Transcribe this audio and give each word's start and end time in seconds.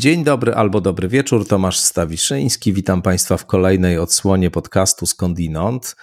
Dzień 0.00 0.24
dobry 0.24 0.54
albo 0.54 0.80
dobry 0.80 1.08
wieczór, 1.08 1.48
Tomasz 1.48 1.78
Stawiszyński. 1.78 2.72
Witam 2.72 3.02
Państwa 3.02 3.36
w 3.36 3.46
kolejnej 3.46 3.98
odsłonie 3.98 4.50
podcastu 4.50 5.06
Skądinąd. 5.06 5.96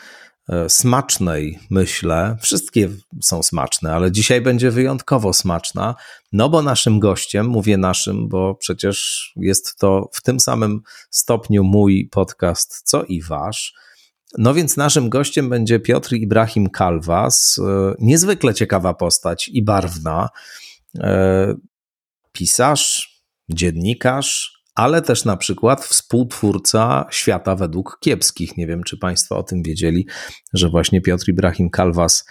E, 0.49 0.69
smacznej, 0.69 1.59
myślę. 1.69 2.37
Wszystkie 2.41 2.89
są 3.21 3.43
smaczne, 3.43 3.93
ale 3.93 4.11
dzisiaj 4.11 4.41
będzie 4.41 4.71
wyjątkowo 4.71 5.33
smaczna, 5.33 5.95
no 6.31 6.49
bo 6.49 6.61
naszym 6.61 6.99
gościem, 6.99 7.47
mówię 7.47 7.77
naszym, 7.77 8.27
bo 8.27 8.55
przecież 8.55 9.31
jest 9.35 9.77
to 9.77 10.09
w 10.13 10.21
tym 10.21 10.39
samym 10.39 10.81
stopniu 11.09 11.63
mój 11.63 12.09
podcast, 12.11 12.81
co 12.83 13.03
i 13.03 13.21
wasz. 13.21 13.73
No 14.37 14.53
więc 14.53 14.77
naszym 14.77 15.09
gościem 15.09 15.49
będzie 15.49 15.79
Piotr 15.79 16.13
Ibrahim 16.13 16.69
Kalwas, 16.69 17.59
e, 17.59 17.95
niezwykle 17.99 18.53
ciekawa 18.53 18.93
postać 18.93 19.47
i 19.47 19.63
barwna. 19.63 20.29
E, 20.99 21.55
pisarz, 22.31 23.16
dziennikarz, 23.49 24.57
ale 24.75 25.01
też 25.01 25.25
na 25.25 25.37
przykład 25.37 25.85
współtwórca 25.85 27.05
świata 27.11 27.55
według 27.55 27.97
kiepskich. 28.01 28.57
Nie 28.57 28.67
wiem, 28.67 28.83
czy 28.83 28.97
Państwo 28.97 29.37
o 29.37 29.43
tym 29.43 29.63
wiedzieli, 29.63 30.07
że 30.53 30.69
właśnie 30.69 31.01
Piotr 31.01 31.29
Ibrahim 31.29 31.69
Kalwas 31.69 32.25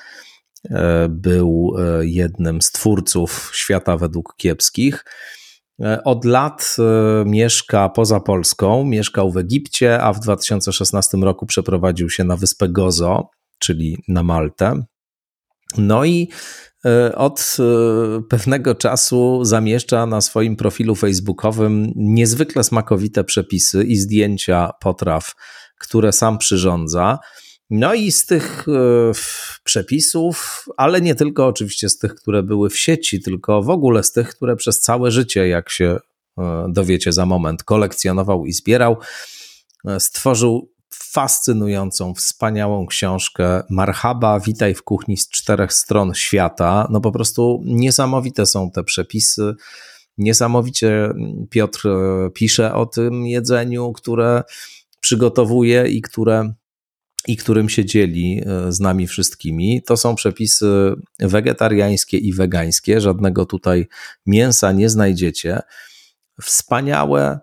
e, 0.71 1.09
był 1.11 1.77
e, 1.79 2.07
jednym 2.07 2.63
z 2.63 2.71
twórców 2.71 3.51
świata 3.55 3.97
według 3.97 4.35
kiepskich. 4.37 5.05
E, 5.83 6.05
od 6.05 6.25
lat 6.25 6.77
mieszka 7.27 7.89
poza 7.89 8.21
Polską, 8.21 8.85
mieszkał 8.85 9.33
w 9.33 9.37
Egipcie, 9.37 10.03
a 10.03 10.13
w 10.13 10.21
2016 10.21 11.17
roku 11.17 11.47
przeprowadził 11.47 12.11
się 12.11 12.25
na 12.25 12.37
wyspę 12.37 12.69
Gozo, 12.69 13.31
czyli 13.59 13.99
na 14.09 14.23
Maltę. 14.23 14.85
No 15.79 16.05
i 16.05 16.29
od 17.15 17.57
e, 17.59 18.23
pewnego 18.23 18.75
czasu 18.75 19.45
zamieszcza 19.45 20.07
na 20.07 20.21
swoim 20.21 20.57
profilu 20.57 20.95
facebookowym 20.95 21.93
niezwykle 21.97 22.65
smakowite 22.65 23.25
przepisy 23.25 23.85
i 23.85 23.97
zdjęcia 23.97 24.71
potraw, 24.81 25.35
które 25.79 26.13
sam 26.13 26.39
przyrządza. 26.39 27.19
No 27.71 27.95
i 27.95 28.13
z 28.13 28.27
tych 28.27 28.67
e, 28.69 28.73
przepisów, 29.65 30.65
ale 30.77 31.01
nie 31.01 31.15
tylko 31.15 31.47
oczywiście 31.47 31.89
z 31.89 31.99
tych, 31.99 32.15
które 32.15 32.43
były 32.43 32.71
w 32.71 32.79
sieci, 32.79 33.23
tylko 33.23 33.63
w 33.63 33.71
ogóle 33.71 34.03
z 34.03 34.13
tych, 34.13 34.29
które 34.29 34.57
przez 34.57 34.81
całe 34.81 35.11
życie, 35.11 35.49
jak 35.49 35.71
się 35.71 35.99
dowiecie 36.69 37.13
za 37.13 37.27
moment, 37.27 37.65
kolekcjonował 37.65 38.47
i 38.47 38.53
zbierał, 38.53 38.97
stworzył 39.99 40.76
fascynującą, 41.03 42.15
wspaniałą 42.15 42.87
książkę 42.87 43.63
Marhaba, 43.71 44.41
witaj 44.41 44.75
w 44.75 44.83
kuchni 44.83 45.17
z 45.17 45.29
czterech 45.29 45.73
stron 45.73 46.15
świata. 46.15 46.89
No 46.91 47.01
po 47.01 47.13
prostu 47.13 47.63
niesamowite 47.65 48.47
są 48.47 48.71
te 48.71 48.85
przepisy. 48.85 49.55
Niesamowicie 50.19 51.09
Piotr 51.51 51.89
e, 51.89 52.31
pisze 52.31 52.75
o 52.75 52.87
tym 52.87 53.27
jedzeniu, 53.27 53.93
które 53.93 54.43
przygotowuje 55.01 55.89
i 55.89 56.03
które 56.03 56.53
i 57.27 57.37
którym 57.37 57.69
się 57.69 57.85
dzieli 57.85 58.43
e, 58.47 58.73
z 58.73 58.81
nami 58.81 59.07
wszystkimi. 59.07 59.83
To 59.83 59.97
są 59.97 60.15
przepisy 60.15 60.95
wegetariańskie 61.19 62.19
i 62.19 62.33
wegańskie, 62.33 63.01
żadnego 63.01 63.47
tutaj 63.47 63.87
mięsa 64.27 64.73
nie 64.73 64.89
znajdziecie. 64.89 65.61
Wspaniałe, 66.43 67.41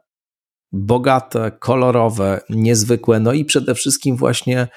bogate, 0.74 1.52
kolorowe, 1.60 2.42
niezwykłe, 2.50 3.20
no 3.20 3.34
i 3.34 3.46
przede 3.46 3.76
wszystkim 3.76 4.18
właśnie 4.18 4.68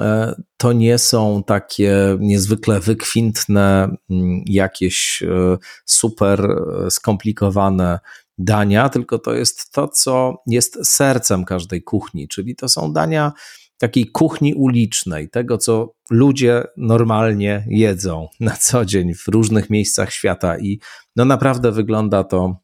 e, 0.00 0.34
to 0.56 0.72
nie 0.72 0.98
są 0.98 1.42
takie 1.46 2.16
niezwykle 2.20 2.80
wykwintne, 2.80 3.96
mm, 4.10 4.42
jakieś 4.46 5.22
e, 5.22 5.58
super 5.86 6.50
e, 6.86 6.90
skomplikowane 6.90 7.98
dania, 8.38 8.88
tylko 8.88 9.18
to 9.18 9.34
jest 9.34 9.72
to, 9.72 9.88
co 9.88 10.42
jest 10.46 10.78
sercem 10.86 11.44
każdej 11.44 11.82
kuchni, 11.82 12.28
czyli 12.28 12.56
to 12.56 12.68
są 12.68 12.92
dania 12.92 13.32
takiej 13.78 14.06
kuchni 14.06 14.54
ulicznej, 14.54 15.30
tego, 15.30 15.58
co 15.58 15.94
ludzie 16.10 16.64
normalnie 16.76 17.66
jedzą 17.68 18.28
na 18.40 18.56
co 18.56 18.84
dzień 18.84 19.14
w 19.14 19.28
różnych 19.28 19.70
miejscach 19.70 20.12
świata 20.12 20.58
i 20.58 20.80
no 21.16 21.24
naprawdę 21.24 21.72
wygląda 21.72 22.24
to 22.24 22.56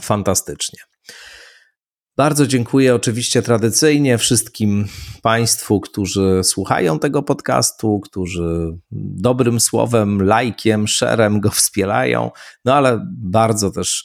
fantastycznie. 0.00 0.95
Bardzo 2.16 2.46
dziękuję 2.46 2.94
oczywiście 2.94 3.42
tradycyjnie 3.42 4.18
wszystkim 4.18 4.86
Państwu, 5.22 5.80
którzy 5.80 6.40
słuchają 6.44 6.98
tego 6.98 7.22
podcastu, 7.22 8.00
którzy 8.00 8.78
dobrym 8.90 9.60
słowem, 9.60 10.22
lajkiem, 10.22 10.88
szerem 10.88 11.40
go 11.40 11.50
wspierają. 11.50 12.30
No 12.64 12.74
ale 12.74 13.06
bardzo 13.18 13.70
też 13.70 14.04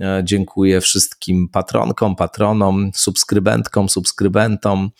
e, 0.00 0.22
dziękuję 0.24 0.80
wszystkim 0.80 1.48
patronkom, 1.48 2.16
patronom, 2.16 2.90
subskrybentkom, 2.94 3.88
subskrybentom. 3.88 4.90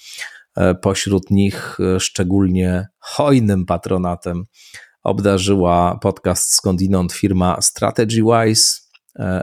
E, 0.56 0.75
pośród 0.75 1.31
nich 1.31 1.78
e, 1.81 2.00
szczególnie 2.00 2.87
hojnym 2.99 3.67
patronatem 3.67 4.44
obdarzyła 5.03 5.99
podcast 6.03 6.55
skądinąd 6.55 7.12
firma 7.12 7.61
StrategyWise, 7.61 8.75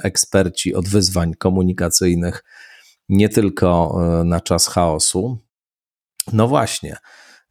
eksperci 0.03 0.75
od 0.75 0.87
wyzwań 0.87 1.33
komunikacyjnych 1.33 2.43
nie 3.09 3.29
tylko 3.29 3.97
e, 4.19 4.23
na 4.23 4.41
czas 4.41 4.67
chaosu. 4.67 5.37
No 6.33 6.47
właśnie, 6.47 6.97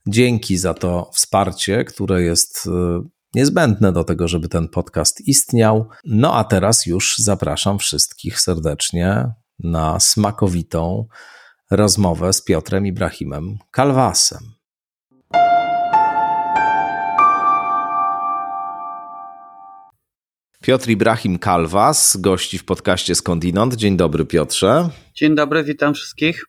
dzięki 0.07 0.59
za 0.59 0.75
to 0.75 1.11
wsparcie, 1.13 1.85
które 1.85 2.23
jest 2.23 2.67
e, 2.67 3.03
niezbędne 3.35 3.93
do 3.93 4.05
tego, 4.05 4.29
żeby 4.29 4.49
ten 4.49 4.69
podcast 4.69 5.21
istniał. 5.21 5.89
No 6.05 6.35
a 6.35 6.45
teraz 6.45 6.87
już 6.87 7.19
zapraszam 7.19 7.79
wszystkich 7.79 8.41
serdecznie 8.41 9.33
na 9.59 10.01
smakowitą 10.01 11.07
rozmowę 11.71 12.33
z 12.33 12.45
Piotrem 12.45 12.87
Ibrahimem 12.87 13.59
Kalwasem. 13.71 14.62
Piotr 20.63 20.91
Ibrahim 20.91 21.39
Kalwas, 21.39 22.17
gości 22.17 22.59
w 22.59 22.65
podcaście 22.65 23.15
Skądinąd. 23.15 23.75
Dzień 23.75 23.97
dobry, 23.97 24.25
Piotrze. 24.25 24.89
Dzień 25.15 25.35
dobry, 25.35 25.65
witam 25.65 25.95
wszystkich. 25.95 26.45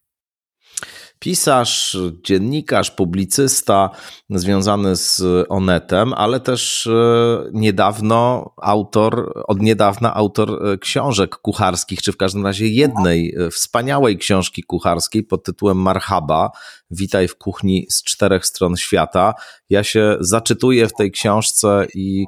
Pisarz, 1.19 1.97
dziennikarz, 2.23 2.91
publicysta 2.91 3.89
związany 4.29 4.95
z 4.95 5.21
Onetem, 5.49 6.13
ale 6.13 6.39
też 6.39 6.87
e, 6.87 7.43
niedawno 7.53 8.53
autor, 8.61 9.43
od 9.47 9.61
niedawna 9.61 10.13
autor 10.13 10.67
e, 10.67 10.77
książek 10.77 11.35
kucharskich, 11.35 12.01
czy 12.01 12.11
w 12.11 12.17
każdym 12.17 12.45
razie 12.45 12.67
jednej 12.67 13.35
e, 13.35 13.49
wspaniałej 13.49 14.17
książki 14.17 14.63
kucharskiej 14.63 15.23
pod 15.23 15.43
tytułem 15.43 15.77
Marhaba. 15.77 16.51
Witaj 16.91 17.27
w 17.27 17.37
kuchni 17.37 17.87
z 17.89 18.03
czterech 18.03 18.45
stron 18.45 18.77
świata. 18.77 19.33
Ja 19.69 19.83
się 19.83 20.17
zaczytuję 20.19 20.87
w 20.87 20.93
tej 20.93 21.11
książce 21.11 21.87
i 21.95 22.25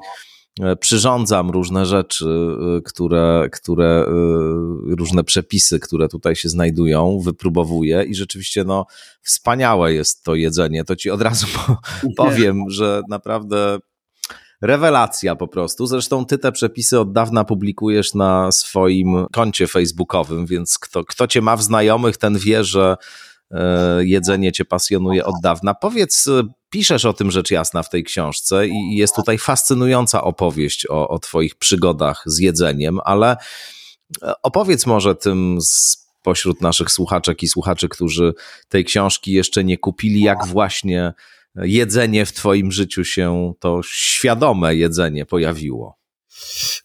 przyrządzam 0.79 1.49
różne 1.49 1.85
rzeczy, 1.85 2.25
e, 2.77 2.81
które, 2.81 3.49
które, 3.51 4.05
e, 4.07 4.95
różne 4.95 5.23
przepisy, 5.23 5.79
które 5.79 6.07
tutaj 6.07 6.35
się 6.35 6.49
znajdują, 6.49 7.19
wypróbowuję 7.23 8.03
i 8.03 8.15
rzeczywiście 8.15 8.63
no, 8.63 8.85
wspaniałe 9.21 9.93
jest 9.93 10.23
to 10.23 10.35
jedzenie. 10.35 10.83
To 10.83 10.95
ci 10.95 11.09
od 11.09 11.21
razu 11.21 11.47
powiem, 12.17 12.63
że 12.69 13.01
naprawdę 13.09 13.79
rewelacja 14.61 15.35
po 15.35 15.47
prostu. 15.47 15.87
Zresztą 15.87 16.25
ty 16.25 16.37
te 16.37 16.51
przepisy 16.51 16.99
od 16.99 17.11
dawna 17.11 17.43
publikujesz 17.43 18.13
na 18.13 18.51
swoim 18.51 19.25
koncie 19.31 19.67
facebookowym, 19.67 20.45
więc 20.45 20.79
kto, 20.79 21.03
kto 21.03 21.27
cię 21.27 21.41
ma 21.41 21.55
w 21.55 21.63
znajomych, 21.63 22.17
ten 22.17 22.37
wie, 22.37 22.63
że 22.63 22.95
jedzenie 23.99 24.51
cię 24.51 24.65
pasjonuje 24.65 25.25
od 25.25 25.35
dawna. 25.43 25.73
Powiedz, 25.73 26.29
piszesz 26.69 27.05
o 27.05 27.13
tym 27.13 27.31
rzecz 27.31 27.51
jasna 27.51 27.83
w 27.83 27.89
tej 27.89 28.03
książce 28.03 28.67
i 28.67 28.95
jest 28.95 29.15
tutaj 29.15 29.37
fascynująca 29.37 30.23
opowieść 30.23 30.87
o, 30.89 31.07
o 31.07 31.19
Twoich 31.19 31.55
przygodach 31.55 32.23
z 32.25 32.39
jedzeniem, 32.39 32.99
ale 33.05 33.37
e, 34.23 34.33
opowiedz 34.43 34.85
może 34.85 35.15
tym 35.15 35.57
spośród 35.61 36.61
naszych 36.61 36.91
słuchaczek 36.91 37.43
i 37.43 37.47
słuchaczy, 37.47 37.89
którzy 37.89 38.33
tej 38.69 38.85
książki 38.85 39.31
jeszcze 39.31 39.63
nie 39.63 39.77
kupili, 39.77 40.21
jak 40.21 40.47
właśnie 40.47 41.13
jedzenie 41.55 42.25
w 42.25 42.33
Twoim 42.33 42.71
życiu 42.71 43.03
się, 43.03 43.53
to 43.59 43.81
świadome 43.83 44.75
jedzenie 44.75 45.25
pojawiło. 45.25 45.97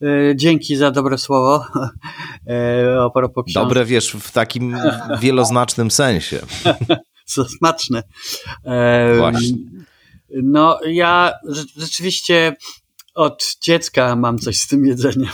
E, 0.02 0.36
dzięki 0.36 0.76
za 0.76 0.90
dobre 0.90 1.18
słowo. 1.18 1.64
E, 2.46 3.00
a 3.06 3.10
propos 3.10 3.44
książki. 3.44 3.68
Dobre 3.68 3.84
wiesz, 3.84 4.16
w 4.20 4.32
takim 4.32 4.76
wieloznacznym 5.20 5.90
sensie. 5.90 6.40
co 7.24 7.44
smaczne. 7.44 8.02
Właśnie. 9.18 9.56
No, 10.42 10.78
ja 10.86 11.32
rzeczywiście 11.76 12.56
od 13.14 13.56
dziecka 13.62 14.16
mam 14.16 14.38
coś 14.38 14.58
z 14.58 14.66
tym 14.66 14.86
jedzeniem, 14.86 15.30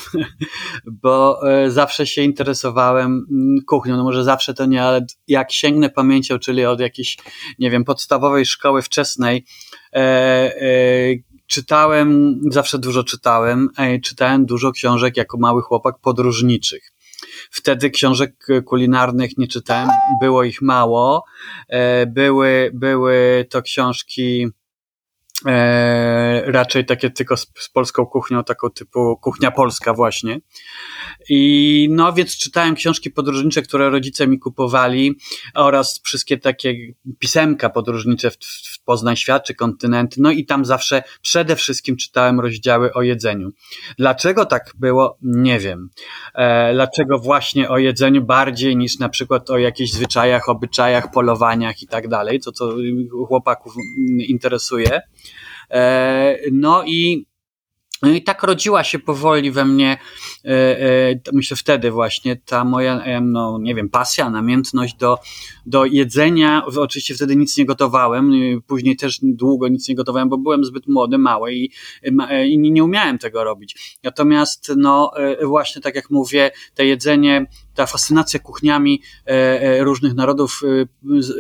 bo 1.03 1.41
e, 1.51 1.71
zawsze 1.71 2.07
się 2.07 2.23
interesowałem 2.23 3.27
mm, 3.31 3.59
kuchnią. 3.67 3.97
No 3.97 4.05
może 4.05 4.25
zawsze 4.25 4.55
to 4.55 4.67
nie, 4.67 4.83
ale 4.83 5.07
jak 5.29 5.53
sięgnę 5.53 5.91
pamięcią, 5.91 6.39
czyli 6.39 6.65
od 6.65 6.81
jakiejś, 6.81 7.17
nie 7.59 7.71
wiem, 7.71 7.85
podstawowej 7.85 8.47
szkoły 8.47 8.83
wczesnej, 8.83 9.45
e, 9.93 9.99
e, 9.99 11.15
czytałem, 11.47 12.41
zawsze 12.51 12.79
dużo 12.79 13.05
czytałem, 13.05 13.69
czytałem 14.05 14.47
dużo 14.47 14.73
książek 14.73 15.17
jako 15.17 15.39
mały 15.39 15.63
chłopak 15.63 15.95
podróżniczych. 16.03 16.93
wtedy 17.51 17.91
książek 17.91 18.47
kulinarnych 18.65 19.39
nie 19.39 19.49
czytałem, 19.49 19.89
było 20.21 20.45
ich 20.45 20.63
mało. 20.63 21.25
Były, 22.07 22.71
były 22.75 23.47
to 23.51 23.63
książki 23.63 24.47
E, 25.47 26.43
raczej 26.47 26.85
takie 26.85 27.11
tylko 27.11 27.37
z, 27.37 27.47
z, 27.59 27.69
polską 27.69 28.07
kuchnią, 28.07 28.45
taką 28.45 28.71
typu 28.71 29.17
kuchnia 29.17 29.51
polska 29.51 29.95
właśnie. 29.95 30.41
I 31.29 31.89
no 31.91 32.13
więc 32.13 32.37
czytałem 32.37 32.75
książki 32.75 33.11
podróżnicze, 33.11 33.63
które 33.63 33.91
rodzice 33.91 34.27
mi 34.27 34.39
kupowali 34.39 35.15
oraz 35.55 36.01
wszystkie 36.05 36.39
takie 36.39 36.75
pisemka 37.19 37.71
podróżnicze 37.71 38.31
w, 38.31 38.37
w 38.73 38.75
Poznań 38.87 39.17
Świat 39.17 39.44
czy 39.44 39.55
Kontynenty. 39.55 40.17
No 40.21 40.31
i 40.31 40.47
tam 40.47 40.65
zawsze 40.65 41.03
przede 41.23 41.56
wszystkim 41.56 41.97
czytałem 41.97 42.41
rozdziały 42.41 42.93
o 42.93 43.03
jedzeniu. 43.03 43.50
Dlaczego 43.99 44.47
tak 44.47 44.73
było? 44.79 45.19
Nie 45.23 45.59
wiem. 45.59 45.88
E, 46.35 46.75
dlaczego 46.75 47.19
właśnie 47.19 47.71
o 47.71 47.79
jedzeniu 47.79 48.25
bardziej 48.25 48.77
niż 48.77 48.99
na 48.99 49.09
przykład 49.09 49.50
o 49.50 49.59
jakichś 49.59 49.91
zwyczajach, 49.91 50.49
obyczajach, 50.49 51.11
polowaniach 51.11 51.83
i 51.83 51.87
tak 51.87 52.09
dalej, 52.09 52.41
to 52.41 52.53
co 52.53 52.75
chłopaków 53.29 53.75
interesuje. 54.29 55.00
E, 55.71 56.37
no 56.53 56.85
i 56.87 57.27
no 58.06 58.12
i 58.12 58.23
tak 58.23 58.43
rodziła 58.43 58.85
się 58.85 58.99
powoli 58.99 59.50
we 59.50 59.64
mnie, 59.64 59.99
e, 60.44 60.49
e, 60.50 61.20
myślę 61.32 61.56
wtedy 61.56 61.91
właśnie, 61.91 62.37
ta 62.37 62.64
moja, 62.64 63.20
no 63.23 63.58
nie 63.62 63.75
wiem, 63.75 63.88
pasja, 63.88 64.31
namiętność 64.31 64.94
do, 64.94 65.19
do 65.67 65.85
jedzenia. 65.85 66.62
Oczywiście 66.76 67.14
wtedy 67.14 67.37
nic 67.37 67.56
nie 67.56 67.67
gotowałem, 67.67 68.32
później 68.67 68.97
też 68.97 69.19
długo 69.23 69.69
nic 69.69 69.88
nie 69.88 69.94
gotowałem, 69.94 70.29
bo 70.29 70.38
byłem 70.38 70.64
zbyt 70.64 70.87
młody, 70.87 71.19
mały 71.19 71.55
i, 71.55 71.70
i 72.49 72.58
nie 72.58 72.85
umiałem 72.85 73.19
tego 73.19 73.44
robić. 73.44 73.99
Natomiast, 74.03 74.73
no 74.76 75.11
właśnie 75.44 75.82
tak 75.82 75.94
jak 75.94 76.11
mówię, 76.11 76.50
to 76.75 76.82
jedzenie, 76.82 77.47
ta 77.76 77.87
fascynacja 77.87 78.40
kuchniami 78.40 79.02
różnych 79.78 80.14
narodów 80.14 80.62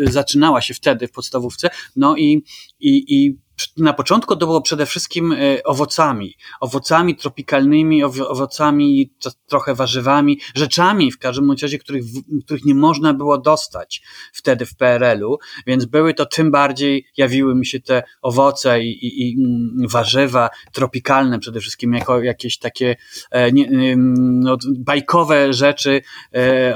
zaczynała 0.00 0.60
się 0.60 0.74
wtedy 0.74 1.08
w 1.08 1.12
podstawówce, 1.12 1.70
no 1.96 2.16
i, 2.16 2.44
i, 2.80 3.14
i 3.14 3.38
na 3.76 3.92
początku 3.92 4.36
to 4.36 4.46
było 4.46 4.62
przede 4.62 4.86
wszystkim 4.86 5.32
e, 5.32 5.62
owocami, 5.64 6.34
owocami 6.60 7.16
tropikalnymi, 7.16 8.04
owocami, 8.04 9.12
trochę 9.46 9.74
warzywami, 9.74 10.40
rzeczami 10.54 11.12
w 11.12 11.18
każdym 11.18 11.50
razie, 11.62 11.78
których, 11.78 12.04
których 12.44 12.64
nie 12.64 12.74
można 12.74 13.14
było 13.14 13.38
dostać 13.38 14.02
wtedy 14.32 14.66
w 14.66 14.76
PRL-u, 14.76 15.38
więc 15.66 15.84
były 15.84 16.14
to 16.14 16.26
tym 16.26 16.50
bardziej, 16.50 17.06
jawiły 17.16 17.54
mi 17.54 17.66
się 17.66 17.80
te 17.80 18.02
owoce 18.22 18.82
i, 18.82 19.06
i, 19.06 19.30
i 19.30 19.36
mm, 19.38 19.88
warzywa 19.88 20.50
tropikalne 20.72 21.38
przede 21.38 21.60
wszystkim 21.60 21.92
jako 21.92 22.22
jakieś 22.22 22.58
takie 22.58 22.96
e, 23.30 23.52
nie, 23.52 23.96
no, 23.96 24.56
bajkowe 24.78 25.52
rzeczy, 25.52 25.90
e, 25.90 26.02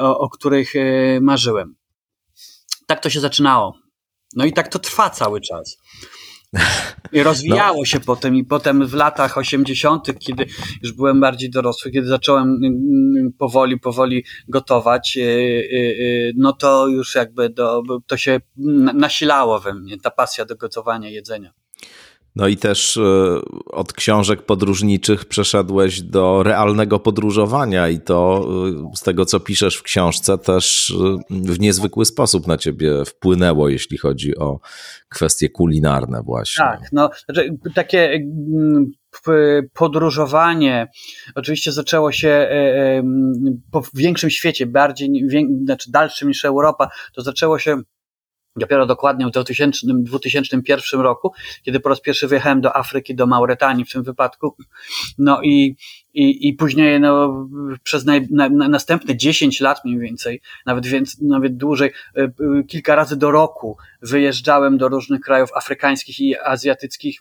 o, 0.01 0.19
o 0.19 0.29
których 0.29 0.73
marzyłem. 1.21 1.75
Tak 2.87 3.03
to 3.03 3.11
się 3.11 3.21
zaczynało. 3.21 3.79
No 4.37 4.45
i 4.45 4.53
tak 4.53 4.69
to 4.69 4.79
trwa 4.79 5.11
cały 5.11 5.41
czas. 5.41 5.79
I 7.13 7.23
rozwijało 7.31 7.79
no. 7.79 7.85
się 7.85 8.01
potem 8.01 8.37
i 8.37 8.45
potem 8.45 8.87
w 8.87 8.95
latach 8.95 9.39
80., 9.39 10.19
kiedy 10.19 10.47
już 10.83 10.93
byłem 10.93 11.21
bardziej 11.21 11.51
dorosły, 11.51 11.91
kiedy 11.91 12.09
zacząłem 12.09 12.49
mm, 12.49 12.65
mm, 13.17 13.33
powoli, 13.39 13.81
powoli 13.81 14.25
gotować, 14.49 15.17
y, 15.17 16.33
no 16.37 16.53
to 16.53 16.89
już 16.89 17.15
jakby 17.15 17.51
do, 17.51 17.83
to 18.07 18.17
się 18.17 18.41
nasilało 18.95 19.59
we 19.59 19.75
mnie, 19.75 19.99
ta 19.99 20.11
pasja 20.11 20.45
do 20.45 20.57
gotowania 20.57 21.09
jedzenia. 21.09 21.53
No 22.37 22.49
i 22.49 22.57
też 22.57 22.97
e, 22.97 23.41
od 23.67 23.93
książek 23.93 24.43
podróżniczych 24.43 25.25
przeszedłeś 25.25 26.03
do 26.03 26.43
realnego 26.43 26.99
podróżowania, 26.99 27.89
i 27.89 28.01
to 28.01 28.49
e, 28.93 28.97
z 28.97 29.01
tego, 29.01 29.25
co 29.25 29.41
piszesz 29.41 29.77
w 29.77 29.83
książce, 29.83 30.39
też 30.39 30.91
e, 30.91 31.19
w 31.31 31.61
niezwykły 31.61 32.05
sposób 32.05 32.47
na 32.47 32.57
ciebie 32.57 33.05
wpłynęło, 33.05 33.69
jeśli 33.69 33.99
chodzi 33.99 34.37
o 34.37 34.61
kwestie 35.09 35.49
kulinarne, 35.49 36.23
właśnie. 36.23 36.65
Tak, 36.65 36.81
no, 36.93 37.11
znaczy, 37.25 37.59
takie 37.75 38.11
mm, 38.11 38.91
podróżowanie 39.73 40.89
oczywiście 41.35 41.73
zaczęło 41.73 42.13
się 42.13 42.49
po 43.73 43.83
większym 43.95 44.31
świecie, 44.31 44.67
bardziej, 44.67 45.27
znaczy 45.65 45.91
dalszym 45.91 46.29
niż 46.29 46.45
Europa, 46.45 46.89
to 47.15 47.23
zaczęło 47.23 47.59
się 47.59 47.83
dopiero 48.57 48.87
dokładnie 48.87 49.27
w 49.27 49.31
2000, 49.31 49.87
2001 49.87 51.01
roku, 51.01 51.33
kiedy 51.63 51.81
po 51.81 51.89
raz 51.89 52.01
pierwszy 52.01 52.29
wyjechałem 52.29 52.61
do 52.61 52.77
Afryki, 52.77 53.15
do 53.15 53.27
Mauretanii 53.27 53.85
w 53.85 53.93
tym 53.93 54.03
wypadku. 54.03 54.57
No 55.19 55.43
i, 55.43 55.77
i, 56.15 56.49
i 56.49 56.55
później 56.55 57.01
no, 57.01 57.47
przez 57.83 58.05
naj, 58.05 58.27
na, 58.31 58.49
na 58.49 58.69
następne 58.69 59.17
10 59.17 59.61
lat 59.61 59.85
mniej 59.85 59.99
więcej, 59.99 60.41
nawet, 60.67 60.87
więc, 60.87 61.21
nawet 61.21 61.57
dłużej, 61.57 61.93
e, 62.17 62.29
kilka 62.69 62.95
razy 62.95 63.17
do 63.17 63.31
roku 63.31 63.77
wyjeżdżałem 64.03 64.79
do 64.79 64.89
różnych 64.89 65.21
krajów 65.21 65.51
afrykańskich 65.55 66.21
i 66.21 66.37
azjatyckich 66.39 67.21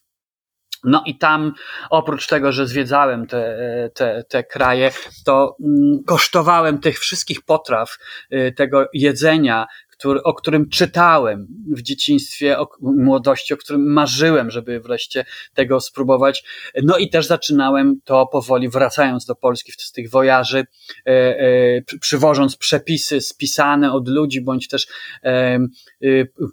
no 0.83 1.03
i 1.05 1.17
tam, 1.17 1.53
oprócz 1.89 2.27
tego, 2.27 2.51
że 2.51 2.67
zwiedzałem 2.67 3.27
te, 3.27 3.57
te, 3.93 4.23
te 4.29 4.43
kraje, 4.43 4.91
to 5.25 5.55
mm, 5.59 6.03
kosztowałem 6.07 6.79
tych 6.79 6.99
wszystkich 6.99 7.41
potraw, 7.41 7.97
e, 8.31 8.51
tego 8.51 8.89
jedzenia, 8.93 9.65
który, 9.99 10.23
o 10.23 10.33
którym 10.33 10.69
czytałem 10.69 11.47
w 11.67 11.81
dzieciństwie, 11.81 12.59
o 12.59 12.67
młodości, 12.81 13.53
o 13.53 13.57
którym 13.57 13.93
marzyłem, 13.93 14.51
żeby 14.51 14.79
wreszcie 14.79 15.25
tego 15.53 15.81
spróbować. 15.81 16.43
No 16.83 16.97
i 16.97 17.09
też 17.09 17.25
zaczynałem 17.25 17.99
to 18.03 18.27
powoli, 18.27 18.69
wracając 18.69 19.25
do 19.25 19.35
Polski 19.35 19.71
z 19.77 19.91
tych 19.91 20.09
wojaży, 20.09 20.59
e, 20.59 21.09
e, 21.09 21.81
przywożąc 22.01 22.57
przepisy 22.57 23.21
spisane 23.21 23.93
od 23.93 24.07
ludzi, 24.07 24.41
bądź 24.41 24.67
też 24.67 24.87
e, 25.23 25.59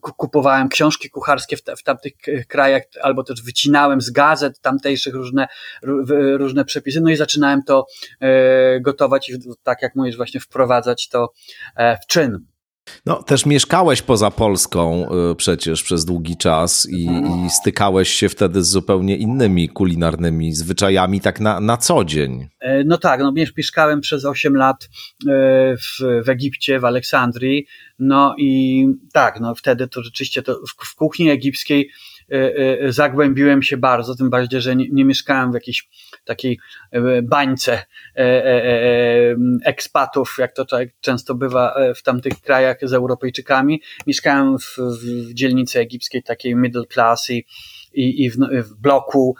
kupowałem 0.00 0.68
książki 0.68 1.10
kucharskie 1.10 1.56
w, 1.56 1.62
w 1.78 1.82
tamtych 1.82 2.12
krajach, 2.48 2.82
albo 3.02 3.24
też 3.24 3.42
wycinałem 3.42 4.00
z 4.00 4.10
gazet 4.10 4.60
tamtejszych 4.60 5.14
różne, 5.14 5.48
różne 6.36 6.64
przepisy, 6.64 7.00
no 7.00 7.10
i 7.10 7.16
zaczynałem 7.16 7.62
to 7.62 7.86
gotować 8.80 9.30
i 9.30 9.38
tak 9.62 9.82
jak 9.82 9.94
mówisz, 9.94 10.16
właśnie 10.16 10.40
wprowadzać 10.40 11.08
to 11.08 11.32
w 11.76 12.06
czyn. 12.06 12.46
No, 13.06 13.22
też 13.22 13.46
mieszkałeś 13.46 14.02
poza 14.02 14.30
Polską 14.30 15.08
y, 15.30 15.34
przecież 15.34 15.82
przez 15.82 16.04
długi 16.04 16.36
czas 16.36 16.88
i, 16.90 17.06
i, 17.06 17.50
stykałeś 17.50 18.08
się 18.08 18.28
wtedy 18.28 18.62
z 18.62 18.68
zupełnie 18.68 19.16
innymi 19.16 19.68
kulinarnymi 19.68 20.52
zwyczajami 20.52 21.20
tak 21.20 21.40
na, 21.40 21.60
na 21.60 21.76
co 21.76 22.04
dzień. 22.04 22.48
E, 22.60 22.84
no 22.84 22.98
tak, 22.98 23.20
no 23.20 23.32
mieszkałem 23.56 24.00
przez 24.00 24.24
8 24.24 24.56
lat 24.56 24.84
e, 24.84 24.88
w, 25.76 26.24
w 26.24 26.28
Egipcie, 26.28 26.80
w 26.80 26.84
Aleksandrii, 26.84 27.66
no 27.98 28.34
i 28.38 28.86
tak, 29.12 29.40
no 29.40 29.54
wtedy 29.54 29.88
to 29.88 30.02
rzeczywiście 30.02 30.42
to 30.42 30.54
w, 30.54 30.86
w 30.86 30.94
kuchni 30.94 31.30
egipskiej 31.30 31.90
zagłębiłem 32.88 33.62
się 33.62 33.76
bardzo, 33.76 34.14
tym 34.14 34.30
bardziej, 34.30 34.60
że 34.60 34.76
nie, 34.76 34.88
nie 34.88 35.04
mieszkałem 35.04 35.50
w 35.50 35.54
jakiejś 35.54 35.88
takiej 36.24 36.58
e, 36.90 37.22
bańce 37.22 37.72
e, 37.72 37.84
e, 38.16 39.36
ekspatów, 39.64 40.36
jak 40.38 40.52
to 40.52 40.64
tak 40.64 40.88
często 41.00 41.34
bywa 41.34 41.74
w 41.96 42.02
tamtych 42.02 42.40
krajach 42.40 42.76
z 42.82 42.92
Europejczykami. 42.92 43.82
Mieszkałem 44.06 44.58
w, 44.58 44.76
w 44.78 45.34
dzielnicy 45.34 45.80
egipskiej, 45.80 46.22
takiej 46.22 46.56
middle 46.56 46.84
class 46.86 47.30
i 47.30 47.46
i, 47.96 48.24
i 48.24 48.30
w, 48.30 48.36
w 48.62 48.74
bloku, 48.74 49.36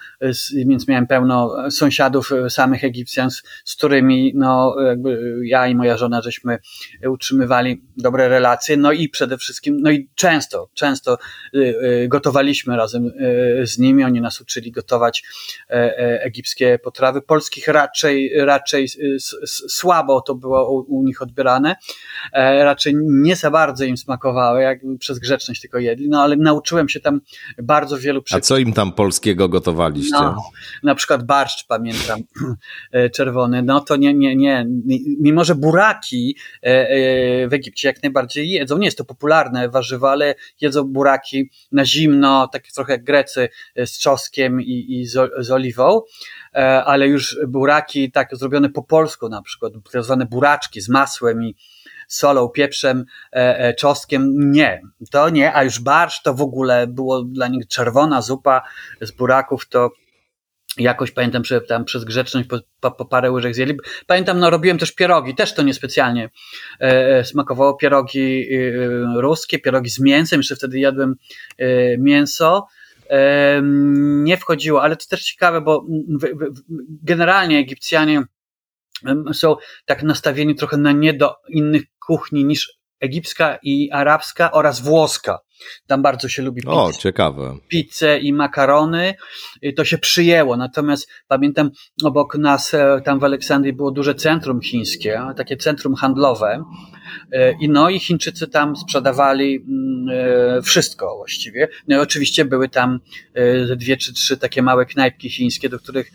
więc 0.67 0.89
miałem 0.89 1.07
pełno 1.07 1.71
sąsiadów 1.71 2.33
e, 2.33 2.51
samych 2.51 2.85
Egipcjan, 2.85 3.31
z, 3.31 3.43
z 3.65 3.77
którymi 3.77 4.33
no, 4.35 4.77
jakby 4.87 5.41
ja 5.45 5.67
i 5.67 5.75
moja 5.75 5.97
żona 5.97 6.23
żeśmy 6.23 6.59
utrzymywali 7.09 7.83
dobre 7.97 8.29
relacje, 8.29 8.77
no 8.77 8.93
i 8.93 9.09
przede 9.09 9.39
wszystkim, 9.39 9.81
no 9.81 9.91
i 9.91 10.09
często, 10.15 10.69
często 10.75 11.19
gotowaliśmy 12.09 12.77
razem 12.77 13.13
z 13.65 13.79
nimi, 13.79 14.05
oni 14.05 14.21
nas 14.21 14.41
uczyli 14.41 14.73
gotować 14.73 15.23
e, 15.71 15.75
e, 15.75 16.23
egipskie 16.23 16.79
potrawy, 16.79 17.23
polskich 17.23 17.69
raczej, 17.69 18.33
raczej 18.37 18.89
słabo 19.69 20.21
to 20.21 20.35
było 20.35 20.71
u, 20.71 20.97
u 20.99 21.03
nich 21.03 21.23
odbierane, 21.23 21.77
raczej 22.59 22.95
nie 22.97 23.37
za 23.37 23.51
bardzo 23.51 23.85
im 23.85 23.97
smakowały, 23.97 24.63
jak 24.63 24.79
przez 24.99 25.19
grzeczność 25.19 25.61
tylko 25.61 25.79
jedli, 25.79 26.09
no 26.09 26.23
ale 26.23 26.37
nauczyłem 26.37 26.89
się 26.89 27.01
tam 27.01 27.21
bardzo 27.63 27.99
wielu 27.99 28.23
przepisów 28.23 28.46
co 28.47 28.59
im 28.59 28.73
tam 28.73 28.93
polskiego 28.93 29.49
gotowaliście? 29.49 30.21
No, 30.21 30.51
na 30.83 30.95
przykład 30.95 31.27
barszcz, 31.27 31.67
pamiętam, 31.67 32.21
e, 32.93 33.11
czerwony. 33.17 33.63
No 33.63 33.81
to 33.81 33.97
nie, 33.97 34.15
nie, 34.15 34.37
nie. 34.37 34.67
Mimo, 35.21 35.45
że 35.45 35.55
buraki 35.55 36.37
e, 36.63 36.67
e, 36.67 37.49
w 37.49 37.53
Egipcie 37.53 37.89
jak 37.89 38.03
najbardziej 38.03 38.51
jedzą. 38.51 38.79
Nie 38.79 38.85
jest 38.85 38.99
to 38.99 39.05
popularne 39.05 39.69
warzywo, 39.69 40.11
ale 40.11 40.35
jedzą 40.61 40.85
buraki 40.85 41.51
na 41.73 41.85
zimno, 41.85 42.49
takie 42.49 42.71
trochę 42.73 42.93
jak 42.93 43.05
Grecy, 43.05 43.49
z 43.77 43.99
czosnkiem 43.99 44.61
i, 44.61 44.87
i 44.89 45.07
z, 45.07 45.33
z 45.39 45.51
oliwą 45.51 46.01
ale 46.85 47.09
już 47.09 47.39
buraki 47.49 48.13
tak 48.13 48.37
zrobione 48.37 48.69
po 48.69 48.83
polsku 48.83 49.29
na 49.29 49.43
przykład, 49.43 49.73
tak 49.93 50.05
zwane 50.05 50.27
buraczki 50.27 50.81
z 50.81 50.89
masłem 50.89 51.45
i 51.45 51.57
solą, 52.09 52.49
pieprzem, 52.49 53.05
e, 53.33 53.59
e, 53.59 53.75
czosnkiem. 53.75 54.51
Nie, 54.53 54.83
to 55.11 55.31
nie, 55.31 55.55
a 55.55 55.65
już 55.65 55.81
barsz 55.81 56.23
to 56.23 56.35
w 56.35 56.41
ogóle 56.41 56.87
było 56.87 57.23
dla 57.23 57.49
nich 57.49 57.67
czerwona 57.69 58.23
zupa 58.23 58.63
z 59.01 59.11
buraków, 59.11 59.69
to 59.69 59.91
jakoś 60.79 61.11
pamiętam, 61.11 61.45
że 61.45 61.61
tam 61.61 61.85
przez 61.85 62.05
grzeczność 62.05 62.49
po, 62.49 62.59
po, 62.81 62.91
po, 62.91 63.05
parę 63.05 63.31
łyżek 63.31 63.55
zjedli. 63.55 63.77
Pamiętam, 64.07 64.39
no 64.39 64.51
robiłem 64.51 64.79
też 64.79 64.93
pierogi, 64.93 65.35
też 65.35 65.55
to 65.55 65.63
niespecjalnie 65.63 66.31
e, 66.81 67.25
smakowało. 67.25 67.75
Pierogi 67.75 68.49
e, 68.55 69.21
ruskie, 69.21 69.59
pierogi 69.59 69.91
z 69.91 70.01
mięsem, 70.01 70.41
jeszcze 70.41 70.57
wtedy 70.57 70.79
jadłem 70.79 71.15
e, 71.59 71.99
mięso. 71.99 72.67
E, 73.11 73.61
nie 74.03 74.37
wchodziło, 74.37 74.83
ale 74.83 74.97
to 74.97 75.07
też 75.07 75.25
ciekawe, 75.25 75.61
bo 75.61 75.87
w, 76.09 76.25
w, 76.25 76.63
generalnie 77.03 77.59
Egipcjanie 77.59 78.23
są 79.33 79.57
tak 79.85 80.03
nastawieni 80.03 80.55
trochę 80.55 80.77
na 80.77 80.93
nie 80.93 81.15
do 81.15 81.35
innych 81.49 81.83
kuchni 82.07 82.45
niż 82.45 82.76
egipska 83.01 83.59
i 83.63 83.91
arabska 83.91 84.53
oraz 84.53 84.81
włoska. 84.81 85.39
Tam 85.87 86.03
bardzo 86.03 86.29
się 86.29 86.43
lubi 86.43 86.63
pizzę. 86.63 86.75
O, 86.75 86.93
ciekawe. 86.93 87.55
Pizzę 87.69 88.19
i 88.19 88.33
makarony. 88.33 89.15
To 89.77 89.85
się 89.85 89.99
przyjęło. 89.99 90.57
Natomiast 90.57 91.09
pamiętam, 91.29 91.71
obok 92.05 92.39
nas 92.39 92.75
e, 92.75 93.01
tam 93.05 93.19
w 93.19 93.25
Aleksandrii 93.25 93.73
było 93.73 93.91
duże 93.91 94.15
centrum 94.15 94.61
chińskie, 94.61 95.23
takie 95.37 95.57
centrum 95.57 95.95
handlowe. 95.95 96.65
E, 97.33 97.53
I 97.53 97.69
no 97.69 97.91
i 97.91 97.99
Chińczycy 97.99 98.49
tam 98.49 98.77
sprzedawali 98.77 99.57
mm, 99.57 100.07
e, 100.59 100.63
wszystko 100.63 101.17
właściwie. 101.17 101.69
No 101.89 101.97
i 101.97 101.99
oczywiście 101.99 102.45
były 102.45 102.69
tam 102.69 103.01
dwie 103.77 103.97
czy 103.97 104.13
trzy 104.13 104.37
takie 104.37 104.63
małe 104.63 104.87
knajpki 104.87 105.31
chińskie, 105.31 105.69
do 105.69 105.79
których 105.79 106.11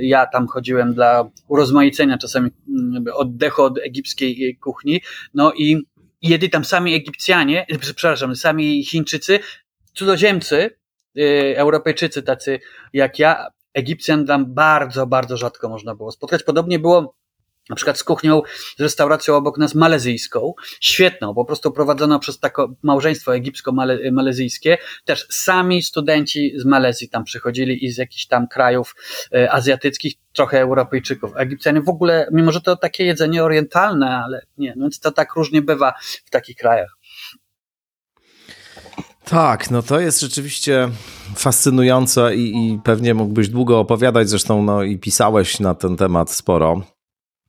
ja 0.00 0.26
tam 0.26 0.46
chodziłem 0.46 0.94
dla 0.94 1.30
urozmaicenia 1.48 2.18
czasami 2.18 2.50
mm, 2.68 3.04
oddechu 3.14 3.62
od 3.62 3.78
egipskiej 3.78 4.58
kuchni. 4.60 5.00
No 5.34 5.52
i 5.52 5.86
jedli 6.28 6.50
tam 6.50 6.64
sami 6.64 6.94
Egipcjanie, 6.94 7.66
przepraszam, 7.80 8.36
sami 8.36 8.84
Chińczycy, 8.84 9.40
cudzoziemcy, 9.94 10.70
yy, 11.14 11.58
Europejczycy 11.58 12.22
tacy 12.22 12.60
jak 12.92 13.18
ja, 13.18 13.46
Egipcjan 13.74 14.26
tam 14.26 14.54
bardzo, 14.54 15.06
bardzo 15.06 15.36
rzadko 15.36 15.68
można 15.68 15.94
było 15.94 16.12
spotkać. 16.12 16.42
Podobnie 16.42 16.78
było 16.78 17.16
na 17.70 17.76
przykład 17.76 17.98
z 17.98 18.04
kuchnią, 18.04 18.42
z 18.78 18.80
restauracją 18.80 19.36
obok 19.36 19.58
nas 19.58 19.74
malezyjską, 19.74 20.54
świetną, 20.80 21.34
po 21.34 21.44
prostu 21.44 21.72
prowadzoną 21.72 22.18
przez 22.18 22.38
takie 22.38 22.62
małżeństwo 22.82 23.32
egipsko-malezyjskie. 23.32 24.78
Też 25.04 25.26
sami 25.30 25.82
studenci 25.82 26.52
z 26.56 26.64
Malezji 26.64 27.08
tam 27.08 27.24
przychodzili 27.24 27.84
i 27.84 27.92
z 27.92 27.96
jakichś 27.96 28.26
tam 28.26 28.48
krajów 28.48 28.94
e, 29.34 29.52
azjatyckich, 29.52 30.14
trochę 30.32 30.60
Europejczyków. 30.60 31.32
Egipcjanie 31.36 31.80
w 31.80 31.88
ogóle, 31.88 32.28
mimo 32.32 32.52
że 32.52 32.60
to 32.60 32.76
takie 32.76 33.04
jedzenie 33.04 33.44
orientalne, 33.44 34.18
ale 34.24 34.46
nie, 34.58 34.74
no 34.76 34.84
więc 34.84 35.00
to 35.00 35.10
tak 35.10 35.34
różnie 35.34 35.62
bywa 35.62 35.94
w 36.24 36.30
takich 36.30 36.56
krajach. 36.56 36.96
Tak, 39.24 39.70
no 39.70 39.82
to 39.82 40.00
jest 40.00 40.20
rzeczywiście 40.20 40.88
fascynujące 41.36 42.36
i, 42.36 42.72
i 42.72 42.80
pewnie 42.84 43.14
mógłbyś 43.14 43.48
długo 43.48 43.78
opowiadać, 43.80 44.28
zresztą 44.28 44.62
no 44.62 44.82
i 44.82 44.98
pisałeś 44.98 45.60
na 45.60 45.74
ten 45.74 45.96
temat 45.96 46.30
sporo 46.30 46.95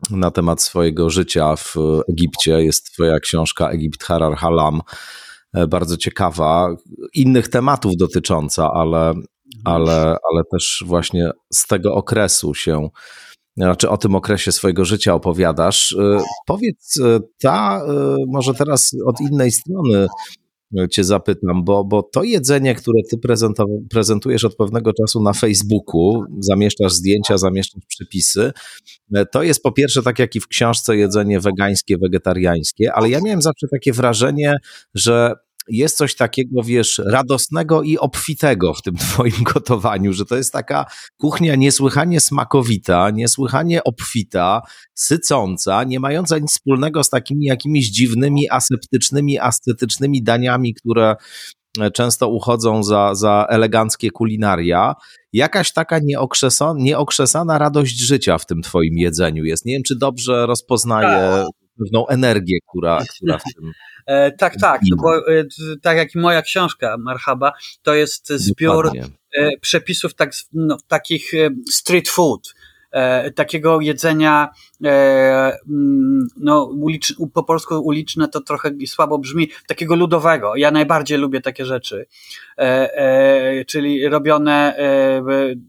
na 0.10 0.32
temat 0.32 0.62
swojego 0.62 1.10
życia 1.10 1.56
w 1.56 1.76
Egipcie. 2.10 2.64
Jest 2.64 2.94
twoja 2.94 3.20
książka 3.20 3.70
Egipt 3.70 4.04
Harar 4.04 4.36
Halam, 4.36 4.82
e, 5.54 5.68
bardzo 5.68 5.98
ciekawa, 5.98 6.76
innych 7.14 7.48
tematów 7.48 7.98
dotycząca, 7.98 8.72
ale, 8.74 9.14
ale, 9.66 10.02
ale 10.32 10.42
też 10.52 10.84
właśnie 10.86 11.30
z 11.54 11.68
tego 11.68 11.94
okresu 11.94 12.54
się, 12.54 12.90
znaczy 13.58 13.90
o 13.90 13.98
tym 13.98 14.16
okresie 14.16 14.52
swojego 14.52 14.86
życia 14.86 15.14
opowiadasz. 15.14 15.96
E, 16.00 16.24
powiedz, 16.46 17.00
e, 17.06 17.20
ta, 17.42 17.82
może 18.28 18.54
teraz 18.54 18.92
od 19.06 19.22
innej 19.22 19.52
strony, 19.52 20.08
cię 20.92 21.04
zapytam, 21.04 21.64
bo, 21.64 21.84
bo 21.84 22.04
to 22.04 22.24
jedzenie, 22.24 22.76
które 22.76 23.00
ty 23.12 23.18
prezentujesz 23.90 24.44
od 24.44 24.56
pewnego 24.56 24.94
czasu 24.94 25.24
na 25.24 25.34
Facebooku, 25.34 26.24
zamieszczasz 26.40 26.94
zdjęcia, 26.94 27.38
zamieszczasz 27.38 27.84
przepisy, 27.88 28.52
to 29.32 29.44
jest 29.44 29.64
po 29.64 29.72
pierwsze, 29.72 30.04
tak 30.04 30.20
jak 30.20 30.36
i 30.36 30.40
w 30.40 30.48
książce, 30.48 30.98
jedzenie 30.98 31.40
wegańskie, 31.40 31.98
wegetariańskie, 31.98 32.94
ale 32.94 33.10
ja 33.10 33.20
miałem 33.22 33.42
zawsze 33.42 33.68
takie 33.72 33.94
wrażenie, 33.94 34.56
że 34.96 35.34
jest 35.70 35.98
coś 35.98 36.16
takiego, 36.16 36.64
wiesz, 36.64 37.02
radosnego 37.06 37.84
i 37.84 37.98
obfitego 37.98 38.74
w 38.74 38.82
tym 38.82 38.96
twoim 39.12 39.44
gotowaniu, 39.54 40.14
że 40.14 40.26
to 40.26 40.36
jest 40.38 40.54
taka 40.54 40.86
kuchnia 41.18 41.56
niesłychanie 41.56 42.20
smakowita, 42.20 43.10
niesłychanie 43.10 43.84
obfita, 43.84 44.62
sycąca, 44.96 45.84
nie 45.84 46.00
mająca 46.00 46.38
nic 46.38 46.52
wspólnego 46.52 47.04
z 47.04 47.10
takimi 47.10 47.46
jakimiś 47.46 47.90
dziwnymi, 47.90 48.50
aseptycznymi, 48.50 49.40
ascetycznymi 49.40 50.24
daniami, 50.24 50.74
które 50.74 51.16
e, 51.80 51.92
często 51.92 52.30
uchodzą 52.30 52.84
za, 52.84 53.16
za 53.16 53.46
eleganckie 53.50 54.12
kulinaria. 54.12 54.94
Jakaś 55.34 55.74
taka 55.74 56.00
nieokrzesana, 56.04 56.80
nieokrzesana 56.80 57.58
radość 57.58 58.00
życia 58.00 58.38
w 58.38 58.46
tym 58.46 58.62
twoim 58.62 58.98
jedzeniu 58.98 59.44
jest. 59.44 59.66
Nie 59.66 59.74
wiem, 59.74 59.84
czy 59.84 59.96
dobrze 59.98 60.46
rozpoznaję 60.46 61.30
tak. 61.32 61.67
Pewną 61.78 62.08
energię, 62.08 62.58
która, 62.68 63.04
która 63.16 63.38
w 63.38 63.44
tym 63.56 63.72
E, 64.08 64.32
tak, 64.32 64.56
tak, 64.62 64.82
bo, 64.98 65.18
e, 65.18 65.44
tak 65.82 65.98
jak 65.98 66.16
i 66.16 66.18
moja 66.18 66.42
książka 66.42 66.98
Marhaba, 66.98 67.54
to 67.82 67.96
jest 67.96 68.30
zbiór 68.30 68.92
e, 69.38 69.50
przepisów 69.62 70.14
tak, 70.14 70.32
no, 70.54 70.78
takich 70.88 71.34
e, 71.34 71.50
street 71.72 72.10
food, 72.10 72.56
e, 72.92 73.32
takiego 73.32 73.82
jedzenia, 73.82 74.50
e, 74.86 75.58
mm, 75.70 76.28
no 76.38 76.64
ulicz, 76.64 77.14
po 77.34 77.44
polsku 77.44 77.80
uliczne 77.80 78.28
to 78.28 78.42
trochę 78.42 78.72
słabo 78.86 79.18
brzmi, 79.18 79.50
takiego 79.68 79.96
ludowego. 79.96 80.56
Ja 80.56 80.72
najbardziej 80.72 81.18
lubię 81.18 81.42
takie 81.42 81.66
rzeczy, 81.66 82.06
czyli 83.68 84.10
robione 84.10 84.76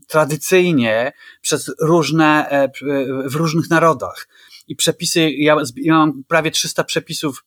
tradycyjnie 0.09 1.13
przez 1.41 1.75
różne, 1.81 2.47
w 3.25 3.35
różnych 3.35 3.71
narodach. 3.71 4.29
I 4.69 4.77
przepisy, 4.77 5.31
ja, 5.31 5.57
ja 5.77 5.95
mam 5.95 6.25
prawie 6.29 6.51
300 6.51 6.85
przepisów 6.85 7.45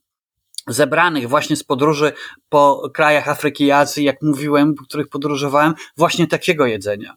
zebranych 0.67 1.29
właśnie 1.29 1.55
z 1.55 1.63
podróży 1.63 2.11
po 2.49 2.89
krajach 2.93 3.27
Afryki 3.27 3.65
i 3.65 3.71
Azji, 3.71 4.03
jak 4.03 4.21
mówiłem, 4.21 4.75
w 4.75 4.87
których 4.87 5.09
podróżowałem, 5.09 5.73
właśnie 5.97 6.27
takiego 6.27 6.65
jedzenia. 6.65 7.15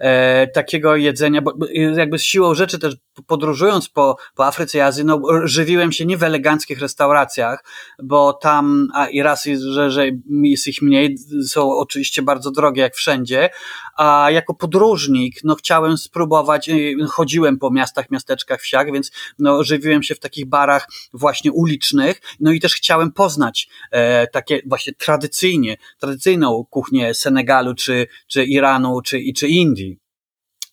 E, 0.00 0.46
takiego 0.46 0.96
jedzenia, 0.96 1.42
bo 1.42 1.52
jakby 1.96 2.18
z 2.18 2.22
siłą 2.22 2.54
rzeczy 2.54 2.78
też 2.78 2.96
podróżując 3.26 3.88
po, 3.88 4.16
po 4.34 4.46
Afryce 4.46 4.78
i 4.78 4.80
Azji, 4.80 5.04
no 5.04 5.22
żywiłem 5.44 5.92
się 5.92 6.06
nie 6.06 6.16
w 6.16 6.22
eleganckich 6.22 6.80
restauracjach, 6.80 7.64
bo 8.02 8.32
tam, 8.32 8.88
a 8.94 9.06
i 9.06 9.22
raz, 9.22 9.44
że, 9.44 9.90
że 9.90 10.06
jest 10.42 10.66
ich 10.66 10.82
mniej, 10.82 11.16
są 11.48 11.70
oczywiście 11.70 12.22
bardzo 12.22 12.50
drogie 12.50 12.82
jak 12.82 12.94
wszędzie, 12.94 13.50
a 13.96 14.30
jako 14.30 14.54
podróżnik, 14.54 15.34
no 15.44 15.54
chciałem 15.54 15.98
spróbować, 15.98 16.68
y, 16.68 16.96
chodziłem 17.08 17.58
po 17.58 17.70
miastach, 17.70 18.10
miasteczkach, 18.10 18.60
wsiach, 18.60 18.92
więc 18.92 19.10
no 19.38 19.64
żywiłem 19.64 20.02
się 20.02 20.14
w 20.14 20.20
takich 20.20 20.46
barach 20.46 20.88
właśnie 21.12 21.52
ulicznych, 21.52 22.20
no 22.40 22.52
i 22.52 22.60
też 22.60 22.74
chciałem 22.74 23.12
poznać 23.12 23.68
e, 23.90 24.26
takie 24.26 24.62
właśnie 24.66 24.92
tradycyjnie, 24.92 25.76
tradycyjną 25.98 26.64
kuchnię 26.70 27.14
Senegalu, 27.14 27.74
czy, 27.74 28.06
czy 28.26 28.44
Iranu, 28.44 29.00
czy, 29.02 29.20
czy 29.36 29.48
Indii. 29.48 30.04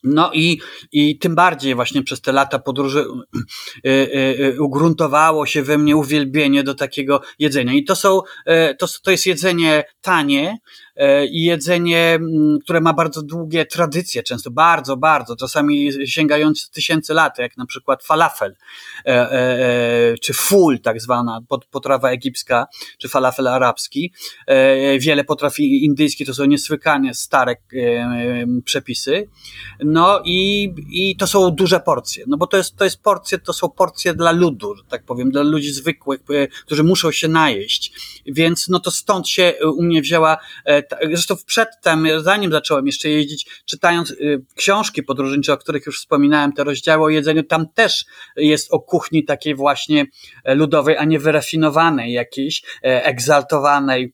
No 0.03 0.31
i, 0.33 0.59
i 0.91 1.17
tym 1.17 1.35
bardziej 1.35 1.75
właśnie 1.75 2.03
przez 2.03 2.21
te 2.21 2.31
lata 2.31 2.59
podróży 2.59 3.05
y, 3.85 3.89
y, 3.89 4.53
y, 4.55 4.61
ugruntowało 4.61 5.45
się 5.45 5.63
we 5.63 5.77
mnie 5.77 5.95
uwielbienie 5.97 6.63
do 6.63 6.75
takiego 6.75 7.21
jedzenia. 7.39 7.73
I 7.73 7.83
to 7.83 7.95
są, 7.95 8.21
to, 8.79 8.87
to 9.03 9.11
jest 9.11 9.25
jedzenie 9.25 9.83
tanie, 10.01 10.57
i 11.31 11.43
jedzenie, 11.43 12.19
które 12.63 12.81
ma 12.81 12.93
bardzo 12.93 13.21
długie 13.21 13.65
tradycje, 13.65 14.23
często 14.23 14.51
bardzo, 14.51 14.97
bardzo, 14.97 15.35
czasami 15.35 15.91
sięgające 16.05 16.67
tysięcy 16.71 17.13
lat, 17.13 17.37
jak 17.39 17.57
na 17.57 17.65
przykład 17.65 18.03
falafel, 18.03 18.55
e, 19.05 19.31
e, 19.31 20.17
czy 20.17 20.33
ful, 20.33 20.79
tak 20.79 21.01
zwana 21.01 21.39
potrawa 21.71 22.09
egipska, 22.09 22.67
czy 22.97 23.09
falafel 23.09 23.47
arabski. 23.47 24.13
Wiele 24.99 25.23
potraw 25.23 25.59
indyjskich 25.59 26.27
to 26.27 26.33
są 26.33 26.45
niesłychanie 26.45 27.13
stare 27.13 27.55
przepisy. 28.65 29.27
No 29.79 30.21
i, 30.25 30.73
i 30.91 31.15
to 31.15 31.27
są 31.27 31.51
duże 31.51 31.79
porcje, 31.79 32.25
no 32.27 32.37
bo 32.37 32.47
to 32.47 32.57
jest, 32.57 32.75
to 32.75 32.83
jest 32.83 33.01
porcje, 33.01 33.39
to 33.39 33.53
są 33.53 33.69
porcje 33.69 34.13
dla 34.13 34.31
ludu, 34.31 34.75
tak 34.89 35.05
powiem, 35.05 35.31
dla 35.31 35.41
ludzi 35.41 35.71
zwykłych, 35.71 36.21
którzy 36.65 36.83
muszą 36.83 37.11
się 37.11 37.27
najeść. 37.27 37.93
Więc 38.25 38.69
no 38.69 38.79
to 38.79 38.91
stąd 38.91 39.27
się 39.29 39.53
u 39.77 39.83
mnie 39.83 40.01
wzięła 40.01 40.37
Zresztą 41.03 41.35
przedtem, 41.45 42.07
zanim 42.17 42.51
zacząłem 42.51 42.85
jeszcze 42.85 43.09
jeździć, 43.09 43.63
czytając 43.65 44.11
y, 44.11 44.45
książki 44.55 45.03
podróżnicze, 45.03 45.53
o 45.53 45.57
których 45.57 45.85
już 45.85 45.99
wspominałem, 45.99 46.53
te 46.53 46.63
rozdziały 46.63 47.03
o 47.03 47.09
jedzeniu, 47.09 47.43
tam 47.43 47.65
też 47.73 48.05
jest 48.35 48.73
o 48.73 48.79
kuchni 48.79 49.25
takiej 49.25 49.55
właśnie 49.55 50.05
e, 50.43 50.55
ludowej, 50.55 50.97
a 50.97 51.05
nie 51.05 51.19
wyrafinowanej 51.19 52.13
jakiejś, 52.13 52.61
e, 52.83 53.05
egzaltowanej, 53.05 54.13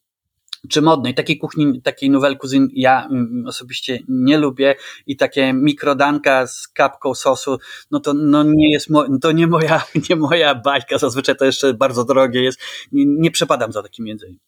czy 0.69 0.81
modnej. 0.81 1.13
Takiej 1.13 1.37
kuchni, 1.37 1.81
takiej 1.81 2.09
nouvelle 2.09 2.37
cuisine 2.37 2.67
ja 2.73 3.07
mm, 3.11 3.43
osobiście 3.47 3.99
nie 4.07 4.37
lubię 4.37 4.75
i 5.07 5.17
takie 5.17 5.53
mikrodanka 5.53 6.47
z 6.47 6.67
kapką 6.67 7.15
sosu, 7.15 7.57
no 7.91 7.99
to 7.99 8.13
no 8.13 8.43
nie 8.43 8.71
jest, 8.71 8.87
to 9.21 9.31
nie 9.31 9.47
moja, 9.47 9.83
nie 10.09 10.15
moja 10.15 10.55
bajka, 10.55 10.97
zazwyczaj 10.97 11.35
to 11.35 11.45
jeszcze 11.45 11.73
bardzo 11.73 12.03
drogie 12.03 12.43
jest. 12.43 12.59
Nie, 12.91 13.05
nie 13.05 13.31
przepadam 13.31 13.71
za 13.71 13.83
takim 13.83 14.07
jedzeniem. 14.07 14.39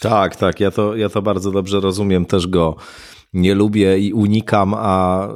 Tak, 0.00 0.36
tak, 0.36 0.60
ja 0.60 0.70
to, 0.70 0.96
ja 0.96 1.08
to 1.08 1.22
bardzo 1.22 1.50
dobrze 1.50 1.80
rozumiem, 1.80 2.26
też 2.26 2.46
go 2.46 2.76
nie 3.32 3.54
lubię 3.54 3.98
i 3.98 4.12
unikam, 4.12 4.74
a 4.76 5.28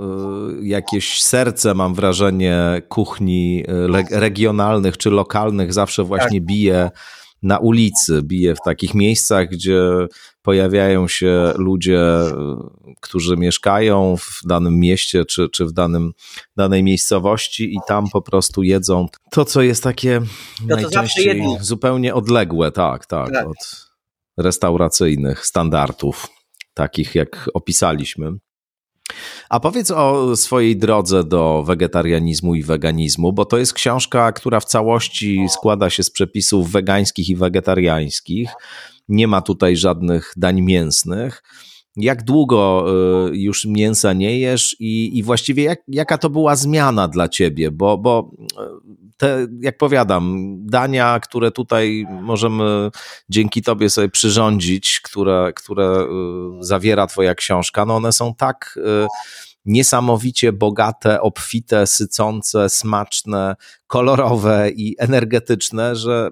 jakieś 0.62 1.22
serce, 1.22 1.74
mam 1.74 1.94
wrażenie, 1.94 2.82
kuchni 2.88 3.64
regionalnych 4.10 4.96
czy 4.96 5.10
lokalnych 5.10 5.72
zawsze 5.72 6.04
właśnie 6.04 6.40
tak. 6.40 6.46
bije 6.46 6.90
na 7.42 7.58
ulicy, 7.58 8.22
bije 8.22 8.54
w 8.54 8.60
takich 8.64 8.94
miejscach, 8.94 9.48
gdzie 9.48 9.80
pojawiają 10.42 11.08
się 11.08 11.52
ludzie, 11.56 12.00
którzy 13.00 13.36
mieszkają 13.36 14.16
w 14.16 14.40
danym 14.46 14.78
mieście 14.78 15.24
czy, 15.24 15.48
czy 15.48 15.66
w 15.66 15.72
danym, 15.72 16.12
danej 16.56 16.82
miejscowości 16.82 17.74
i 17.74 17.78
tam 17.88 18.10
po 18.12 18.22
prostu 18.22 18.62
jedzą 18.62 19.06
to, 19.30 19.44
co 19.44 19.62
jest 19.62 19.82
takie 19.82 20.20
to, 20.68 20.76
najczęściej 20.76 21.44
zupełnie 21.60 22.14
odległe, 22.14 22.72
tak, 22.72 23.06
tak, 23.06 23.32
tak, 23.32 23.46
od 23.46 23.81
restauracyjnych 24.36 25.46
standardów, 25.46 26.28
takich 26.74 27.14
jak 27.14 27.50
opisaliśmy. 27.54 28.32
A 29.50 29.60
powiedz 29.60 29.90
o 29.90 30.36
swojej 30.36 30.76
drodze 30.76 31.24
do 31.24 31.62
wegetarianizmu 31.66 32.54
i 32.54 32.62
weganizmu, 32.62 33.32
bo 33.32 33.44
to 33.44 33.58
jest 33.58 33.72
książka, 33.72 34.32
która 34.32 34.60
w 34.60 34.64
całości 34.64 35.46
składa 35.48 35.90
się 35.90 36.02
z 36.02 36.10
przepisów 36.10 36.72
wegańskich 36.72 37.28
i 37.28 37.36
wegetariańskich. 37.36 38.50
Nie 39.08 39.28
ma 39.28 39.42
tutaj 39.42 39.76
żadnych 39.76 40.32
dań 40.36 40.62
mięsnych. 40.62 41.42
Jak 41.96 42.22
długo 42.22 42.86
y, 43.32 43.36
już 43.36 43.64
mięsa 43.64 44.12
nie 44.12 44.38
jesz 44.38 44.76
i, 44.80 45.18
i 45.18 45.22
właściwie 45.22 45.62
jak, 45.62 45.78
jaka 45.88 46.18
to 46.18 46.30
była 46.30 46.56
zmiana 46.56 47.08
dla 47.08 47.28
ciebie? 47.28 47.70
Bo, 47.70 47.98
bo 47.98 48.30
te, 49.16 49.46
jak 49.60 49.78
powiadam, 49.78 50.56
dania, 50.66 51.20
które 51.20 51.50
tutaj 51.50 52.06
możemy 52.22 52.90
dzięki 53.28 53.62
tobie 53.62 53.90
sobie 53.90 54.08
przyrządzić, 54.08 55.00
które, 55.04 55.52
które 55.56 56.00
y, 56.00 56.06
zawiera 56.60 57.06
twoja 57.06 57.34
książka, 57.34 57.84
no 57.84 57.96
one 57.96 58.12
są 58.12 58.34
tak 58.34 58.74
y, 58.76 59.06
niesamowicie 59.64 60.52
bogate, 60.52 61.20
obfite, 61.20 61.86
sycące, 61.86 62.68
smaczne, 62.68 63.56
kolorowe 63.86 64.70
i 64.70 64.96
energetyczne, 64.98 65.96
że 65.96 66.30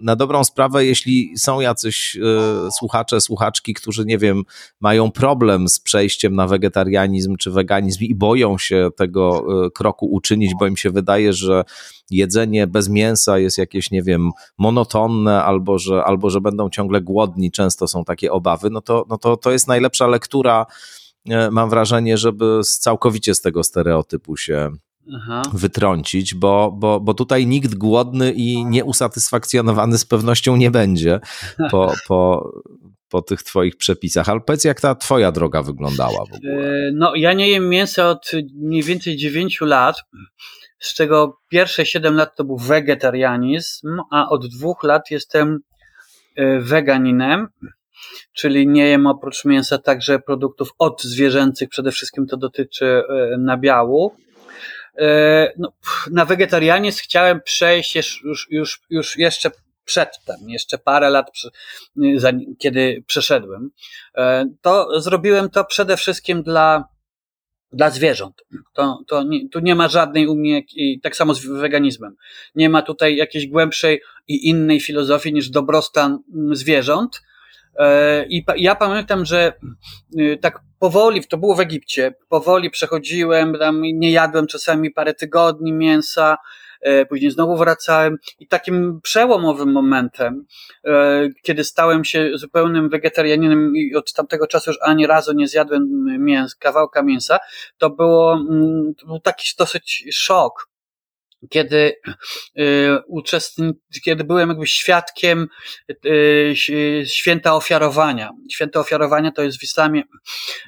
na 0.00 0.16
dobrą 0.16 0.44
sprawę, 0.44 0.84
jeśli 0.84 1.38
są 1.38 1.60
jacyś 1.60 2.16
y, 2.16 2.70
słuchacze, 2.78 3.20
słuchaczki, 3.20 3.74
którzy, 3.74 4.04
nie 4.04 4.18
wiem, 4.18 4.42
mają 4.80 5.10
problem 5.10 5.68
z 5.68 5.80
przejściem 5.80 6.34
na 6.34 6.46
wegetarianizm 6.46 7.36
czy 7.36 7.50
weganizm 7.50 8.04
i 8.04 8.14
boją 8.14 8.58
się 8.58 8.88
tego 8.96 9.44
y, 9.66 9.70
kroku 9.70 10.06
uczynić, 10.06 10.52
bo 10.60 10.66
im 10.66 10.76
się 10.76 10.90
wydaje, 10.90 11.32
że 11.32 11.64
jedzenie 12.10 12.66
bez 12.66 12.88
mięsa 12.88 13.38
jest 13.38 13.58
jakieś, 13.58 13.90
nie 13.90 14.02
wiem, 14.02 14.30
monotonne 14.58 15.44
albo 15.44 15.78
że, 15.78 16.04
albo 16.04 16.30
że 16.30 16.40
będą 16.40 16.70
ciągle 16.70 17.00
głodni, 17.00 17.50
często 17.50 17.88
są 17.88 18.04
takie 18.04 18.32
obawy, 18.32 18.70
no 18.70 18.80
to, 18.80 19.06
no 19.08 19.18
to, 19.18 19.36
to 19.36 19.50
jest 19.50 19.68
najlepsza 19.68 20.06
lektura, 20.06 20.66
y, 21.28 21.50
mam 21.50 21.70
wrażenie, 21.70 22.18
żeby 22.18 22.60
całkowicie 22.64 23.34
z 23.34 23.40
tego 23.40 23.64
stereotypu 23.64 24.36
się 24.36 24.70
Aha. 25.16 25.42
wytrącić, 25.54 26.34
bo, 26.34 26.72
bo, 26.78 27.00
bo 27.00 27.14
tutaj 27.14 27.46
nikt 27.46 27.74
głodny 27.74 28.32
i 28.32 28.64
nieusatysfakcjonowany 28.64 29.98
z 29.98 30.04
pewnością 30.04 30.56
nie 30.56 30.70
będzie 30.70 31.20
po, 31.70 31.92
po, 32.08 32.50
po 33.08 33.22
tych 33.22 33.42
twoich 33.42 33.76
przepisach. 33.76 34.28
Ale 34.28 34.40
powiedz, 34.40 34.64
jak 34.64 34.80
ta 34.80 34.94
twoja 34.94 35.32
droga 35.32 35.62
wyglądała 35.62 36.24
w 36.24 36.34
ogóle? 36.34 36.52
E, 36.52 36.90
no, 36.94 37.14
ja 37.14 37.32
nie 37.32 37.48
jem 37.48 37.68
mięsa 37.68 38.10
od 38.10 38.30
mniej 38.54 38.82
więcej 38.82 39.16
9 39.16 39.60
lat, 39.60 39.96
z 40.78 40.94
czego 40.94 41.38
pierwsze 41.48 41.86
7 41.86 42.14
lat 42.14 42.36
to 42.36 42.44
był 42.44 42.56
wegetarianizm, 42.56 44.00
a 44.10 44.28
od 44.28 44.46
dwóch 44.46 44.82
lat 44.84 45.10
jestem 45.10 45.58
e, 46.36 46.60
weganinem, 46.60 47.48
czyli 48.32 48.68
nie 48.68 48.86
jem 48.86 49.06
oprócz 49.06 49.44
mięsa 49.44 49.78
także 49.78 50.18
produktów 50.18 50.70
odzwierzęcych, 50.78 51.68
przede 51.68 51.90
wszystkim 51.90 52.26
to 52.26 52.36
dotyczy 52.36 52.86
e, 52.86 53.38
nabiału. 53.38 54.12
E, 54.98 55.52
no, 55.58 55.72
na 56.10 56.24
wegetarianizm 56.24 57.00
chciałem 57.02 57.40
przejść 57.40 57.94
już, 58.24 58.46
już, 58.50 58.80
już 58.90 59.18
jeszcze 59.18 59.50
przedtem, 59.84 60.36
jeszcze 60.48 60.78
parę 60.78 61.10
lat, 61.10 61.30
kiedy 62.58 63.04
przeszedłem. 63.06 63.70
E, 64.16 64.46
to 64.60 65.00
zrobiłem 65.00 65.50
to 65.50 65.64
przede 65.64 65.96
wszystkim 65.96 66.42
dla, 66.42 66.84
dla 67.72 67.90
zwierząt. 67.90 68.42
To, 68.72 68.98
to 69.06 69.22
nie, 69.22 69.48
tu 69.48 69.60
nie 69.60 69.74
ma 69.74 69.88
żadnej 69.88 70.26
u 70.26 70.36
mnie, 70.36 70.62
i 70.76 71.00
tak 71.00 71.16
samo 71.16 71.34
z 71.34 71.46
weganizmem, 71.46 72.16
nie 72.54 72.68
ma 72.68 72.82
tutaj 72.82 73.16
jakiejś 73.16 73.46
głębszej 73.46 74.00
i 74.28 74.48
innej 74.48 74.80
filozofii 74.80 75.32
niż 75.32 75.50
dobrostan 75.50 76.18
zwierząt. 76.52 77.22
E, 77.78 78.26
I 78.26 78.44
ja 78.56 78.74
pamiętam, 78.74 79.24
że 79.24 79.52
y, 80.18 80.38
tak 80.40 80.60
powoli, 80.82 81.26
to 81.26 81.36
było 81.36 81.54
w 81.54 81.60
Egipcie, 81.60 82.14
powoli 82.28 82.70
przechodziłem, 82.70 83.58
tam 83.58 83.82
nie 83.82 84.10
jadłem 84.10 84.46
czasami 84.46 84.90
parę 84.90 85.14
tygodni 85.14 85.72
mięsa, 85.72 86.36
e, 86.80 87.06
później 87.06 87.30
znowu 87.30 87.56
wracałem 87.56 88.16
i 88.38 88.46
takim 88.46 89.00
przełomowym 89.02 89.72
momentem, 89.72 90.44
e, 90.84 91.28
kiedy 91.42 91.64
stałem 91.64 92.04
się 92.04 92.30
zupełnym 92.34 92.88
wegetarianinem 92.88 93.76
i 93.76 93.94
od 93.94 94.12
tamtego 94.12 94.46
czasu 94.46 94.70
już 94.70 94.78
ani 94.82 95.06
razu 95.06 95.32
nie 95.32 95.48
zjadłem 95.48 95.88
mięs, 96.18 96.54
kawałka 96.54 97.02
mięsa, 97.02 97.38
to 97.78 97.90
było, 97.90 98.32
mm, 98.34 98.94
to 99.00 99.06
był 99.06 99.20
taki 99.20 99.48
dosyć 99.58 100.04
szok, 100.12 100.68
kiedy 101.50 101.96
y, 102.58 102.88
uczestni- 103.10 103.72
kiedy 104.04 104.24
byłem 104.24 104.48
jakby 104.48 104.66
świadkiem 104.66 105.48
y, 106.06 106.54
święta 107.06 107.54
ofiarowania. 107.54 108.30
Święto 108.50 108.80
ofiarowania 108.80 109.32
to 109.32 109.42
jest 109.42 109.58
w 109.58 109.62
islamie 109.62 110.02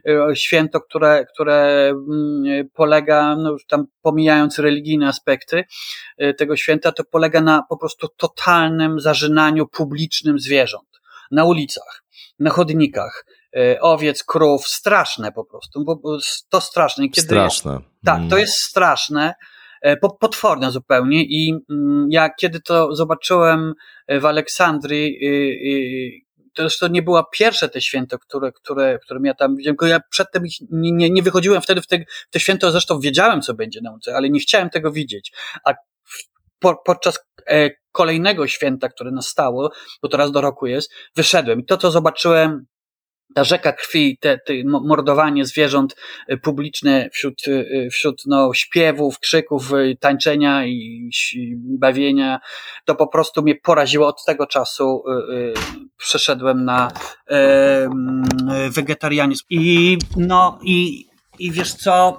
y, 0.08 0.37
święto, 0.37 0.80
które, 0.80 1.26
które 1.34 1.88
mm, 1.88 2.68
polega, 2.74 3.37
no 3.37 3.56
tam 3.68 3.87
pomijając 4.02 4.58
religijne 4.58 5.08
aspekty 5.08 5.64
tego 6.38 6.56
święta, 6.56 6.92
to 6.92 7.04
polega 7.04 7.40
na 7.40 7.62
po 7.68 7.76
prostu 7.76 8.08
totalnym 8.16 9.00
zażynaniu 9.00 9.66
publicznym 9.66 10.38
zwierząt. 10.38 10.88
Na 11.30 11.44
ulicach, 11.44 12.04
na 12.38 12.50
chodnikach, 12.50 13.24
owiec, 13.80 14.24
krów, 14.24 14.68
straszne 14.68 15.32
po 15.32 15.44
prostu, 15.44 15.84
bo 15.84 16.18
to 16.48 16.60
straszne. 16.60 17.08
Kiedy, 17.08 17.26
straszne. 17.26 17.80
Tak, 18.04 18.16
to 18.16 18.22
mm. 18.22 18.38
jest 18.38 18.54
straszne. 18.54 19.34
E, 19.85 19.97
potworne 19.97 20.70
zupełnie 20.70 21.25
i 21.25 21.55
mm, 21.70 22.07
ja 22.11 22.31
kiedy 22.40 22.61
to 22.61 22.94
zobaczyłem 22.94 23.75
e, 24.07 24.20
w 24.20 24.27
Aleksandrii, 24.27 25.18
to 26.55 26.62
zresztą 26.62 26.88
nie 26.88 27.03
było 27.03 27.25
pierwsze 27.25 27.68
te 27.68 27.81
święto, 27.81 28.18
które, 28.18 28.53
które, 28.53 28.99
które 28.99 29.20
ja 29.25 29.35
tam 29.35 29.57
widziałem, 29.57 29.77
ja 29.83 30.01
przedtem 30.11 30.42
nie, 30.70 30.92
nie, 30.92 31.11
nie 31.11 31.23
wychodziłem 31.23 31.62
wtedy 31.62 31.83
w 31.83 31.87
te, 31.87 31.99
w 31.99 32.31
te 32.31 32.40
święto, 32.40 32.70
zresztą 32.70 33.01
wiedziałem, 33.01 33.42
co 33.42 33.55
będzie 33.55 33.81
na 33.81 33.92
ulicy, 33.92 34.14
ale 34.14 34.31
nie 34.31 34.40
chciałem 34.40 34.70
tego 34.70 34.92
widzieć. 34.92 35.33
A 35.64 35.75
po, 36.59 36.77
podczas 36.85 37.18
e, 37.47 37.70
kolejnego 37.92 38.47
święta, 38.47 38.88
które 38.88 39.11
nastało, 39.11 39.70
bo 40.03 40.09
to 40.09 40.16
raz 40.16 40.33
do 40.33 40.40
roku 40.40 40.66
jest, 40.66 40.92
wyszedłem 41.16 41.61
i 41.61 41.64
to, 41.64 41.77
co 41.77 41.90
zobaczyłem, 41.90 42.66
ta 43.34 43.44
rzeka 43.44 43.72
krwi, 43.72 44.18
te, 44.20 44.38
te 44.38 44.52
mordowanie 44.64 45.44
zwierząt 45.44 45.96
y, 46.32 46.37
publiczne 46.37 47.10
wśród, 47.12 47.48
y, 47.48 47.88
wśród 47.92 48.22
no, 48.26 48.54
śpiewów, 48.54 49.18
krzyków, 49.18 49.72
y, 49.72 49.96
tańczenia 50.00 50.66
i, 50.66 51.10
i 51.34 51.56
bawienia, 51.56 52.40
to 52.84 52.94
po 52.94 53.06
prostu 53.06 53.42
mnie 53.42 53.54
poraziło. 53.54 54.06
Od 54.06 54.24
tego 54.24 54.46
czasu 54.46 55.04
przeszedłem 55.96 56.64
na 56.64 56.90
wegetarianizm. 58.70 59.44
I 59.50 59.98
no 60.16 60.58
i, 60.62 61.06
i 61.38 61.50
wiesz 61.50 61.74
co, 61.74 62.16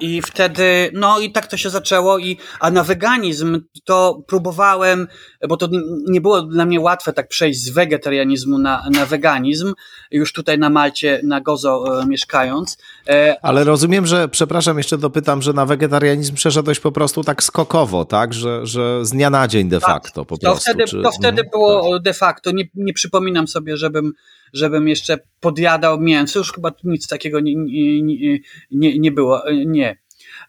i 0.00 0.22
wtedy, 0.22 0.90
no 0.92 1.20
i 1.20 1.32
tak 1.32 1.46
to 1.46 1.56
się 1.56 1.70
zaczęło, 1.70 2.18
i, 2.18 2.36
a 2.60 2.70
na 2.70 2.84
weganizm 2.84 3.60
to 3.84 4.22
próbowałem, 4.26 5.08
bo 5.48 5.56
to 5.56 5.68
nie 6.08 6.20
było 6.20 6.42
dla 6.42 6.66
mnie 6.66 6.80
łatwe 6.80 7.12
tak 7.12 7.28
przejść 7.28 7.60
z 7.60 7.70
wegetarianizmu 7.70 8.58
na, 8.58 8.84
na 8.90 9.06
weganizm, 9.06 9.74
już 10.10 10.32
tutaj 10.32 10.58
na 10.58 10.70
Malcie, 10.70 11.20
na 11.24 11.40
Gozo 11.40 12.02
e, 12.02 12.06
mieszkając. 12.06 12.78
E, 13.08 13.36
Ale 13.42 13.64
rozumiem, 13.64 14.06
że, 14.06 14.28
przepraszam, 14.28 14.78
jeszcze 14.78 14.98
dopytam, 14.98 15.42
że 15.42 15.52
na 15.52 15.66
wegetarianizm 15.66 16.34
przeszedłeś 16.34 16.80
po 16.80 16.92
prostu 16.92 17.24
tak 17.24 17.42
skokowo, 17.42 18.04
tak? 18.04 18.34
Że, 18.34 18.66
że 18.66 19.04
z 19.04 19.10
dnia 19.10 19.30
na 19.30 19.48
dzień 19.48 19.68
de 19.68 19.80
tak, 19.80 19.90
facto 19.90 20.24
po 20.24 20.38
to 20.38 20.40
prostu. 20.40 20.70
Wtedy, 20.70 20.84
czy... 20.84 21.02
To 21.02 21.12
wtedy 21.12 21.42
mhm, 21.42 21.48
było 21.50 21.92
tak. 21.92 22.02
de 22.02 22.14
facto, 22.14 22.50
nie, 22.50 22.64
nie 22.74 22.92
przypominam 22.92 23.48
sobie, 23.48 23.76
żebym 23.76 24.12
żebym 24.54 24.88
jeszcze 24.88 25.18
podjadał 25.40 26.00
mięso, 26.00 26.38
już 26.38 26.52
chyba 26.52 26.72
nic 26.84 27.08
takiego 27.08 27.40
nie, 27.40 27.54
nie, 27.54 28.38
nie, 28.70 28.98
nie 28.98 29.12
było, 29.12 29.42
nie. 29.66 29.98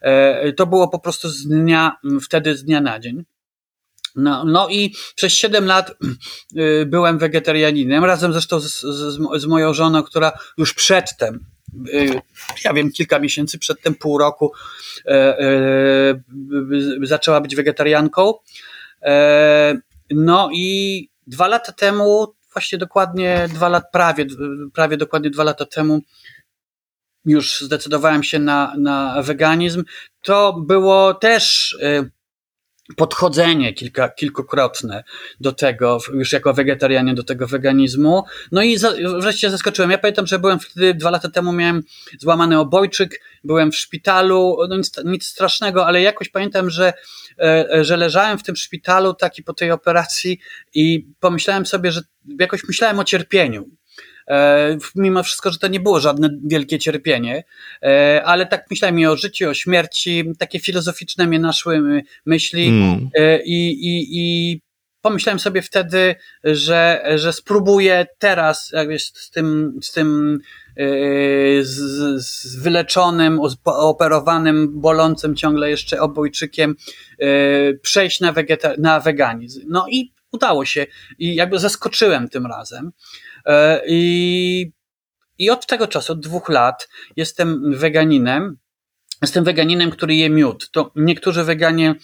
E, 0.02 0.54
to 0.54 0.66
było 0.66 0.88
po 0.88 1.00
prostu 1.00 1.30
z 1.30 1.48
dnia, 1.48 1.98
wtedy 2.22 2.58
z 2.58 2.64
dnia 2.64 2.82
na 2.82 3.00
dzień. 3.00 3.24
No, 4.16 4.46
no 4.46 4.70
i 4.70 4.94
przez 5.16 5.34
7 5.34 5.66
lat 5.66 5.92
y, 6.58 6.86
byłem 6.86 7.18
wegetarianinem, 7.18 8.06
razem 8.06 8.32
zresztą 8.32 8.60
z, 8.60 8.82
z, 8.82 9.42
z 9.42 9.46
moją 9.46 9.74
żoną, 9.74 10.04
która 10.04 10.32
już 10.58 10.74
przedtem, 10.74 11.46
ja 12.66 12.74
wiem, 12.74 12.92
kilka 12.92 13.20
miesięcy 13.20 13.60
przedtem, 13.60 13.96
pół 13.96 14.18
roku, 14.18 14.54
e, 15.06 15.40
e, 15.40 16.22
zaczęła 17.04 17.42
być 17.42 17.56
wegetarianką. 17.56 18.34
No 20.12 20.50
i 20.54 21.10
dwa 21.28 21.48
lata 21.48 21.72
temu 21.72 22.36
właśnie 22.56 22.78
dokładnie 22.78 23.48
dwa 23.54 23.70
lat, 23.70 23.92
prawie, 23.92 24.26
prawie 24.74 24.98
dokładnie 24.98 25.30
dwa 25.30 25.44
lata 25.44 25.66
temu 25.66 26.02
już 27.26 27.62
zdecydowałem 27.62 28.24
się 28.24 28.40
na, 28.40 28.74
na 28.78 29.22
weganizm, 29.22 29.84
to 30.22 30.54
było 30.54 31.14
też 31.14 31.72
y, 31.74 32.12
podchodzenie 32.96 33.74
kilka, 33.74 34.10
kilkukrotne 34.10 35.04
do 35.40 35.52
tego, 35.52 35.98
już 36.14 36.34
jako 36.34 36.54
wegetarianie 36.54 37.14
do 37.14 37.24
tego 37.24 37.48
weganizmu. 37.48 38.24
No 38.52 38.64
i 38.64 38.78
za, 38.78 38.94
wreszcie 39.22 39.50
zaskoczyłem. 39.50 39.92
Ja 39.92 39.98
pamiętam, 39.98 40.28
że 40.28 40.40
byłem 40.40 40.60
wtedy, 40.60 40.94
dwa 40.94 41.10
lata 41.10 41.30
temu 41.30 41.54
miałem 41.54 41.84
złamany 42.20 42.60
obojczyk, 42.60 43.22
byłem 43.44 43.72
w 43.72 43.76
szpitalu, 43.76 44.58
no 44.70 44.78
nic, 44.78 44.92
nic 45.06 45.26
strasznego, 45.26 45.86
ale 45.86 46.02
jakoś 46.02 46.30
pamiętam, 46.30 46.70
że, 46.70 46.94
e, 47.40 47.84
że 47.84 47.98
leżałem 47.98 48.38
w 48.38 48.44
tym 48.44 48.56
szpitalu 48.56 49.14
taki 49.14 49.44
po 49.44 49.54
tej 49.54 49.72
operacji 49.72 50.40
i 50.74 51.08
pomyślałem 51.20 51.66
sobie, 51.66 51.92
że 51.92 52.02
jakoś 52.40 52.64
myślałem 52.68 53.00
o 53.00 53.04
cierpieniu 53.04 53.66
E, 53.66 53.85
mimo 54.96 55.24
wszystko, 55.24 55.52
że 55.52 55.60
to 55.60 55.68
nie 55.68 55.80
było 55.80 56.00
żadne 56.00 56.30
wielkie 56.44 56.80
cierpienie, 56.80 57.44
e, 57.84 58.22
ale 58.26 58.46
tak 58.46 58.66
myślałem 58.70 59.00
i 59.00 59.06
o 59.06 59.18
życiu, 59.18 59.50
o 59.50 59.54
śmierci, 59.54 60.24
takie 60.40 60.60
filozoficzne 60.60 61.28
mnie 61.28 61.40
naszły 61.40 62.04
myśli 62.26 62.68
mm. 62.68 63.10
i, 63.46 63.70
i, 63.70 64.08
i 64.12 64.62
pomyślałem 65.02 65.40
sobie 65.40 65.62
wtedy, 65.62 66.16
że, 66.44 67.06
że 67.16 67.34
spróbuję 67.34 68.06
teraz 68.20 68.72
jakby 68.74 69.00
z 69.00 69.30
tym, 69.34 69.80
z 69.82 69.92
tym 69.92 70.40
z, 71.62 71.76
z 72.26 72.56
wyleczonym, 72.56 73.40
operowanym, 73.66 74.82
bolącym 74.82 75.36
ciągle 75.36 75.70
jeszcze 75.70 76.02
obojczykiem 76.02 76.76
przejść 77.82 78.20
na, 78.20 78.34
wegeta- 78.34 78.80
na 78.80 79.00
weganizm. 79.00 79.62
No 79.68 79.86
i 79.90 80.14
udało 80.32 80.66
się 80.66 80.86
i 81.20 81.36
jakby 81.36 81.60
zaskoczyłem 81.60 82.30
tym 82.30 82.46
razem. 82.46 82.92
E, 83.46 83.82
I, 83.88 84.72
I 85.38 85.50
od 85.50 85.68
tego 85.68 85.88
czasu, 85.88 86.14
od 86.14 86.20
dwóch 86.20 86.50
lat, 86.50 86.88
jestem 87.16 87.74
weganinem. 87.78 88.58
Jestem 89.22 89.44
weganinem, 89.44 89.92
który 89.92 90.16
je 90.16 90.30
miód. 90.30 90.72
To 90.72 90.92
niektórzy 90.96 91.44
weganie 91.44 91.96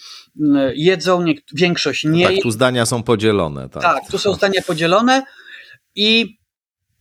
jedzą, 0.74 1.24
większość 1.54 2.04
nie. 2.04 2.26
Tak, 2.26 2.36
tu 2.42 2.50
zdania 2.50 2.86
są 2.86 3.02
podzielone. 3.02 3.68
Tak, 3.68 3.82
tak 3.82 4.10
tu 4.10 4.18
są 4.18 4.34
zdania 4.34 4.62
podzielone 4.66 5.22
i 5.94 6.38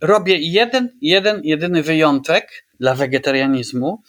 robię 0.01 0.37
jeden, 0.39 0.89
jeden, 1.01 1.41
jedyny 1.43 1.83
wyjątek 1.83 2.65
dla 2.79 2.95
wegetarianizmu. 2.95 4.01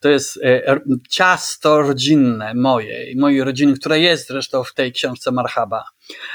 To 0.00 0.08
jest 0.08 0.38
e, 0.42 0.80
ciasto 1.10 1.82
rodzinne 1.82 2.54
moje, 2.54 3.14
mojej 3.16 3.44
rodziny, 3.44 3.74
które 3.74 4.00
jest 4.00 4.28
zresztą 4.28 4.64
w 4.64 4.74
tej 4.74 4.92
książce 4.92 5.30
Marhaba. 5.32 5.84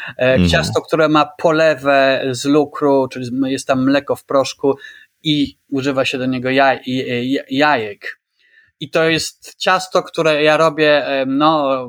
E, 0.08 0.34
mhm. 0.34 0.50
Ciasto, 0.50 0.82
które 0.82 1.10
ma 1.10 1.26
polewę 1.38 2.24
z 2.32 2.46
lukru, 2.46 3.08
czyli 3.08 3.30
jest 3.46 3.68
tam 3.68 3.84
mleko 3.84 4.16
w 4.16 4.26
proszku 4.26 4.78
i 5.24 5.58
używa 5.70 6.06
się 6.06 6.18
do 6.18 6.26
niego 6.26 6.50
jaj, 6.50 6.80
jajek. 7.50 8.22
I 8.80 8.90
to 8.90 9.10
jest 9.10 9.56
ciasto, 9.56 10.04
które 10.04 10.44
ja 10.44 10.58
robię, 10.58 11.08
e, 11.08 11.26
no, 11.26 11.86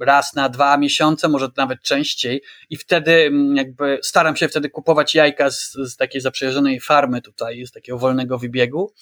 raz 0.00 0.34
na 0.34 0.48
dwa 0.48 0.76
miesiące, 0.76 1.28
może 1.28 1.48
nawet 1.56 1.82
częściej 1.82 2.42
i 2.70 2.76
wtedy 2.76 3.30
jakby 3.54 3.98
staram 4.02 4.36
się 4.36 4.48
wtedy 4.48 4.70
kupować 4.70 5.14
jajka 5.14 5.50
z, 5.50 5.72
z 5.72 5.96
takiej 5.96 6.20
zaprzyjaźnionej 6.20 6.80
farmy 6.80 7.22
tutaj, 7.22 7.66
z 7.66 7.72
takiego 7.72 7.98
wolnego 7.98 8.38
wybiegu 8.38 8.92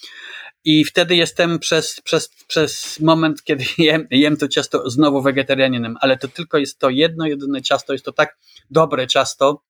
i 0.64 0.84
wtedy 0.84 1.16
jestem 1.16 1.58
przez, 1.58 2.00
przez, 2.00 2.28
przez 2.46 3.00
moment, 3.00 3.44
kiedy 3.44 3.64
jem, 3.78 4.06
jem 4.10 4.36
to 4.36 4.48
ciasto 4.48 4.90
znowu 4.90 5.22
wegetarianinem, 5.22 5.96
ale 6.00 6.16
to 6.16 6.28
tylko 6.28 6.58
jest 6.58 6.78
to 6.78 6.90
jedno, 6.90 7.26
jedyne 7.26 7.62
ciasto, 7.62 7.92
jest 7.92 8.04
to 8.04 8.12
tak 8.12 8.38
dobre 8.70 9.06
ciasto, 9.06 9.62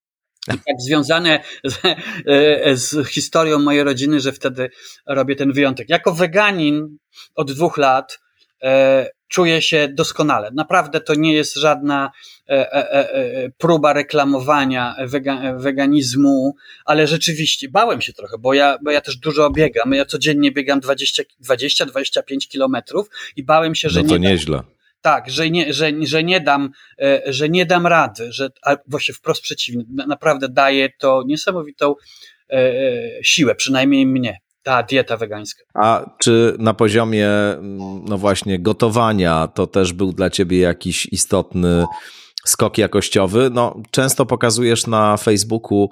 tak 0.46 0.80
związane 0.86 1.44
z, 1.64 1.78
e, 2.26 2.76
z, 2.76 3.08
historią 3.08 3.58
mojej 3.58 3.84
rodziny, 3.84 4.20
że 4.20 4.32
wtedy 4.32 4.70
robię 5.06 5.36
ten 5.36 5.52
wyjątek. 5.52 5.88
Jako 5.88 6.12
weganin 6.12 6.98
od 7.34 7.52
dwóch 7.52 7.76
lat 7.76 8.18
e, 8.62 9.10
czuję 9.28 9.62
się 9.62 9.88
doskonale. 9.88 10.50
Naprawdę 10.54 11.00
to 11.00 11.14
nie 11.14 11.34
jest 11.34 11.56
żadna 11.56 12.10
e, 12.48 12.72
e, 12.72 12.92
e, 12.92 13.50
próba 13.58 13.92
reklamowania 13.92 14.96
wega, 15.00 15.54
weganizmu, 15.58 16.54
ale 16.84 17.06
rzeczywiście 17.06 17.68
bałem 17.68 18.00
się 18.00 18.12
trochę, 18.12 18.38
bo 18.38 18.54
ja, 18.54 18.78
bo 18.82 18.90
ja 18.90 19.00
też 19.00 19.16
dużo 19.16 19.50
biegam. 19.50 19.92
Ja 19.92 20.04
codziennie 20.04 20.52
biegam 20.52 20.80
20-25 20.80 22.48
kilometrów 22.48 23.10
i 23.36 23.42
bałem 23.42 23.74
się, 23.74 23.88
że 23.88 24.02
no 24.02 24.08
to 24.08 24.16
nie. 24.16 24.28
Nieźle. 24.28 24.62
Tak, 25.00 25.30
że 25.30 25.50
nie, 25.50 25.72
że, 25.72 25.92
że 26.02 26.24
nie 26.24 26.40
dam, 26.40 26.70
że 27.26 27.48
nie 27.48 27.66
dam 27.66 27.86
rady, 27.86 28.32
że 28.32 28.48
a 28.62 28.76
właśnie 28.86 29.14
wprost 29.14 29.42
przeciwnie, 29.42 29.84
naprawdę 30.06 30.48
daje 30.48 30.88
to 30.98 31.22
niesamowitą 31.26 31.94
siłę, 33.22 33.54
przynajmniej 33.54 34.06
mnie 34.06 34.38
ta 34.68 34.82
dieta 34.82 35.16
wegańska. 35.16 35.62
A 35.74 36.10
czy 36.18 36.56
na 36.58 36.74
poziomie, 36.74 37.28
no 38.08 38.18
właśnie, 38.18 38.58
gotowania 38.58 39.46
to 39.46 39.66
też 39.66 39.92
był 39.92 40.12
dla 40.12 40.30
ciebie 40.30 40.58
jakiś 40.58 41.06
istotny 41.06 41.86
skok 42.46 42.78
jakościowy? 42.78 43.50
No, 43.52 43.80
często 43.90 44.26
pokazujesz 44.26 44.86
na 44.86 45.16
Facebooku 45.16 45.90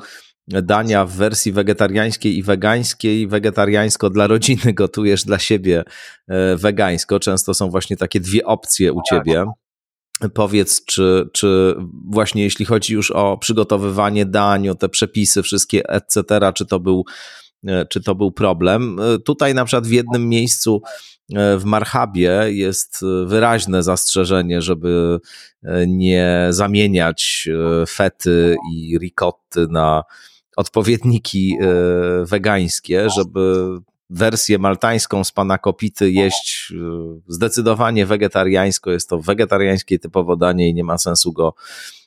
dania 0.48 1.06
w 1.06 1.12
wersji 1.12 1.52
wegetariańskiej 1.52 2.36
i 2.36 2.42
wegańskiej. 2.42 3.28
Wegetariańsko 3.28 4.10
dla 4.10 4.26
rodziny 4.26 4.72
gotujesz 4.82 5.24
dla 5.24 5.38
siebie 5.38 5.84
e, 6.28 6.56
wegańsko. 6.56 7.20
Często 7.20 7.54
są 7.54 7.70
właśnie 7.70 7.96
takie 7.96 8.20
dwie 8.20 8.44
opcje 8.44 8.92
u 8.92 8.96
tak. 8.96 9.04
ciebie. 9.10 9.44
Powiedz, 10.34 10.84
czy, 10.84 11.28
czy 11.32 11.76
właśnie 12.10 12.42
jeśli 12.42 12.64
chodzi 12.64 12.94
już 12.94 13.10
o 13.10 13.38
przygotowywanie 13.38 14.26
dań, 14.26 14.68
o 14.68 14.74
te 14.74 14.88
przepisy 14.88 15.42
wszystkie, 15.42 15.88
etc., 15.88 16.22
czy 16.54 16.66
to 16.66 16.80
był 16.80 17.04
czy 17.88 18.02
to 18.02 18.14
był 18.14 18.32
problem. 18.32 18.98
E, 19.00 19.18
tutaj 19.18 19.54
na 19.54 19.64
przykład 19.64 19.86
w 19.86 19.90
jednym 19.90 20.28
miejscu 20.28 20.82
e, 21.34 21.58
w 21.58 21.64
Marhabie 21.64 22.40
jest 22.46 23.00
wyraźne 23.26 23.82
zastrzeżenie, 23.82 24.62
żeby 24.62 25.18
nie 25.86 26.46
zamieniać 26.50 27.48
fety 27.88 28.56
i 28.72 28.98
ricotty 28.98 29.66
na 29.70 30.02
odpowiedniki 30.56 31.56
wegańskie, 32.22 33.10
żeby 33.10 33.68
wersję 34.10 34.58
maltańską 34.58 35.24
z 35.24 35.32
pana 35.32 35.58
Kopity 35.58 36.10
jeść 36.10 36.72
zdecydowanie 37.28 38.06
wegetariańsko. 38.06 38.90
Jest 38.90 39.08
to 39.08 39.18
wegetariańskie 39.18 39.98
typowo 39.98 40.36
danie 40.36 40.68
i 40.68 40.74
nie 40.74 40.84
ma 40.84 40.98
sensu 40.98 41.32
go 41.32 41.54
E, 41.56 42.05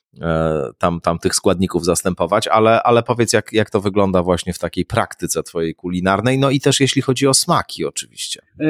tam, 0.78 1.00
tam 1.00 1.18
tych 1.18 1.34
składników 1.34 1.84
zastępować, 1.84 2.48
ale, 2.48 2.82
ale 2.82 3.02
powiedz, 3.02 3.32
jak, 3.32 3.52
jak 3.52 3.70
to 3.70 3.80
wygląda 3.80 4.22
właśnie 4.22 4.52
w 4.52 4.58
takiej 4.58 4.84
praktyce 4.84 5.42
twojej 5.42 5.74
kulinarnej, 5.74 6.38
no 6.38 6.50
i 6.50 6.60
też 6.60 6.80
jeśli 6.80 7.02
chodzi 7.02 7.26
o 7.26 7.34
smaki 7.34 7.84
oczywiście. 7.84 8.40
E, 8.42 8.66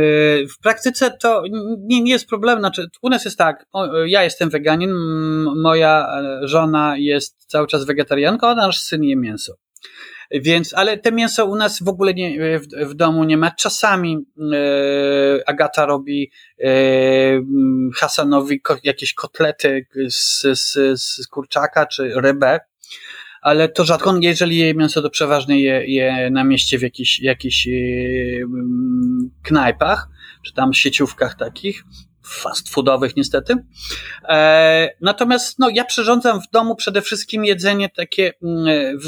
w 0.47 0.59
praktyce 0.63 1.11
to 1.11 1.43
nie, 1.79 2.03
nie 2.03 2.13
jest 2.13 2.29
problem, 2.29 2.59
znaczy 2.59 2.87
u 3.03 3.09
nas 3.09 3.25
jest 3.25 3.39
tak, 3.39 3.67
ja 4.07 4.25
jestem 4.25 4.51
weganin, 4.51 4.93
moja 5.63 6.07
żona 6.43 6.97
jest 6.97 7.45
cały 7.47 7.67
czas 7.67 7.85
wegetarianką, 7.85 8.47
a 8.47 8.55
nasz 8.55 8.81
syn 8.81 9.05
je 9.05 9.17
mięso. 9.17 9.55
Więc, 10.31 10.75
ale 10.75 10.99
te 10.99 11.13
mięso 11.13 11.47
u 11.47 11.57
nas 11.57 11.83
w 11.83 11.89
ogóle 11.89 12.15
nie, 12.15 12.59
w, 12.61 12.67
w 12.91 12.95
domu 12.95 13.25
nie 13.25 13.37
ma. 13.37 13.51
Czasami 13.51 14.19
e, 14.53 15.49
Agata 15.49 15.87
robi 15.87 16.31
e, 16.61 16.71
Hasanowi 17.95 18.61
ko, 18.61 18.77
jakieś 18.85 19.15
kotlety 19.15 19.87
z, 20.09 20.43
z, 20.43 21.01
z 21.03 21.27
kurczaka 21.27 21.87
czy 21.87 22.13
rybę, 22.15 22.61
ale 23.43 23.69
to 23.69 23.85
rzadko, 23.85 24.15
jeżeli 24.21 24.59
je 24.59 24.75
mięso, 24.75 25.03
to 25.03 25.11
przeważnie 25.11 25.63
je, 25.63 25.87
je 25.87 26.31
na 26.31 26.45
mieście 26.45 26.79
w 26.79 26.83
jakichś, 26.83 27.21
jakichś 27.21 27.69
e, 27.69 27.71
knajpach, 29.43 30.09
czy 30.47 30.55
tam 30.55 30.75
sieciówkach 30.75 31.35
takich 31.35 31.85
fast 32.23 32.71
foodowych 32.71 33.17
niestety. 33.17 33.55
E, 34.29 34.89
natomiast 35.01 35.59
no, 35.59 35.69
ja 35.69 35.85
przyrządzam 35.85 36.41
w 36.41 36.51
domu 36.51 36.77
przede 36.77 37.03
wszystkim 37.03 37.45
jedzenie 37.45 37.89
takie 37.89 38.33
mm, 38.43 38.99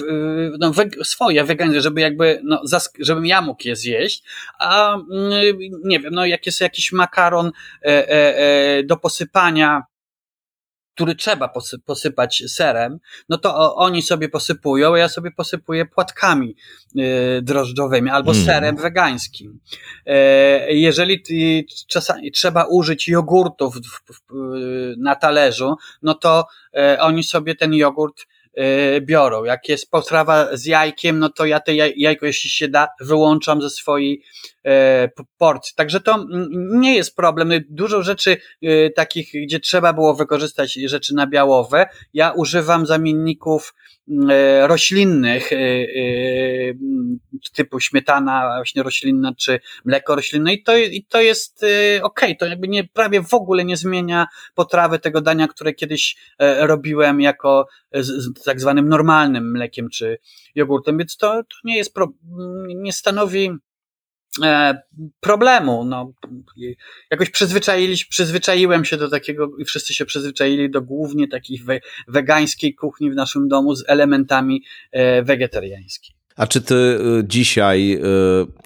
no, 0.58 0.72
swoje, 1.02 1.44
wegańskie, 1.44 1.80
żeby 1.80 2.00
jakby, 2.00 2.40
no, 2.44 2.62
żebym 2.98 3.26
ja 3.26 3.40
mógł 3.40 3.68
je 3.68 3.76
zjeść, 3.76 4.22
a 4.58 4.94
mm, 4.94 5.08
nie 5.84 6.00
wiem, 6.00 6.14
no 6.14 6.26
jak 6.26 6.46
jest 6.46 6.60
jakiś 6.60 6.92
makaron 6.92 7.52
e, 7.82 8.08
e, 8.08 8.82
do 8.82 8.96
posypania 8.96 9.82
który 10.94 11.14
trzeba 11.14 11.50
posypać 11.86 12.42
serem, 12.48 12.98
no 13.28 13.38
to 13.38 13.76
oni 13.76 14.02
sobie 14.02 14.28
posypują, 14.28 14.94
a 14.94 14.98
ja 14.98 15.08
sobie 15.08 15.30
posypuję 15.30 15.86
płatkami 15.86 16.56
y, 16.98 17.42
drożdżowymi 17.42 18.10
albo 18.10 18.32
mm. 18.32 18.44
serem 18.44 18.76
wegańskim. 18.76 19.60
E, 20.06 20.74
jeżeli 20.74 21.22
czasami 21.88 22.32
trzeba 22.32 22.64
użyć 22.64 23.08
jogurtów 23.08 23.76
na 24.98 25.16
talerzu, 25.16 25.76
no 26.02 26.14
to 26.14 26.46
e, 26.76 27.00
oni 27.00 27.24
sobie 27.24 27.54
ten 27.54 27.74
jogurt 27.74 28.26
biorą. 29.00 29.44
Jak 29.44 29.68
jest 29.68 29.90
potrawa 29.90 30.56
z 30.56 30.66
jajkiem, 30.66 31.18
no 31.18 31.28
to 31.28 31.46
ja 31.46 31.60
te 31.60 31.74
jajko, 31.74 32.26
jeśli 32.26 32.50
się 32.50 32.68
da, 32.68 32.88
wyłączam 33.00 33.62
ze 33.62 33.70
swojej 33.70 34.22
E, 34.66 35.08
porcji. 35.38 35.74
Także 35.76 36.00
to 36.00 36.26
nie 36.70 36.96
jest 36.96 37.16
problem. 37.16 37.48
No 37.48 37.54
dużo 37.68 38.02
rzeczy 38.02 38.36
e, 38.62 38.90
takich, 38.90 39.30
gdzie 39.44 39.60
trzeba 39.60 39.92
było 39.92 40.14
wykorzystać 40.14 40.72
rzeczy 40.72 41.14
nabiałowe. 41.14 41.86
Ja 42.14 42.30
używam 42.30 42.86
zamienników 42.86 43.74
roślinnych, 44.62 45.52
e, 45.52 45.56
typu 47.54 47.80
śmietana 47.80 48.52
właśnie 48.56 48.82
roślinna, 48.82 49.32
czy 49.34 49.60
mleko 49.84 50.16
roślinne 50.16 50.54
i 50.54 50.62
to, 50.62 50.76
i 50.76 51.06
to 51.08 51.20
jest 51.20 51.64
ok, 52.02 52.20
to 52.38 52.46
jakby 52.46 52.68
nie, 52.68 52.84
prawie 52.84 53.22
w 53.22 53.34
ogóle 53.34 53.64
nie 53.64 53.76
zmienia 53.76 54.26
potrawy 54.54 54.98
tego 54.98 55.20
dania, 55.20 55.48
które 55.48 55.72
kiedyś 55.72 56.16
robiłem 56.58 57.20
jako 57.20 57.66
z, 57.94 58.06
z 58.06 58.44
tak 58.44 58.60
zwanym 58.60 58.88
normalnym 58.88 59.50
mlekiem, 59.50 59.88
czy 59.88 60.18
jogurtem, 60.54 60.98
więc 60.98 61.16
to, 61.16 61.32
to 61.42 61.56
nie 61.64 61.76
jest, 61.76 61.94
pro, 61.94 62.12
nie 62.66 62.92
stanowi 62.92 63.50
E, 63.50 63.71
problemu. 65.20 65.84
No, 65.84 66.12
jakoś 67.10 67.30
przyzwyczailiśmy, 67.30 68.10
przyzwyczaiłem 68.10 68.84
się 68.84 68.96
do 68.96 69.08
takiego 69.08 69.56
i 69.58 69.64
wszyscy 69.64 69.94
się 69.94 70.04
przyzwyczaili 70.06 70.70
do 70.70 70.82
głównie 70.82 71.28
takiej 71.28 71.58
we, 71.58 71.80
wegańskiej 72.08 72.74
kuchni 72.74 73.10
w 73.10 73.14
naszym 73.14 73.48
domu 73.48 73.74
z 73.74 73.84
elementami 73.88 74.62
e, 74.92 75.22
wegetariańskich. 75.22 76.16
A 76.36 76.46
czy 76.46 76.60
ty 76.60 76.74
y, 76.74 77.24
dzisiaj 77.24 78.00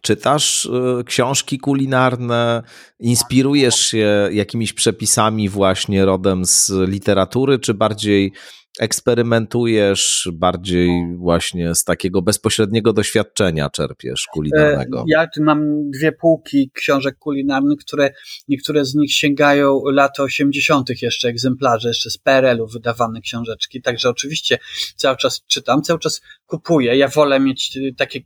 czytasz 0.03 0.69
książki 1.07 1.59
kulinarne? 1.59 2.63
Inspirujesz 3.01 3.77
się 3.77 4.29
jakimiś 4.33 4.73
przepisami 4.73 5.49
właśnie 5.49 6.05
rodem 6.05 6.45
z 6.45 6.73
literatury, 6.89 7.59
czy 7.59 7.75
bardziej 7.75 8.33
eksperymentujesz, 8.81 10.29
bardziej 10.33 10.91
właśnie 11.17 11.75
z 11.75 11.85
takiego 11.85 12.23
bezpośredniego 12.23 12.93
doświadczenia 12.93 13.71
czerpiesz 13.71 14.27
kulinarnego? 14.33 15.01
E, 15.01 15.05
ja 15.09 15.27
mam 15.41 15.91
dwie 15.91 16.13
półki 16.13 16.71
książek 16.75 17.19
kulinarnych, 17.19 17.79
które 17.79 18.11
niektóre 18.49 18.85
z 18.85 18.95
nich 18.95 19.13
sięgają 19.13 19.81
lat 19.85 20.21
80. 20.21 21.03
jeszcze 21.03 21.29
egzemplarze, 21.29 21.89
jeszcze 21.89 22.11
z 22.11 22.19
PRL-u 22.19 22.67
wydawane 22.67 23.21
książeczki, 23.21 23.83
także 23.83 24.09
oczywiście 24.09 24.59
cały 24.97 25.17
czas 25.17 25.45
czytam, 25.47 25.83
cały 25.83 25.99
czas 25.99 26.21
kupuję. 26.47 26.97
Ja 26.97 27.09
wolę 27.09 27.41
mieć 27.41 27.79
takie 27.97 28.21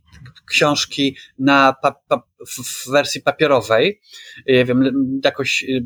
książki 0.45 1.17
na 1.39 1.75
pa, 1.81 1.95
pa, 2.07 2.30
w 2.47 2.89
wersji 2.91 3.21
papierowej. 3.21 4.01
Ja 4.45 4.65
wiem, 4.65 5.05
jakoś 5.23 5.63
y, 5.63 5.83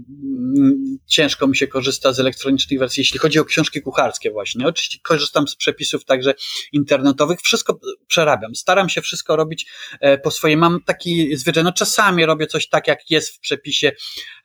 ciężko 1.07 1.47
mi 1.47 1.57
się 1.57 1.67
korzysta 1.67 2.13
z 2.13 2.19
elektronicznych 2.19 2.79
wersji, 2.79 3.01
jeśli 3.01 3.19
chodzi 3.19 3.39
o 3.39 3.45
książki 3.45 3.81
kucharskie 3.81 4.31
właśnie. 4.31 4.67
Oczywiście 4.67 4.99
korzystam 5.03 5.47
z 5.47 5.55
przepisów 5.55 6.05
także 6.05 6.33
internetowych, 6.71 7.39
wszystko 7.41 7.79
przerabiam. 8.07 8.55
Staram 8.55 8.89
się 8.89 9.01
wszystko 9.01 9.35
robić 9.35 9.65
e, 10.01 10.17
po 10.17 10.31
swojej. 10.31 10.57
Mam 10.57 10.83
taki 10.83 11.37
zwyczaj, 11.37 11.63
no 11.63 11.71
czasami 11.71 12.25
robię 12.25 12.47
coś 12.47 12.69
tak, 12.69 12.87
jak 12.87 13.09
jest 13.09 13.35
w 13.35 13.39
przepisie, 13.39 13.91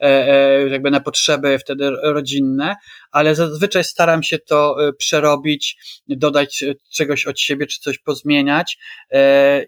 e, 0.00 0.06
e, 0.06 0.68
jakby 0.68 0.90
na 0.90 1.00
potrzeby 1.00 1.58
wtedy 1.58 1.90
rodzinne, 2.02 2.76
ale 3.10 3.34
zazwyczaj 3.34 3.84
staram 3.84 4.22
się 4.22 4.38
to 4.38 4.76
przerobić, 4.98 5.76
dodać 6.08 6.64
czegoś 6.92 7.26
od 7.26 7.40
siebie, 7.40 7.66
czy 7.66 7.80
coś 7.80 7.98
pozmieniać 7.98 8.78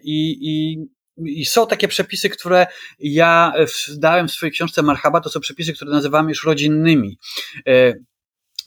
i, 0.03 0.37
i 0.41 0.77
i 1.17 1.45
są 1.45 1.67
takie 1.67 1.87
przepisy, 1.87 2.29
które 2.29 2.67
ja 2.99 3.53
dałem 3.97 4.27
w 4.27 4.31
swojej 4.31 4.53
książce 4.53 4.81
Marhaba, 4.81 5.21
to 5.21 5.29
są 5.29 5.39
przepisy, 5.39 5.73
które 5.73 5.91
nazywamy 5.91 6.31
już 6.31 6.43
rodzinnymi. 6.43 7.17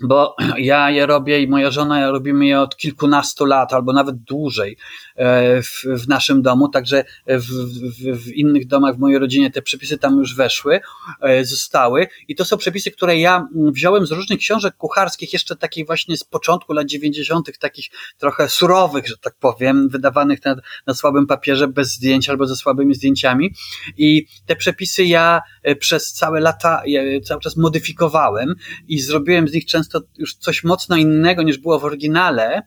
Bo 0.01 0.37
ja 0.59 0.91
je 0.91 1.07
robię 1.07 1.43
i 1.43 1.49
moja 1.49 1.71
żona 1.71 2.11
robimy 2.11 2.47
je 2.47 2.61
od 2.61 2.77
kilkunastu 2.77 3.45
lat 3.45 3.73
albo 3.73 3.93
nawet 3.93 4.17
dłużej 4.17 4.77
e, 5.17 5.63
w, 5.63 5.83
w 5.85 6.09
naszym 6.09 6.43
domu, 6.43 6.69
także 6.69 7.05
w, 7.27 7.47
w, 7.47 8.25
w, 8.25 8.29
innych 8.29 8.67
domach 8.67 8.97
w 8.97 8.99
mojej 8.99 9.19
rodzinie 9.19 9.51
te 9.51 9.63
przepisy 9.63 9.99
tam 9.99 10.19
już 10.19 10.35
weszły, 10.35 10.81
e, 11.21 11.45
zostały. 11.45 12.07
I 12.29 12.35
to 12.35 12.45
są 12.45 12.57
przepisy, 12.57 12.91
które 12.91 13.19
ja 13.19 13.49
wziąłem 13.55 14.07
z 14.07 14.11
różnych 14.11 14.39
książek 14.39 14.77
kucharskich, 14.77 15.33
jeszcze 15.33 15.57
takich 15.57 15.87
właśnie 15.87 16.17
z 16.17 16.25
początku 16.25 16.73
lat 16.73 16.87
dziewięćdziesiątych, 16.87 17.59
takich 17.59 17.91
trochę 18.19 18.49
surowych, 18.49 19.09
że 19.09 19.17
tak 19.17 19.35
powiem, 19.41 19.89
wydawanych 19.89 20.45
na, 20.45 20.57
na 20.87 20.95
słabym 20.95 21.27
papierze, 21.27 21.69
bez 21.69 21.93
zdjęć 21.93 22.29
albo 22.29 22.47
ze 22.47 22.57
słabymi 22.57 22.95
zdjęciami. 22.95 23.55
I 23.97 24.27
te 24.47 24.57
przepisy 24.57 25.05
ja 25.05 25.43
e, 25.63 25.77
przez 25.77 26.13
całe 26.13 26.41
lata 26.41 26.83
cały 27.25 27.41
czas 27.41 27.57
modyfikowałem 27.57 28.55
i 28.89 29.01
zrobiłem 29.01 29.49
z 29.49 29.53
nich 29.53 29.67
często 29.67 29.86
często 29.87 30.09
już 30.19 30.35
coś 30.35 30.65
mocno 30.65 30.97
innego 30.97 31.43
niż 31.43 31.59
było 31.59 31.79
w 31.79 31.85
oryginale, 31.85 32.63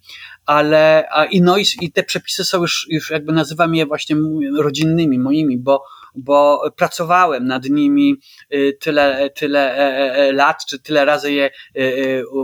ale 0.45 1.07
a, 1.11 1.25
i, 1.25 1.41
no, 1.41 1.57
i, 1.57 1.63
i 1.81 1.91
te 1.91 2.03
przepisy 2.03 2.45
są 2.45 2.61
już, 2.61 2.87
już 2.89 3.09
jakby 3.09 3.33
nazywam 3.33 3.75
je 3.75 3.85
właśnie 3.85 4.15
rodzinnymi, 4.57 5.19
moimi, 5.19 5.57
bo, 5.57 5.83
bo 6.15 6.61
pracowałem 6.75 7.47
nad 7.47 7.65
nimi 7.65 8.15
y, 8.53 8.77
tyle, 8.81 9.29
tyle 9.29 9.77
e, 9.77 9.77
e, 9.77 10.15
e, 10.15 10.31
lat, 10.31 10.65
czy 10.65 10.79
tyle 10.79 11.05
razy 11.05 11.33
je 11.33 11.49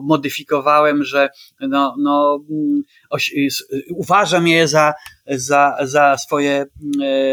modyfikowałem, 0.02 1.04
że 1.04 1.30
no, 1.60 1.96
no, 2.00 2.40
mm, 2.50 2.82
uważam 3.96 4.48
je 4.48 4.68
za, 4.68 4.94
za, 5.28 5.78
za 5.82 6.18
swoje 6.18 6.66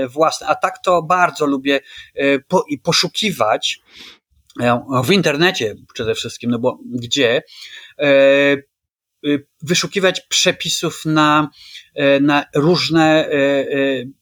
własne. 0.08 0.46
A 0.46 0.54
tak 0.54 0.82
to 0.84 1.02
bardzo 1.02 1.46
lubię 1.46 1.80
poszukiwać 2.82 3.80
w 5.04 5.10
internecie 5.12 5.74
przede 5.94 6.14
wszystkim, 6.14 6.50
no 6.50 6.58
bo 6.58 6.78
gdzie 6.84 7.42
e, 7.98 8.56
y, 9.26 9.46
wyszukiwać 9.62 10.20
przepisów 10.20 11.04
na, 11.04 11.48
e, 11.94 12.20
na 12.20 12.44
różne 12.54 13.28
e, 13.28 13.64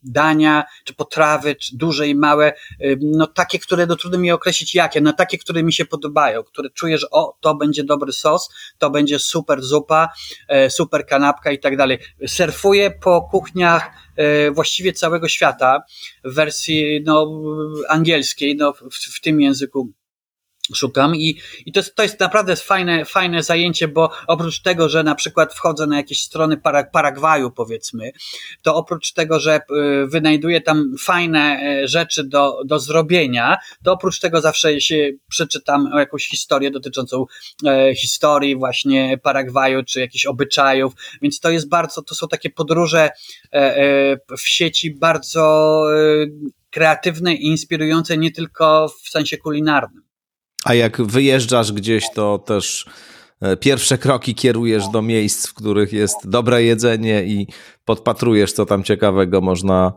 dania, 0.02 0.64
czy 0.84 0.94
potrawy, 0.94 1.54
czy 1.54 1.76
duże 1.76 2.08
i 2.08 2.14
małe, 2.14 2.52
no 3.00 3.26
takie, 3.26 3.58
które 3.58 3.86
no 3.86 3.96
trudno 3.96 4.18
mi 4.18 4.32
określić 4.32 4.74
jakie, 4.74 5.00
no 5.00 5.12
takie, 5.12 5.38
które 5.38 5.62
mi 5.62 5.72
się 5.72 5.84
podobają, 5.84 6.42
które 6.42 6.70
czuję, 6.70 6.98
że 6.98 7.10
o, 7.10 7.36
to 7.40 7.54
będzie 7.54 7.84
dobry 7.84 8.12
sos, 8.12 8.48
to 8.78 8.90
będzie 8.90 9.18
super 9.18 9.62
zupa, 9.62 10.08
super 10.68 11.06
kanapka 11.06 11.50
i 11.50 11.58
tak 11.58 11.76
dalej. 11.76 11.98
Surfuję 12.26 12.90
po 12.90 13.28
kuchniach 13.30 13.90
właściwie 14.52 14.92
całego 14.92 15.28
świata 15.28 15.82
w 16.24 16.34
wersji 16.34 17.02
no, 17.04 17.42
angielskiej, 17.88 18.56
no, 18.56 18.72
w, 18.72 19.16
w 19.16 19.20
tym 19.20 19.40
języku 19.40 19.92
szukam 20.74 21.16
i, 21.16 21.40
i 21.66 21.72
to, 21.72 21.80
jest, 21.80 21.94
to 21.94 22.02
jest 22.02 22.20
naprawdę 22.20 22.56
fajne, 22.56 23.04
fajne 23.04 23.42
zajęcie, 23.42 23.88
bo 23.88 24.10
oprócz 24.26 24.62
tego, 24.62 24.88
że 24.88 25.02
na 25.02 25.14
przykład 25.14 25.54
wchodzę 25.54 25.86
na 25.86 25.96
jakieś 25.96 26.22
strony 26.22 26.56
Parag 26.56 26.90
Paragwaju 26.90 27.50
powiedzmy, 27.50 28.12
to 28.62 28.74
oprócz 28.74 29.12
tego, 29.12 29.40
że 29.40 29.56
y, 29.56 30.06
wynajduję 30.06 30.60
tam 30.60 30.94
fajne 30.98 31.60
y, 31.82 31.88
rzeczy 31.88 32.24
do, 32.24 32.62
do 32.64 32.78
zrobienia, 32.78 33.58
to 33.84 33.92
oprócz 33.92 34.20
tego 34.20 34.40
zawsze 34.40 34.80
się 34.80 35.10
przeczytam 35.28 35.90
jakąś 35.96 36.26
historię 36.26 36.70
dotyczącą 36.70 37.24
e, 37.66 37.94
historii 37.94 38.56
właśnie 38.56 39.18
Paragwaju, 39.22 39.84
czy 39.84 40.00
jakichś 40.00 40.26
obyczajów, 40.26 40.92
więc 41.22 41.40
to 41.40 41.50
jest 41.50 41.68
bardzo, 41.68 42.02
to 42.02 42.14
są 42.14 42.28
takie 42.28 42.50
podróże 42.50 43.00
e, 43.00 43.10
e, 43.52 44.36
w 44.36 44.48
sieci 44.48 44.94
bardzo 44.94 45.84
e, 45.94 46.26
kreatywne 46.70 47.34
i 47.34 47.46
inspirujące 47.46 48.16
nie 48.16 48.30
tylko 48.30 48.88
w 49.04 49.08
sensie 49.08 49.38
kulinarnym. 49.38 50.09
A 50.64 50.74
jak 50.74 51.02
wyjeżdżasz 51.02 51.72
gdzieś, 51.72 52.04
to 52.14 52.38
też 52.38 52.86
e, 53.40 53.56
pierwsze 53.56 53.98
kroki 53.98 54.34
kierujesz 54.34 54.88
do 54.88 55.02
miejsc, 55.02 55.46
w 55.46 55.54
których 55.54 55.92
jest 55.92 56.16
dobre 56.24 56.62
jedzenie 56.62 57.24
i 57.24 57.46
podpatrujesz, 57.84 58.52
co 58.52 58.66
tam 58.66 58.84
ciekawego 58.84 59.40
można 59.40 59.92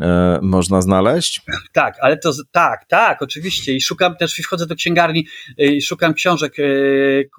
e, 0.00 0.38
można 0.42 0.82
znaleźć? 0.82 1.40
Tak, 1.72 1.96
ale 2.00 2.16
to 2.16 2.32
tak, 2.52 2.84
tak, 2.88 3.22
oczywiście. 3.22 3.74
I 3.74 3.80
szukam 3.80 4.16
też, 4.16 4.34
wchodzę 4.34 4.66
do 4.66 4.74
księgarni 4.74 5.26
e, 5.58 5.66
i 5.66 5.82
szukam 5.82 6.14
książek 6.14 6.58
e, 6.58 6.62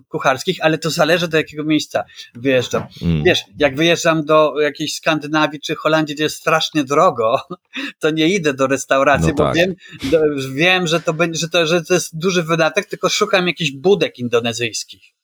kucharskich, 0.07 0.57
ale 0.61 0.77
to 0.77 0.89
zależy 0.89 1.27
do 1.27 1.37
jakiego 1.37 1.63
miejsca 1.63 2.03
wyjeżdżam. 2.35 2.83
Mm. 3.01 3.23
Wiesz, 3.23 3.43
jak 3.59 3.75
wyjeżdżam 3.75 4.25
do 4.25 4.59
jakiejś 4.61 4.93
Skandynawii 4.93 5.59
czy 5.59 5.75
Holandii, 5.75 6.15
gdzie 6.15 6.23
jest 6.23 6.35
strasznie 6.35 6.83
drogo, 6.83 7.41
to 8.01 8.09
nie 8.09 8.27
idę 8.27 8.53
do 8.53 8.67
restauracji, 8.67 9.27
no 9.27 9.33
bo 9.33 9.43
tak. 9.43 9.55
wiem, 9.55 9.75
do, 10.11 10.19
wiem, 10.53 10.87
że 10.87 10.99
to 10.99 11.13
będzie, 11.13 11.39
że 11.39 11.49
to, 11.49 11.65
że 11.65 11.83
to 11.83 11.93
jest 11.93 12.17
duży 12.17 12.43
wydatek, 12.43 12.85
tylko 12.85 13.09
szukam 13.09 13.47
jakichś 13.47 13.71
budek 13.71 14.19
indonezyjskich 14.19 15.18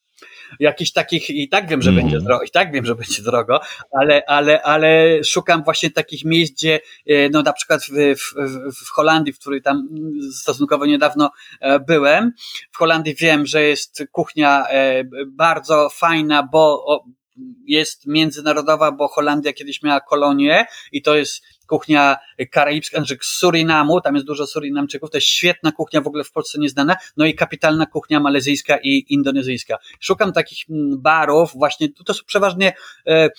jakichś 0.60 0.92
takich, 0.92 1.30
i 1.30 1.50
tak 1.50 1.70
wiem, 1.70 1.82
że 1.82 1.90
mm. 1.90 2.04
będzie 2.04 2.20
drogo, 2.20 2.44
i 2.44 2.50
tak 2.50 2.72
wiem, 2.72 2.86
że 2.86 2.96
będzie 2.96 3.22
drogo, 3.22 3.60
ale, 4.02 4.24
ale, 4.28 4.62
ale 4.62 5.24
szukam 5.24 5.64
właśnie 5.64 5.92
takich 5.92 6.26
miejsc, 6.26 6.54
gdzie, 6.54 6.80
e, 7.08 7.30
no 7.30 7.42
na 7.42 7.54
przykład 7.54 7.82
w, 7.84 7.92
w, 7.92 8.86
w 8.86 8.90
Holandii, 8.90 9.34
w 9.34 9.40
której 9.40 9.62
tam 9.62 9.88
stosunkowo 10.32 10.86
niedawno 10.86 11.32
e, 11.62 11.80
byłem, 11.80 12.32
w 12.72 12.78
Holandii 12.78 13.16
wiem, 13.16 13.46
że 13.46 13.64
jest 13.64 14.04
kuchnia 14.12 14.68
e, 14.68 15.04
bardzo 15.28 15.90
fajna, 15.90 16.44
bo 16.52 16.86
jest 17.66 18.08
międzynarodowa, 18.08 18.92
bo 18.92 19.08
Holandia 19.08 19.54
kiedyś 19.54 19.84
miała 19.84 20.00
kolonię 20.00 20.66
i 20.92 21.02
to 21.02 21.16
jest 21.16 21.44
kuchnia 21.67 22.17
karaibska, 22.51 22.97
znaczy 22.97 23.17
Surinamu, 23.21 24.01
tam 24.01 24.15
jest 24.15 24.28
dużo 24.28 24.47
Surinamczyków, 24.47 25.12
to 25.12 25.17
jest 25.17 25.28
świetna 25.28 25.71
kuchnia, 25.71 26.01
w 26.01 26.08
ogóle 26.08 26.23
w 26.23 26.32
Polsce 26.32 26.60
nieznana, 26.60 26.95
no 27.17 27.25
i 27.25 27.36
kapitalna 27.36 27.86
kuchnia 27.86 28.19
malezyjska 28.19 28.78
i 28.84 29.06
indonezyjska. 29.10 29.78
Szukam 29.99 30.34
takich 30.34 30.69
mm, 30.69 31.01
barów, 31.01 31.51
właśnie, 31.56 31.88
to 32.06 32.13
są 32.13 32.23
przeważnie 32.25 32.73
e, 33.08 33.30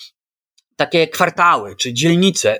takie 0.77 1.07
kwartały 1.07 1.75
czy 1.75 1.93
dzielnice. 1.93 2.59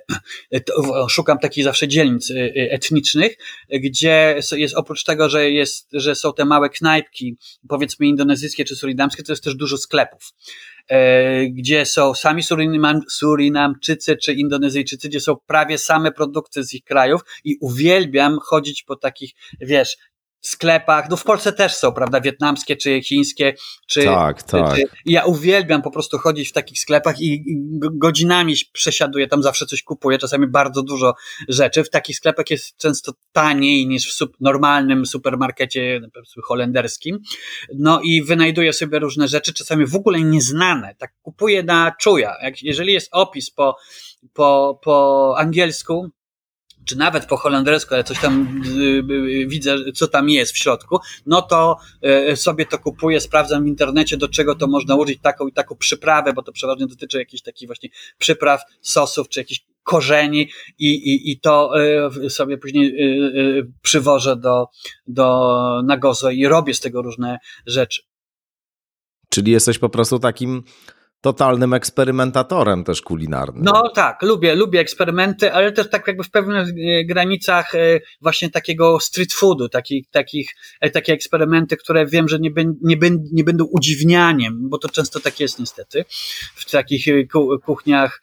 Szukam 1.09 1.39
takich 1.39 1.63
zawsze 1.63 1.87
dzielnic 1.87 2.33
etnicznych, 2.55 3.37
gdzie 3.69 4.39
jest 4.51 4.75
oprócz 4.75 5.03
tego, 5.03 5.29
że, 5.29 5.51
jest, 5.51 5.87
że 5.93 6.15
są 6.15 6.33
te 6.33 6.45
małe 6.45 6.69
knajpki, 6.69 7.37
powiedzmy 7.69 8.05
indonezyjskie 8.07 8.65
czy 8.65 8.75
surinamskie, 8.75 9.23
to 9.23 9.31
jest 9.31 9.43
też 9.43 9.55
dużo 9.55 9.77
sklepów. 9.77 10.33
Gdzie 11.49 11.85
są 11.85 12.13
sami 12.13 12.43
Surinam, 12.43 13.01
Surinamczycy 13.09 14.17
czy 14.17 14.33
Indonezyjczycy, 14.33 15.09
gdzie 15.09 15.19
są 15.19 15.35
prawie 15.35 15.77
same 15.77 16.11
produkty 16.11 16.63
z 16.63 16.73
ich 16.73 16.83
krajów 16.83 17.21
i 17.43 17.57
uwielbiam 17.61 18.37
chodzić 18.41 18.83
po 18.83 18.95
takich, 18.95 19.31
wiesz, 19.61 19.97
sklepach, 20.41 21.09
no 21.09 21.17
w 21.17 21.23
Polsce 21.23 21.53
też 21.53 21.75
są, 21.75 21.91
prawda, 21.91 22.21
wietnamskie 22.21 22.75
czy 22.75 23.01
chińskie, 23.01 23.53
czy... 23.87 24.03
Tak, 24.03 24.43
tak. 24.43 24.75
Czy, 24.75 24.83
ja 25.05 25.25
uwielbiam 25.25 25.81
po 25.81 25.91
prostu 25.91 26.17
chodzić 26.17 26.49
w 26.49 26.53
takich 26.53 26.79
sklepach 26.79 27.21
i, 27.21 27.33
i 27.33 27.57
godzinami 27.79 28.55
przesiaduję, 28.73 29.27
tam 29.27 29.43
zawsze 29.43 29.65
coś 29.65 29.83
kupuję, 29.83 30.17
czasami 30.17 30.47
bardzo 30.47 30.83
dużo 30.83 31.13
rzeczy. 31.49 31.83
W 31.83 31.89
takich 31.89 32.17
sklepach 32.17 32.49
jest 32.49 32.77
często 32.77 33.11
taniej 33.31 33.87
niż 33.87 34.07
w 34.07 34.13
sub, 34.13 34.33
normalnym 34.39 35.05
supermarkecie 35.05 36.01
holenderskim. 36.43 37.19
No 37.75 38.01
i 38.03 38.23
wynajduję 38.23 38.73
sobie 38.73 38.99
różne 38.99 39.27
rzeczy, 39.27 39.53
czasami 39.53 39.85
w 39.85 39.95
ogóle 39.95 40.21
nieznane, 40.21 40.95
tak 40.97 41.13
kupuję 41.21 41.63
na 41.63 41.91
czuja. 41.99 42.35
Jak, 42.43 42.63
jeżeli 42.63 42.93
jest 42.93 43.09
opis 43.11 43.51
po, 43.51 43.75
po, 44.33 44.79
po 44.83 45.35
angielsku, 45.37 46.09
czy 46.87 46.97
nawet 46.97 47.25
po 47.25 47.37
holendersku, 47.37 47.93
ale 47.93 48.03
coś 48.03 48.19
tam 48.19 48.61
y, 48.65 49.13
y, 49.13 49.47
widzę, 49.47 49.75
co 49.93 50.07
tam 50.07 50.29
jest 50.29 50.51
w 50.51 50.57
środku, 50.57 50.99
no 51.25 51.41
to 51.41 51.77
y, 52.31 52.35
sobie 52.35 52.65
to 52.65 52.79
kupuję, 52.79 53.19
sprawdzam 53.21 53.63
w 53.63 53.67
internecie, 53.67 54.17
do 54.17 54.27
czego 54.27 54.55
to 54.55 54.67
można 54.67 54.95
użyć, 54.95 55.19
taką 55.21 55.47
i 55.47 55.53
taką 55.53 55.75
przyprawę, 55.75 56.33
bo 56.33 56.43
to 56.43 56.51
przeważnie 56.51 56.87
dotyczy 56.87 57.17
jakichś 57.17 57.43
takich 57.43 57.67
właśnie 57.67 57.89
przypraw, 58.17 58.61
sosów, 58.81 59.29
czy 59.29 59.39
jakichś 59.39 59.65
korzeni 59.83 60.49
i, 60.79 60.87
i, 60.87 61.31
i 61.31 61.39
to 61.39 61.71
sobie 62.29 62.57
później 62.57 62.95
przywożę 63.81 64.35
do, 64.35 64.67
do 65.07 65.81
Nagozo 65.85 66.29
i 66.29 66.47
robię 66.47 66.73
z 66.73 66.79
tego 66.79 67.01
różne 67.01 67.39
rzeczy. 67.65 68.01
Czyli 69.29 69.51
jesteś 69.51 69.79
po 69.79 69.89
prostu 69.89 70.19
takim 70.19 70.63
totalnym 71.21 71.73
eksperymentatorem 71.73 72.83
też 72.83 73.01
kulinarnym. 73.01 73.63
No 73.63 73.89
tak, 73.89 74.21
lubię, 74.21 74.55
lubię 74.55 74.79
eksperymenty, 74.79 75.53
ale 75.53 75.71
też 75.71 75.89
tak 75.89 76.07
jakby 76.07 76.23
w 76.23 76.31
pewnych 76.31 76.67
e, 76.67 77.05
granicach 77.05 77.75
e, 77.75 77.99
właśnie 78.21 78.49
takiego 78.49 78.99
street 78.99 79.33
foodu, 79.33 79.69
takich, 79.69 80.09
takich, 80.09 80.55
e, 80.81 80.89
takie 80.89 81.13
eksperymenty, 81.13 81.77
które 81.77 82.05
wiem, 82.05 82.27
że 82.27 82.39
nie, 82.39 82.49
nie, 82.81 82.97
nie 83.31 83.43
będą 83.43 83.65
udziwnianiem, 83.65 84.69
bo 84.69 84.77
to 84.77 84.89
często 84.89 85.19
tak 85.19 85.39
jest 85.39 85.59
niestety, 85.59 86.05
w 86.55 86.71
takich 86.71 87.05
kuchniach 87.65 88.21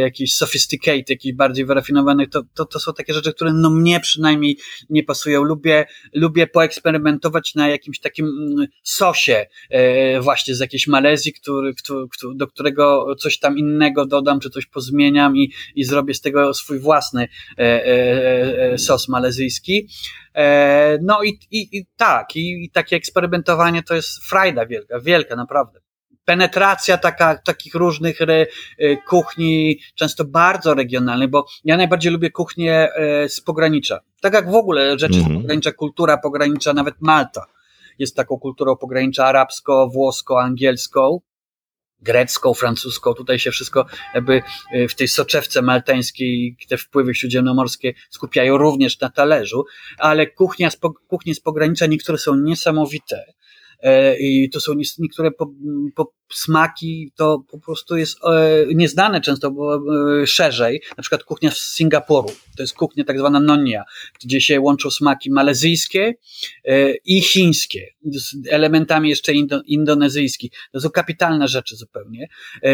jakichś 0.00 0.32
sophisticated, 0.32 1.10
jakichś 1.10 1.34
bardziej 1.34 1.64
wyrafinowanych, 1.66 2.30
to, 2.30 2.42
to, 2.54 2.64
to 2.64 2.80
są 2.80 2.92
takie 2.92 3.14
rzeczy, 3.14 3.32
które 3.32 3.52
no 3.52 3.70
mnie 3.70 4.00
przynajmniej 4.00 4.58
nie 4.90 5.04
pasują. 5.04 5.42
Lubię, 5.42 5.86
lubię 6.12 6.46
poeksperymentować 6.46 7.54
na 7.54 7.68
jakimś 7.68 8.00
takim 8.00 8.26
mm, 8.26 8.66
sosie 8.82 9.46
właśnie 10.20 10.54
z 10.54 10.60
jakiejś 10.60 10.86
Malezji, 10.86 11.32
który, 11.32 11.74
który 11.74 12.06
do 12.34 12.46
którego 12.46 13.14
coś 13.18 13.38
tam 13.38 13.58
innego 13.58 14.06
dodam, 14.06 14.40
czy 14.40 14.50
coś 14.50 14.66
pozmieniam 14.66 15.36
i, 15.36 15.52
i 15.74 15.84
zrobię 15.84 16.14
z 16.14 16.20
tego 16.20 16.54
swój 16.54 16.78
własny 16.78 17.28
e, 17.58 17.62
e, 17.62 18.72
e 18.72 18.78
sos 18.78 19.08
malezyjski. 19.08 19.88
E, 20.34 20.98
no 21.02 21.22
i, 21.22 21.38
i, 21.50 21.78
i 21.78 21.86
tak, 21.96 22.36
i, 22.36 22.64
i 22.64 22.70
takie 22.70 22.96
eksperymentowanie 22.96 23.82
to 23.82 23.94
jest 23.94 24.24
frajda 24.24 24.66
wielka, 24.66 25.00
wielka 25.00 25.36
naprawdę 25.36 25.80
penetracja 26.24 26.98
taka, 26.98 27.38
takich 27.38 27.74
różnych 27.74 28.20
re, 28.20 28.46
e, 28.78 28.96
kuchni, 28.96 29.78
często 29.94 30.24
bardzo 30.24 30.74
regionalnych, 30.74 31.30
bo 31.30 31.46
ja 31.64 31.76
najbardziej 31.76 32.12
lubię 32.12 32.30
kuchnię 32.30 32.88
z 33.28 33.40
pogranicza. 33.40 34.00
Tak 34.20 34.34
jak 34.34 34.50
w 34.50 34.54
ogóle 34.54 34.98
rzeczy 34.98 35.18
mm 35.18 35.28
-hmm. 35.28 35.38
z 35.38 35.42
pogranicza, 35.42 35.72
kultura 35.72 36.18
pogranicza, 36.18 36.72
nawet 36.72 36.94
Malta 37.00 37.46
jest 37.98 38.16
taką 38.16 38.38
kulturą 38.38 38.76
pogranicza 38.76 39.26
arabsko, 39.26 39.88
włosko, 39.88 40.42
angielską 40.42 41.20
grecką, 42.02 42.54
francuską, 42.54 43.14
tutaj 43.14 43.38
się 43.38 43.50
wszystko 43.50 43.86
jakby 44.14 44.42
e, 44.72 44.88
w 44.88 44.94
tej 44.94 45.08
soczewce 45.08 45.62
maltańskiej, 45.62 46.56
te 46.68 46.76
wpływy 46.76 47.14
śródziemnomorskie 47.14 47.94
skupiają 48.10 48.58
również 48.58 49.00
na 49.00 49.10
talerzu, 49.10 49.64
ale 49.98 50.26
kuchnia, 50.26 50.68
kuchnie 51.08 51.34
z 51.34 51.40
pogranicza 51.40 51.86
niektóre 51.86 52.18
są 52.18 52.36
niesamowite. 52.36 53.24
E, 53.82 54.18
i 54.18 54.50
to 54.50 54.60
są 54.60 54.72
niektóre 54.98 55.30
po, 55.30 55.50
po 55.94 56.12
smaki, 56.34 57.12
to 57.16 57.44
po 57.50 57.58
prostu 57.58 57.96
jest 57.96 58.18
e, 58.24 58.64
nieznane 58.74 59.20
często 59.20 59.50
bo, 59.50 59.76
e, 60.22 60.26
szerzej, 60.26 60.82
na 60.96 61.02
przykład 61.02 61.24
kuchnia 61.24 61.50
z 61.50 61.58
Singapuru, 61.58 62.28
to 62.56 62.62
jest 62.62 62.74
kuchnia 62.74 63.04
tak 63.04 63.18
zwana 63.18 63.40
nonia, 63.40 63.84
gdzie 64.24 64.40
się 64.40 64.60
łączą 64.60 64.90
smaki 64.90 65.30
malezyjskie 65.30 66.14
i 67.04 67.22
chińskie, 67.22 67.86
z 68.04 68.34
elementami 68.50 69.10
jeszcze 69.10 69.32
indo, 69.32 69.62
indonezyjskich. 69.66 70.50
To 70.72 70.80
są 70.80 70.90
kapitalne 70.90 71.48
rzeczy 71.48 71.76
zupełnie. 71.76 72.28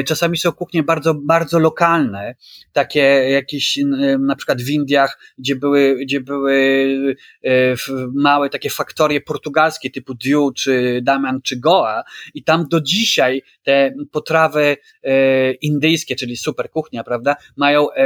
Czasami 0.06 0.38
są 0.38 0.52
kuchnie 0.52 0.82
bardzo, 0.82 1.14
bardzo 1.14 1.58
lokalne, 1.58 2.34
takie 2.72 3.00
jakieś 3.30 3.78
na 4.18 4.36
przykład 4.36 4.62
w 4.62 4.70
Indiach, 4.70 5.18
gdzie 5.38 5.56
były, 5.56 5.96
gdzie 6.02 6.20
były 6.20 7.16
małe 8.14 8.50
takie 8.50 8.70
faktorie 8.70 9.20
portugalskie 9.20 9.90
typu 9.90 10.14
Diu 10.14 10.52
czy 10.52 11.00
Damian 11.02 11.42
czy 11.42 11.56
Goa. 11.56 12.02
I 12.34 12.44
tam 12.44 12.68
do 12.68 12.80
dzisiaj 12.80 13.42
te 13.62 13.94
potrawy 14.12 14.76
e, 15.02 15.52
indyjskie, 15.52 16.16
czyli 16.16 16.36
super 16.36 16.70
kuchnia, 16.70 17.04
prawda, 17.04 17.36
mają 17.56 17.92
e, 17.92 18.04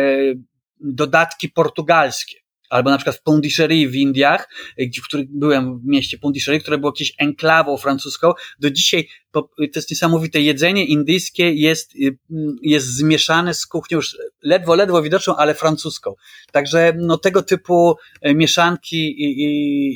dodatki 0.81 1.49
portugalskie 1.49 2.44
albo 2.71 2.91
na 2.91 2.97
przykład 2.97 3.17
w 3.17 3.23
Pondicherry 3.23 3.89
w 3.89 3.95
Indiach, 3.95 4.49
w 4.79 5.05
którym 5.05 5.27
byłem 5.31 5.79
w 5.79 5.87
mieście 5.87 6.19
Pondicherry, 6.19 6.61
które 6.61 6.79
było 6.79 6.93
jakieś 6.93 7.15
enklawą 7.19 7.77
francuską, 7.77 8.33
do 8.59 8.71
dzisiaj 8.71 9.09
to 9.33 9.49
jest 9.75 9.91
niesamowite, 9.91 10.41
jedzenie 10.41 10.85
indyjskie 10.85 11.53
jest, 11.53 11.95
y, 11.97 12.19
jest 12.63 12.87
zmieszane 12.87 13.55
z 13.55 13.67
kuchnią 13.67 13.97
już 13.97 14.17
ledwo, 14.43 14.75
ledwo 14.75 15.03
widoczną, 15.03 15.37
ale 15.37 15.55
francuską. 15.55 16.15
Także 16.53 16.93
no, 16.99 17.19
tego 17.19 17.43
typu 17.43 17.97
e, 18.21 18.35
mieszanki 18.35 19.23
i, 19.23 19.43
i, 19.43 19.51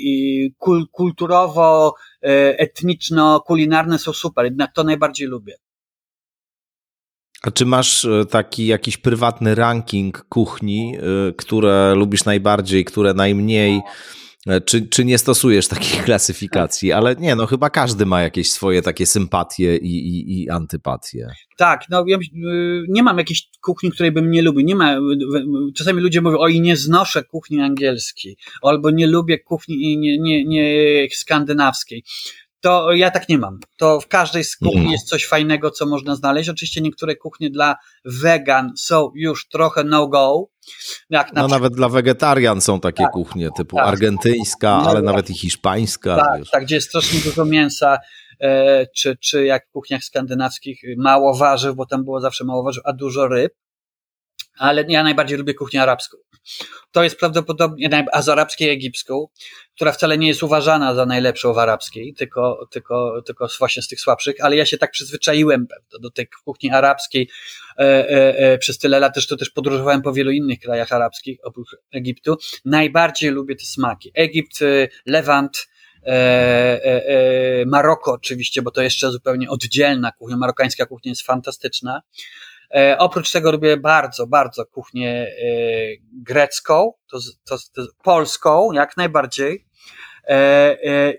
i 0.05 0.53
kul, 0.59 0.87
kulturowo, 0.93 1.95
e, 2.23 2.59
etniczno, 2.59 3.41
kulinarne 3.41 3.99
są 3.99 4.13
super, 4.13 4.51
to 4.75 4.85
najbardziej 4.85 5.29
lubię. 5.29 5.57
A 7.43 7.51
czy 7.51 7.67
masz 7.67 8.05
e, 8.05 8.25
taki 8.27 8.67
jakiś 8.67 8.97
prywatny 8.97 9.55
ranking 9.55 10.25
kuchni, 10.29 10.97
e, 10.97 11.33
które 11.33 11.95
lubisz 11.95 12.25
najbardziej, 12.25 12.85
które 12.85 13.15
najmniej? 13.15 13.81
E, 14.47 14.61
czy, 14.61 14.89
czy 14.89 15.05
nie 15.05 15.19
stosujesz 15.19 15.69
takich 15.69 16.03
klasyfikacji? 16.05 16.93
Ale 16.93 17.17
nie, 17.17 17.37
no 17.37 17.47
chyba 17.47 17.71
każdy 17.71 18.07
ma 18.07 18.23
jakieś 18.23 18.53
swoje 18.53 18.83
takie 18.83 19.07
sympatie 19.07 19.77
i, 19.77 20.09
i, 20.09 20.43
i 20.43 20.51
antypatie. 20.51 21.27
Tak, 21.57 21.85
no 21.91 22.05
ja 22.07 22.19
nie 22.89 23.03
mam 23.03 23.19
jakiejś 23.19 23.49
kuchni, 23.63 23.91
której 23.91 24.13
bym 24.13 24.31
nie 24.31 24.43
lubił. 24.43 24.67
Nie 24.67 24.75
ma, 24.75 24.97
czasami 25.77 26.01
ludzie 26.03 26.21
mówią, 26.21 26.39
oj, 26.39 26.61
nie 26.61 26.77
znoszę 26.77 27.25
kuchni 27.25 27.61
angielskiej, 27.61 28.37
albo 28.63 28.91
nie 28.91 29.07
lubię 29.07 29.39
kuchni 29.39 29.99
nie, 29.99 30.19
nie, 30.19 30.45
nie 30.45 31.07
skandynawskiej 31.13 32.05
to 32.61 32.93
ja 32.93 33.11
tak 33.11 33.29
nie 33.29 33.39
mam. 33.39 33.59
To 33.77 34.01
w 34.01 34.09
każdej 34.09 34.45
z 34.45 34.57
kuchni 34.57 34.81
mm. 34.81 34.93
jest 34.93 35.09
coś 35.09 35.27
fajnego, 35.27 35.71
co 35.71 35.87
można 35.87 36.17
znaleźć. 36.17 36.49
Oczywiście 36.49 36.81
niektóre 36.81 37.17
kuchnie 37.17 37.51
dla 37.51 37.77
wegan 38.05 38.73
są 38.77 39.11
już 39.15 39.49
trochę 39.49 39.85
no-go. 39.85 40.49
Na 41.11 41.25
no 41.35 41.49
nawet 41.49 41.73
dla 41.73 41.89
wegetarian 41.89 42.61
są 42.61 42.81
takie 42.81 43.03
tak, 43.03 43.13
kuchnie 43.13 43.51
typu 43.57 43.77
tak. 43.77 43.87
argentyńska, 43.87 44.81
no, 44.83 44.91
ale 44.91 45.03
nawet 45.03 45.31
i 45.31 45.35
hiszpańska. 45.35 46.17
Tak, 46.17 46.43
tak, 46.53 46.65
gdzie 46.65 46.75
jest 46.75 46.89
strasznie 46.89 47.21
dużo 47.21 47.45
mięsa, 47.45 47.99
e, 48.41 48.87
czy, 48.97 49.17
czy 49.17 49.45
jak 49.45 49.69
w 49.69 49.71
kuchniach 49.71 50.05
skandynawskich 50.05 50.81
mało 50.99 51.37
warzyw, 51.37 51.75
bo 51.75 51.87
tam 51.87 52.05
było 52.05 52.21
zawsze 52.21 52.45
mało 52.45 52.63
warzyw, 52.63 52.83
a 52.87 52.93
dużo 52.93 53.29
ryb. 53.29 53.53
Ale 54.59 54.85
ja 54.89 55.03
najbardziej 55.03 55.39
lubię 55.39 55.55
kuchnię 55.55 55.83
arabską. 55.83 56.17
To 56.93 57.05
jest 57.05 57.19
prawdopodobnie, 57.19 58.07
a 58.13 58.23
z 58.23 58.29
arabskiej 58.29 58.71
egipską, 58.71 59.27
która 59.75 59.93
wcale 59.93 60.19
nie 60.19 60.29
jest 60.29 60.43
uważana 60.43 60.95
za 60.95 61.07
najlepszą 61.07 61.53
w 61.53 61.59
arabskiej, 61.59 62.15
tylko, 62.15 62.69
tylko, 62.71 63.23
tylko 63.27 63.49
właśnie 63.59 63.83
z 63.83 63.89
tych 63.89 64.01
słabszych, 64.01 64.37
ale 64.41 64.57
ja 64.57 64.67
się 64.67 64.79
tak 64.79 64.91
przyzwyczaiłem 64.91 65.67
do 66.01 66.11
tej 66.11 66.29
kuchni 66.45 66.71
arabskiej 66.71 67.29
e, 67.79 67.83
e, 67.83 68.39
e, 68.39 68.59
przez 68.59 68.79
tyle 68.79 69.01
lat, 69.01 69.15
też 69.15 69.27
to 69.27 69.37
też 69.37 69.51
podróżowałem 69.51 70.03
po 70.03 70.13
wielu 70.13 70.31
innych 70.31 70.59
krajach 70.61 70.93
arabskich 70.93 71.39
oprócz 71.43 71.77
Egiptu. 71.93 72.37
Najbardziej 72.65 73.31
lubię 73.31 73.57
te 73.57 73.65
smaki. 73.65 74.11
Egipt, 74.15 74.63
e, 74.63 74.89
Lewant, 75.07 75.69
E, 76.07 76.11
e, 76.85 77.07
e, 77.61 77.67
Maroko 77.67 78.13
oczywiście, 78.13 78.63
bo 78.63 78.71
to 78.71 78.83
jeszcze 78.83 79.11
zupełnie 79.11 79.51
oddzielna 79.51 80.13
kuchnia, 80.13 80.37
marokańska 80.37 80.87
kuchnia 80.87 81.11
jest 81.11 81.23
fantastyczna. 81.23 82.03
E, 82.75 82.99
oprócz 82.99 83.33
tego 83.33 83.53
lubię 83.53 83.77
bardzo, 83.77 84.27
bardzo 84.27 84.67
kuchnię 84.67 85.11
e, 85.11 85.27
grecką, 86.13 86.93
to, 87.11 87.19
to, 87.45 87.57
to 87.75 87.83
polską 88.03 88.73
jak 88.73 88.97
najbardziej. 88.97 89.69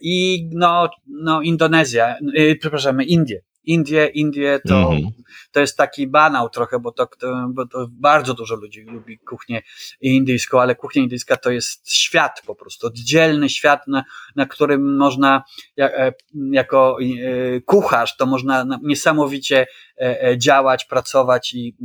I 0.01 0.49
no, 0.51 0.89
no 1.07 1.41
Indonezja, 1.41 2.15
przepraszam, 2.59 3.01
Indie. 3.01 3.41
Indie, 3.69 4.05
Indie 4.13 4.59
to, 4.67 4.75
mm 4.75 5.01
-hmm. 5.01 5.11
to 5.51 5.59
jest 5.59 5.77
taki 5.77 6.07
banał 6.07 6.49
trochę, 6.49 6.79
bo 6.79 6.91
to, 6.91 7.07
bo 7.49 7.67
to 7.67 7.87
bardzo 7.91 8.33
dużo 8.33 8.55
ludzi 8.55 8.81
lubi 8.81 9.19
kuchnię 9.19 9.61
indyjską, 10.01 10.61
ale 10.61 10.75
kuchnia 10.75 11.01
indyjska 11.01 11.37
to 11.37 11.51
jest 11.51 11.93
świat 11.93 12.41
po 12.45 12.55
prostu, 12.55 12.87
oddzielny 12.87 13.49
świat, 13.49 13.87
na, 13.87 14.03
na 14.35 14.45
którym 14.45 14.97
można 14.97 15.43
e, 15.79 16.13
jako 16.51 16.97
e, 17.01 17.61
kucharz, 17.61 18.17
to 18.17 18.25
można 18.25 18.65
niesamowicie 18.83 19.67
e, 20.01 20.37
działać, 20.37 20.85
pracować 20.85 21.53
i 21.53 21.75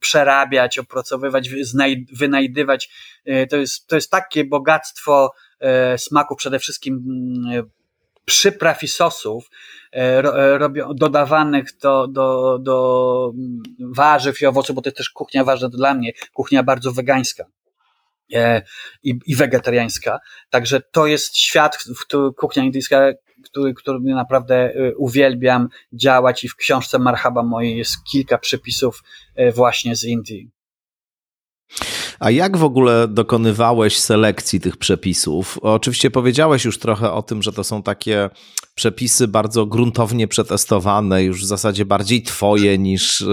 przerabiać, 0.00 0.78
opracowywać, 0.78 1.50
wynajdywać. 2.12 2.90
To 3.50 3.56
jest, 3.56 3.86
to 3.86 3.94
jest 3.94 4.10
takie 4.10 4.44
bogactwo 4.44 5.32
smaku 5.96 6.36
przede 6.36 6.58
wszystkim 6.58 7.04
przypraw 8.30 8.82
i 8.82 8.88
sosów 8.88 9.50
e, 9.92 10.18
e, 10.18 10.58
dodawanych 10.94 11.76
do, 11.82 12.06
do, 12.06 12.58
do 12.58 13.32
warzyw 13.78 14.40
i 14.40 14.46
owoców, 14.46 14.76
bo 14.76 14.82
to 14.82 14.88
jest 14.88 14.96
też 14.96 15.10
kuchnia 15.10 15.44
ważna 15.44 15.68
dla 15.68 15.94
mnie, 15.94 16.12
kuchnia 16.32 16.62
bardzo 16.62 16.92
wegańska. 16.92 17.44
E, 18.34 18.62
I, 19.02 19.18
i 19.26 19.36
wegetariańska. 19.36 20.20
Także 20.50 20.80
to 20.80 21.06
jest 21.06 21.38
świat, 21.38 21.76
w 21.76 22.06
którym 22.06 22.34
kuchnia 22.34 22.62
indyjska, 22.62 23.12
który, 23.44 23.74
który 23.74 23.98
naprawdę 24.00 24.72
uwielbiam 24.96 25.68
działać 25.92 26.44
i 26.44 26.48
w 26.48 26.56
książce 26.56 26.98
Marhaba 26.98 27.42
mojej 27.42 27.78
jest 27.78 27.94
kilka 28.12 28.38
przepisów 28.38 29.02
właśnie 29.54 29.96
z 29.96 30.04
Indii. 30.04 30.50
A 32.20 32.30
jak 32.30 32.56
w 32.56 32.64
ogóle 32.64 33.08
dokonywałeś 33.08 33.98
selekcji 33.98 34.60
tych 34.60 34.76
przepisów? 34.76 35.58
Oczywiście 35.62 36.10
powiedziałeś 36.10 36.64
już 36.64 36.78
trochę 36.78 37.12
o 37.12 37.22
tym, 37.22 37.42
że 37.42 37.52
to 37.52 37.64
są 37.64 37.82
takie 37.82 38.30
przepisy 38.74 39.28
bardzo 39.28 39.66
gruntownie 39.66 40.28
przetestowane, 40.28 41.24
już 41.24 41.42
w 41.42 41.46
zasadzie 41.46 41.84
bardziej 41.84 42.22
twoje 42.22 42.78
niż 42.78 43.24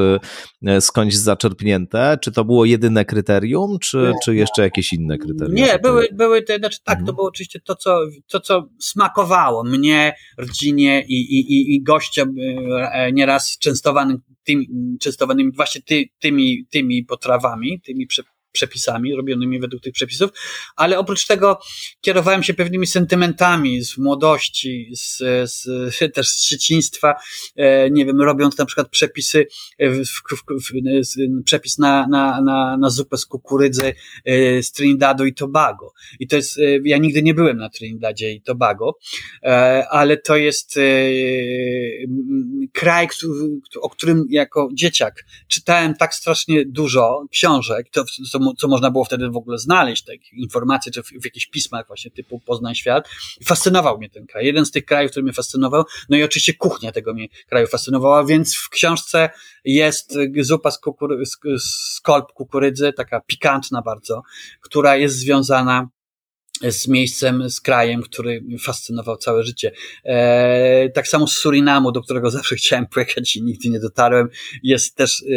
e, 0.66 0.82
skądś 0.82 1.16
zaczerpnięte. 1.16 2.18
Czy 2.22 2.32
to 2.32 2.46
było 2.46 2.66
jedyne 2.66 3.06
kryterium, 3.06 3.80
czy, 3.82 4.14
czy 4.26 4.36
jeszcze 4.36 4.62
jakieś 4.62 4.94
inne 4.94 5.18
kryterium? 5.18 5.56
Nie, 5.56 5.80
były, 5.80 6.08
były 6.14 6.42
te, 6.42 6.58
znaczy 6.58 6.80
tak, 6.84 6.94
mhm. 6.94 7.06
to 7.08 7.14
było 7.14 7.28
oczywiście 7.28 7.60
to 7.60 7.76
co, 7.76 8.00
to, 8.28 8.40
co 8.40 8.70
smakowało 8.80 9.64
mnie, 9.64 10.16
rodzinie 10.38 11.06
i, 11.08 11.14
i, 11.14 11.76
i 11.76 11.84
gościom 11.84 12.36
e, 12.94 13.12
nieraz 13.12 13.58
częstowanym 13.58 14.18
tymi, 14.44 14.68
częstowanymi 15.02 15.52
właśnie 15.52 15.82
ty, 15.82 16.06
tymi, 16.20 16.68
tymi 16.72 17.04
potrawami, 17.04 17.82
tymi 17.82 18.08
przepisami 18.08 18.37
przepisami, 18.58 19.16
robionymi 19.16 19.60
według 19.60 19.84
tych 19.84 19.94
przepisów, 19.94 20.30
ale 20.76 21.00
oprócz 21.00 21.26
tego 21.26 21.60
kierowałem 22.02 22.44
się 22.44 22.54
pewnymi 22.54 22.88
sentymentami 22.88 23.84
z 23.84 23.98
młodości, 23.98 24.92
z, 24.96 25.18
z, 25.52 25.68
też 26.16 26.30
z 26.30 26.50
dzieciństwa, 26.50 27.16
e, 27.56 27.90
nie 27.92 28.06
wiem, 28.06 28.22
robiąc 28.22 28.58
na 28.58 28.66
przykład 28.66 28.90
przepisy, 28.90 29.48
e, 29.78 29.90
w, 29.90 30.06
w, 30.06 30.44
w, 30.70 31.44
przepis 31.46 31.78
na, 31.78 32.08
na, 32.08 32.42
na, 32.42 32.78
na 32.78 32.90
zupę 32.90 33.18
z 33.18 33.26
kukurydzy 33.26 33.94
e, 34.26 34.64
z 34.64 34.72
Trinidadu 34.72 35.26
i 35.26 35.34
Tobago. 35.34 35.94
I 36.20 36.28
to 36.28 36.36
jest, 36.36 36.60
ja 36.84 36.98
nigdy 36.98 37.24
nie 37.24 37.34
byłem 37.34 37.58
na 37.58 37.70
Trinidadzie 37.70 38.32
i 38.32 38.42
Tobago, 38.42 38.98
ale 39.90 40.18
to 40.18 40.38
jest 40.38 40.80
kraj, 42.74 43.08
o 43.82 43.90
którym 43.90 44.26
jako 44.30 44.70
dzieciak 44.74 45.26
czytałem 45.48 45.96
tak 45.96 46.16
strasznie 46.16 46.66
dużo 46.66 47.26
książek, 47.32 47.90
to, 47.92 48.06
to 48.32 48.40
co 48.58 48.68
można 48.68 48.92
było 48.92 49.06
wtedy 49.06 49.30
w 49.30 49.38
ogóle 49.38 49.58
znaleźć, 49.58 50.04
takie 50.04 50.36
informacje, 50.36 50.92
czy 50.92 51.04
w, 51.04 51.08
w 51.08 51.26
jakichś 51.26 51.48
pismach 51.48 51.88
właśnie 51.88 52.12
typu 52.12 52.40
Poznań 52.40 52.76
Świat. 52.76 53.10
Fascynował 53.46 53.98
mnie 53.98 54.10
ten 54.10 54.28
kraj. 54.28 54.46
Jeden 54.46 54.66
z 54.66 54.72
tych 54.72 54.86
krajów, 54.86 55.12
który 55.12 55.24
mnie 55.24 55.34
fascynował, 55.34 55.84
no 56.10 56.18
i 56.18 56.24
oczywiście 56.24 56.54
kuchnia 56.54 56.92
tego 56.92 57.14
mnie 57.14 57.28
kraju 57.50 57.68
fascynowała, 57.68 58.26
więc 58.26 58.56
w 58.56 58.70
książce 58.70 59.30
jest 59.66 60.14
zupa 60.42 60.72
z, 60.72 60.80
kukury, 60.80 61.26
z, 61.26 61.38
z 61.64 62.02
kolb 62.02 62.34
kukurydzy, 62.34 62.94
taka 62.94 63.22
pikantna 63.22 63.82
bardzo, 63.82 64.22
która 64.62 64.96
jest 64.96 65.16
związana 65.16 65.90
z 66.62 66.88
miejscem, 66.88 67.50
z 67.50 67.62
krajem, 67.62 68.02
który 68.02 68.44
fascynował 68.64 69.18
całe 69.18 69.44
życie. 69.44 69.72
E, 70.06 70.90
tak 70.90 71.08
samo 71.08 71.28
z 71.28 71.34
Surinamu, 71.34 71.92
do 71.92 72.02
którego 72.02 72.32
zawsze 72.38 72.56
chciałem 72.56 72.88
pojechać 72.88 73.36
i 73.36 73.44
nigdy 73.44 73.70
nie 73.70 73.80
dotarłem, 73.80 74.30
jest 74.64 74.96
też, 74.96 75.24
e, 75.24 75.36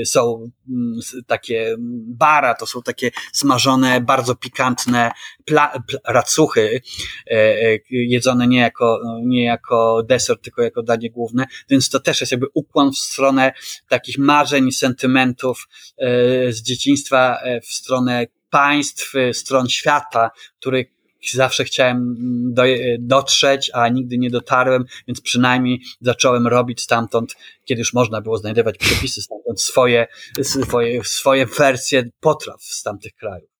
e 0.00 0.04
są 0.04 0.50
mm, 0.68 1.00
takie 1.26 1.76
bara, 2.06 2.54
to 2.54 2.66
są 2.66 2.82
takie 2.82 3.10
smażone, 3.32 4.00
bardzo 4.00 4.34
pikantne 4.34 5.10
pla, 5.44 5.82
pla, 5.88 5.98
racuchy, 6.06 6.80
e, 7.26 7.34
e, 7.34 7.78
jedzone 7.90 8.46
nie 8.46 8.60
jako, 8.60 9.00
nie 9.22 9.44
jako 9.44 10.02
deser, 10.02 10.40
tylko 10.40 10.62
jako 10.62 10.82
danie 10.82 11.10
główne, 11.10 11.46
więc 11.70 11.88
to 11.88 12.00
też 12.00 12.20
jest 12.20 12.32
jakby 12.32 12.46
ukłon 12.54 12.92
w 12.92 12.98
stronę 12.98 13.52
takich 13.88 14.18
marzeń, 14.18 14.72
sentymentów 14.72 15.68
e, 15.98 16.52
z 16.52 16.62
dzieciństwa, 16.62 17.38
w 17.62 17.66
stronę 17.66 18.26
państw, 18.54 19.14
y, 19.14 19.34
stron 19.34 19.68
świata, 19.68 20.30
których 20.60 20.86
zawsze 21.32 21.64
chciałem 21.64 21.96
mm, 21.96 22.54
do, 22.54 22.62
dotrzeć, 22.98 23.70
a 23.74 23.88
nigdy 23.88 24.18
nie 24.18 24.30
dotarłem, 24.30 24.84
więc 25.08 25.20
przynajmniej 25.20 25.80
zacząłem 26.00 26.46
robić 26.46 26.80
stamtąd, 26.82 27.34
kiedy 27.64 27.78
już 27.78 27.92
można 27.92 28.20
było 28.20 28.38
znajdować 28.38 28.78
przepisy 28.78 29.22
stamtąd, 29.22 29.60
swoje, 29.60 30.06
swoje, 30.42 31.04
swoje 31.04 31.46
wersje 31.46 32.10
potraw 32.20 32.62
z 32.62 32.82
tamtych 32.82 33.14
krajów. 33.14 33.50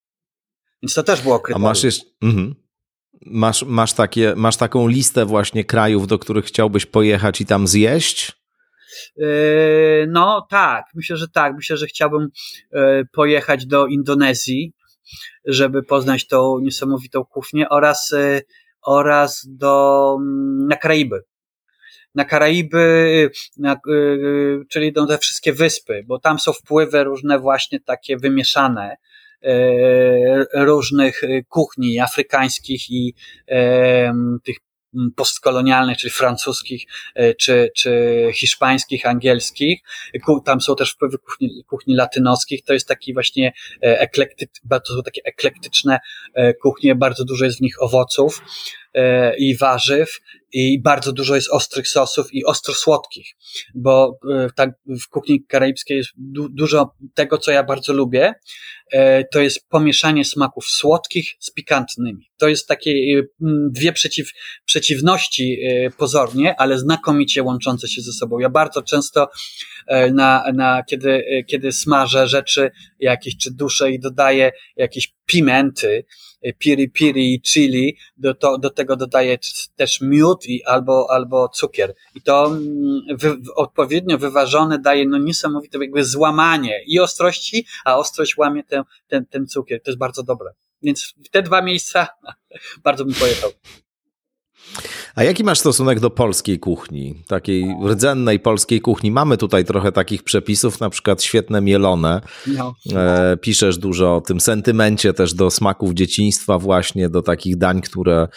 Więc 0.83 0.95
to 0.95 1.03
też 1.03 1.23
było 1.23 1.41
kryterium. 1.41 1.67
A 1.67 1.69
masz 1.69 1.85
jeszcze... 1.85 2.05
Mhm. 2.23 2.55
Masz, 3.27 3.63
masz, 3.63 3.93
takie, 3.93 4.35
masz 4.37 4.57
taką 4.57 4.89
listę 4.89 5.27
właśnie 5.27 5.65
krajów, 5.65 6.07
do 6.07 6.19
których 6.19 6.45
chciałbyś 6.45 6.87
pojechać 6.87 7.41
i 7.41 7.47
tam 7.47 7.67
zjeść? 7.67 8.33
Yy, 9.17 10.07
no 10.09 10.47
tak, 10.51 10.85
myślę, 10.95 11.17
że 11.17 11.29
tak. 11.29 11.55
Myślę, 11.57 11.77
że 11.77 11.87
chciałbym 11.87 12.29
pojechać 13.13 13.67
do 13.67 13.87
Indonezji, 13.87 14.73
żeby 15.45 15.83
poznać 15.83 16.27
tą 16.27 16.59
niesamowitą 16.61 17.25
kuchnię 17.25 17.69
oraz, 17.69 18.13
y, 18.13 18.43
oraz 18.83 19.47
do, 19.49 20.17
mm, 20.21 20.67
na 20.69 20.77
Karaiby. 20.77 21.25
Na 22.15 22.25
Karaiby, 22.25 23.31
na, 23.57 23.81
y, 23.89 24.61
czyli 24.69 24.93
do 24.93 25.07
te 25.07 25.19
wszystkie 25.19 25.53
wyspy, 25.53 26.05
bo 26.07 26.19
tam 26.19 26.39
są 26.39 26.53
wpływy 26.53 27.05
różne 27.05 27.39
właśnie 27.39 27.81
takie 27.81 28.17
wymieszane 28.17 28.97
y, 29.45 29.49
różnych 30.55 31.21
kuchni 31.49 32.01
afrykańskich 32.01 32.91
i 32.91 33.15
tych 34.45 34.57
postkolonialnych, 35.17 35.99
czyli 35.99 36.11
francuskich, 36.11 36.87
e, 37.15 37.35
czy, 37.35 37.71
czy 37.77 38.23
hiszpańskich, 38.35 39.07
angielskich. 39.07 39.81
Tam 40.45 40.61
są 40.61 40.77
też 40.77 40.93
wpływy 40.93 41.19
kuchni, 41.19 41.65
kuchni 41.67 41.95
latynoskich. 41.95 42.65
To 42.65 42.73
jest 42.73 42.89
taki 42.89 43.15
właśnie 43.15 43.53
e, 43.83 44.01
eklekty, 44.01 44.49
są 44.89 45.03
takie 45.05 45.21
eklektyczne 45.25 45.99
e, 46.35 46.55
kuchnie, 46.55 46.95
bardzo 46.95 47.25
dużo 47.25 47.45
jest 47.45 47.59
w 47.59 47.63
nich 47.63 47.83
owoców 47.83 48.43
i 49.39 49.57
warzyw 49.57 50.21
i 50.53 50.83
bardzo 50.83 51.13
dużo 51.13 51.35
jest 51.35 51.51
ostrych 51.51 51.89
sosów 51.89 52.35
i 52.35 52.45
ostro-słodkich, 52.45 53.27
bo 53.75 54.19
tak 54.57 54.71
w 55.05 55.09
kuchni 55.09 55.45
karaibskiej 55.47 55.97
jest 55.97 56.11
du 56.17 56.49
dużo 56.49 56.95
tego, 57.15 57.39
co 57.39 57.51
ja 57.51 57.65
bardzo 57.65 57.93
lubię, 57.93 58.35
E, 58.95 59.25
to 59.25 59.41
jest 59.41 59.69
pomieszanie 59.69 60.25
smaków 60.25 60.67
słodkich 60.67 61.31
z 61.39 61.51
pikantnymi. 61.51 62.31
To 62.37 62.49
jest 62.49 62.69
takie 62.69 62.91
e, 62.91 63.23
dwie 63.71 63.93
przeciw, 63.93 64.31
przeciwności 64.65 65.59
e, 65.63 65.91
pozornie, 65.91 66.55
ale 66.61 66.79
znakomicie 66.79 67.43
łączące 67.43 67.89
się 67.89 68.03
ze 68.03 68.13
sobą. 68.13 68.39
Ja 68.39 68.51
bardzo 68.51 68.83
często 68.83 69.29
na, 70.13 70.45
na, 70.55 70.83
kiedy, 70.83 71.25
kiedy 71.49 71.73
smażę 71.73 72.29
rzeczy 72.29 72.71
jakieś, 72.99 73.37
czy 73.37 73.51
duszę 73.55 73.91
i 73.91 74.01
dodaję 74.01 74.53
jakieś 74.77 75.15
pimenty, 75.27 76.05
piri 76.53 76.91
piri 76.91 77.35
i 77.35 77.41
chili, 77.41 77.97
do, 78.17 78.35
to, 78.35 78.59
do 78.59 78.71
tego 78.71 78.97
dodaję 78.97 79.39
też 79.77 80.01
miód 80.01 80.47
i 80.47 80.65
albo, 80.65 81.07
albo 81.11 81.49
cukier. 81.49 81.95
I 82.15 82.23
to 82.23 82.47
mm, 82.47 83.01
wy, 83.17 83.37
odpowiednio 83.57 84.19
wyważone 84.19 84.79
daje 84.79 85.09
no 85.09 85.19
niesamowite 85.19 85.79
jakby 85.79 86.05
złamanie 86.05 86.85
i 86.87 87.01
ostrości, 87.01 87.67
a 87.85 87.97
ostrość 87.97 88.37
łamie 88.37 88.65
ten, 88.65 88.83
ten, 89.09 89.27
ten 89.27 89.47
cukier. 89.47 89.83
To 89.83 89.91
jest 89.91 89.99
bardzo 89.99 90.23
dobre. 90.23 90.51
Więc 90.83 91.15
w 91.25 91.29
te 91.29 91.43
dwa 91.43 91.63
miejsca 91.63 92.09
bardzo 92.85 93.05
bym 93.05 93.15
pojechał. 93.15 93.51
A 95.15 95.25
jaki 95.25 95.45
masz 95.45 95.59
stosunek 95.59 96.01
do 96.01 96.11
polskiej 96.11 96.59
kuchni, 96.59 97.23
takiej 97.29 97.77
rdzennej 97.87 98.41
polskiej 98.41 98.81
kuchni? 98.81 99.11
Mamy 99.11 99.37
tutaj 99.37 99.65
trochę 99.65 99.93
takich 99.93 100.23
przepisów, 100.23 100.81
na 100.81 100.91
przykład 100.91 101.23
świetne 101.23 101.61
mielone. 101.61 102.21
No. 102.47 102.75
E, 102.95 103.37
piszesz 103.37 103.79
dużo 103.79 104.17
o 104.17 104.21
tym 104.21 104.41
sentymencie 104.41 105.13
też 105.13 105.35
do 105.35 105.51
smaków 105.51 105.93
dzieciństwa, 105.93 106.59
właśnie 106.59 107.09
do 107.09 107.23
takich 107.23 107.57
dań, 107.57 107.81
które 107.81 108.29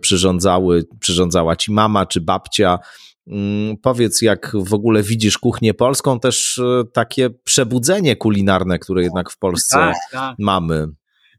przyrządzały, 0.00 0.84
przyrządzała 1.00 1.56
ci 1.56 1.72
mama 1.72 2.06
czy 2.06 2.20
babcia. 2.20 2.78
Mm, 3.26 3.76
powiedz, 3.76 4.22
jak 4.22 4.52
w 4.54 4.74
ogóle 4.74 5.02
widzisz 5.02 5.38
kuchnię 5.38 5.74
polską, 5.74 6.20
też 6.20 6.58
e, 6.58 6.82
takie 6.92 7.30
przebudzenie 7.30 8.16
kulinarne, 8.16 8.78
które 8.78 9.02
jednak 9.02 9.30
w 9.30 9.38
Polsce 9.38 9.76
tak, 9.76 9.94
tak. 10.12 10.34
mamy. 10.38 10.86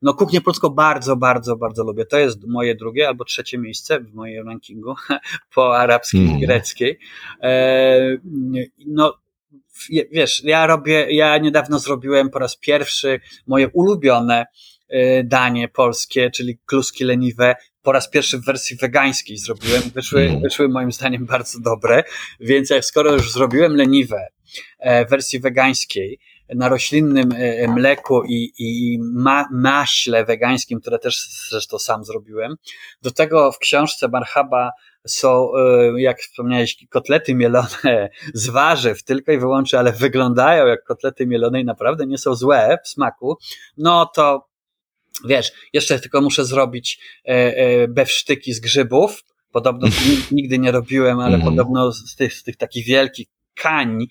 No 0.01 0.13
kuchnię 0.13 0.41
polską 0.41 0.69
bardzo, 0.69 1.15
bardzo, 1.15 1.55
bardzo 1.55 1.83
lubię. 1.83 2.05
To 2.05 2.17
jest 2.17 2.47
moje 2.47 2.75
drugie 2.75 3.07
albo 3.07 3.25
trzecie 3.25 3.57
miejsce 3.57 3.99
w 3.99 4.13
moim 4.13 4.47
rankingu 4.47 4.95
po 5.55 5.77
arabskiej 5.77 6.21
mm. 6.21 6.37
i 6.37 6.45
greckiej. 6.45 6.99
E, 7.41 8.17
no 8.87 9.13
wiesz, 10.11 10.43
ja 10.43 10.67
robię, 10.67 11.07
ja 11.09 11.37
niedawno 11.37 11.79
zrobiłem 11.79 12.29
po 12.29 12.39
raz 12.39 12.57
pierwszy 12.57 13.19
moje 13.47 13.69
ulubione 13.69 14.45
e, 14.89 15.23
danie 15.23 15.67
polskie, 15.67 16.31
czyli 16.31 16.57
kluski 16.65 17.03
leniwe, 17.03 17.55
po 17.81 17.91
raz 17.91 18.09
pierwszy 18.09 18.37
w 18.37 18.45
wersji 18.45 18.77
wegańskiej 18.77 19.37
zrobiłem. 19.37 19.81
Wyszły, 19.81 20.21
mm. 20.21 20.41
wyszły 20.41 20.69
moim 20.69 20.91
zdaniem 20.91 21.25
bardzo 21.25 21.59
dobre, 21.59 22.03
więc 22.39 22.69
jak 22.69 22.85
skoro 22.85 23.13
już 23.13 23.31
zrobiłem 23.31 23.75
leniwe 23.75 24.27
e, 24.79 25.05
w 25.05 25.09
wersji 25.09 25.39
wegańskiej, 25.39 26.19
na 26.55 26.69
roślinnym 26.69 27.31
e, 27.31 27.67
mleku 27.67 28.23
i, 28.23 28.53
i 28.57 28.99
ma, 29.01 29.45
maśle 29.51 30.25
wegańskim, 30.25 30.81
które 30.81 30.99
też 30.99 31.29
zresztą 31.49 31.79
sam 31.79 32.03
zrobiłem. 32.03 32.55
Do 33.01 33.11
tego 33.11 33.51
w 33.51 33.59
książce 33.59 34.07
Marhaba 34.07 34.71
są, 35.07 35.51
e, 35.55 36.01
jak 36.01 36.21
wspomniałeś, 36.21 36.77
kotlety 36.89 37.35
mielone 37.35 38.09
z 38.33 38.49
warzyw 38.49 39.03
tylko 39.03 39.31
i 39.31 39.37
wyłącznie, 39.37 39.79
ale 39.79 39.91
wyglądają 39.91 40.65
jak 40.65 40.83
kotlety 40.83 41.27
mielone 41.27 41.61
i 41.61 41.65
naprawdę 41.65 42.07
nie 42.07 42.17
są 42.17 42.35
złe 42.35 42.77
w 42.83 42.87
smaku, 42.87 43.37
no 43.77 44.05
to 44.15 44.47
wiesz, 45.25 45.51
jeszcze 45.73 45.99
tylko 45.99 46.21
muszę 46.21 46.45
zrobić 46.45 46.99
e, 47.23 47.87
bewsztyki 47.87 48.53
z 48.53 48.59
grzybów, 48.59 49.23
podobno 49.51 49.87
nigdy 50.31 50.59
nie 50.59 50.71
robiłem, 50.71 51.19
ale 51.19 51.35
mm. 51.35 51.47
podobno 51.47 51.91
z 51.91 52.15
tych, 52.15 52.33
z 52.33 52.43
tych 52.43 52.57
takich 52.57 52.85
wielkich 52.85 53.27
kań, 53.55 54.03
e, 54.03 54.07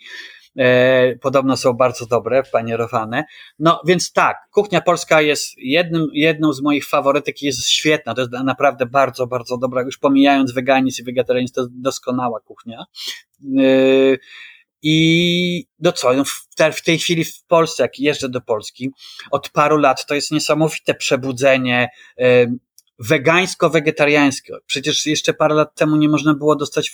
podobno 1.21 1.57
są 1.57 1.73
bardzo 1.73 2.07
dobre, 2.07 2.43
panierowane. 2.53 3.25
No 3.59 3.81
więc 3.87 4.13
tak, 4.13 4.37
kuchnia 4.51 4.81
polska 4.81 5.21
jest 5.21 5.59
jednym, 5.59 6.09
jedną 6.13 6.53
z 6.53 6.63
moich 6.63 6.89
faworytek 6.89 7.43
jest 7.43 7.69
świetna. 7.69 8.15
To 8.15 8.21
jest 8.21 8.33
naprawdę 8.33 8.87
bardzo, 8.87 9.27
bardzo 9.27 9.59
dobra. 9.59 9.83
Już 9.83 9.99
pomijając 9.99 10.53
weganizm 10.53 11.03
i 11.03 11.05
wegetarianizm, 11.05 11.55
to 11.55 11.67
doskonała 11.71 12.41
kuchnia. 12.41 12.85
E, 13.59 14.17
i 14.87 15.67
no 15.81 15.93
co, 15.93 16.13
no 16.13 16.25
w, 16.25 16.47
te, 16.57 16.73
w 16.73 16.83
tej 16.83 16.99
chwili 16.99 17.25
w 17.25 17.45
Polsce, 17.45 17.83
jak 17.83 17.99
jeżdżę 17.99 18.29
do 18.29 18.41
Polski, 18.41 18.91
od 19.31 19.49
paru 19.51 19.77
lat 19.77 20.07
to 20.07 20.15
jest 20.15 20.31
niesamowite 20.31 20.95
przebudzenie 20.95 21.89
e, 22.19 22.47
wegańsko-wegetariańskie. 22.99 24.55
Przecież 24.67 25.07
jeszcze 25.07 25.35
parę 25.35 25.55
lat 25.55 25.75
temu 25.75 25.97
nie 25.97 26.09
można 26.09 26.35
było 26.35 26.57
dostać 26.57 26.93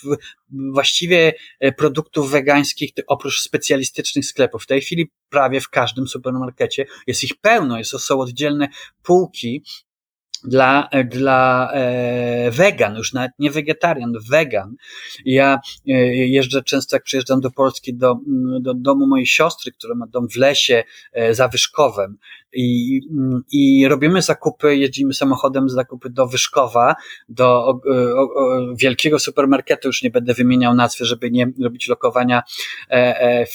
właściwie 0.51 1.33
e, 1.61 1.73
produktów 1.73 2.31
wegańskich 2.31 2.91
oprócz 3.07 3.41
specjalistycznych 3.41 4.27
sklepów. 4.27 4.63
W 4.63 4.67
tej 4.67 4.81
chwili 4.81 5.11
prawie 5.29 5.61
w 5.61 5.69
każdym 5.69 6.09
supermarkecie 6.09 6.87
jest 7.07 7.25
ich 7.25 7.41
pełno, 7.41 7.79
jest, 7.79 7.91
są 7.91 8.21
oddzielne 8.21 8.69
półki 9.03 9.63
dla, 10.45 10.89
dla 11.05 11.71
e, 11.73 12.51
wegan, 12.51 12.97
już 12.97 13.13
nawet 13.13 13.33
nie 13.39 13.51
wegetarian, 13.51 14.13
wegan. 14.31 14.75
Ja 15.25 15.61
e, 15.89 15.93
jeżdżę 16.27 16.63
często, 16.63 16.97
jak 16.97 17.03
przyjeżdżam 17.03 17.41
do 17.41 17.51
Polski, 17.51 17.95
do, 17.95 18.17
do 18.61 18.75
domu 18.75 19.07
mojej 19.07 19.27
siostry, 19.27 19.73
która 19.73 19.95
ma 19.95 20.07
dom 20.07 20.29
w 20.29 20.37
lesie 20.37 20.85
e, 21.13 21.35
za 21.35 21.49
Wyszkowem 21.49 22.19
i, 22.53 23.01
i 23.53 23.89
robimy 23.89 24.23
zakupy, 24.23 24.77
jeździmy 24.77 25.15
samochodem 25.15 25.69
zakupy 25.69 26.11
do 26.11 26.27
Wyszkowa, 26.27 26.95
do 27.29 27.47
o, 27.47 27.71
o, 27.71 28.75
wielkiego 28.75 29.19
supermarketu, 29.19 29.89
już 29.89 30.03
nie 30.03 30.11
będę 30.11 30.35
wymieniał 30.35 30.75
nazwy, 30.75 31.05
żeby 31.05 31.31
nie 31.31 31.53
robić 31.63 31.89
lokowania 31.89 32.43
e, 32.91 33.21
e, 33.21 33.47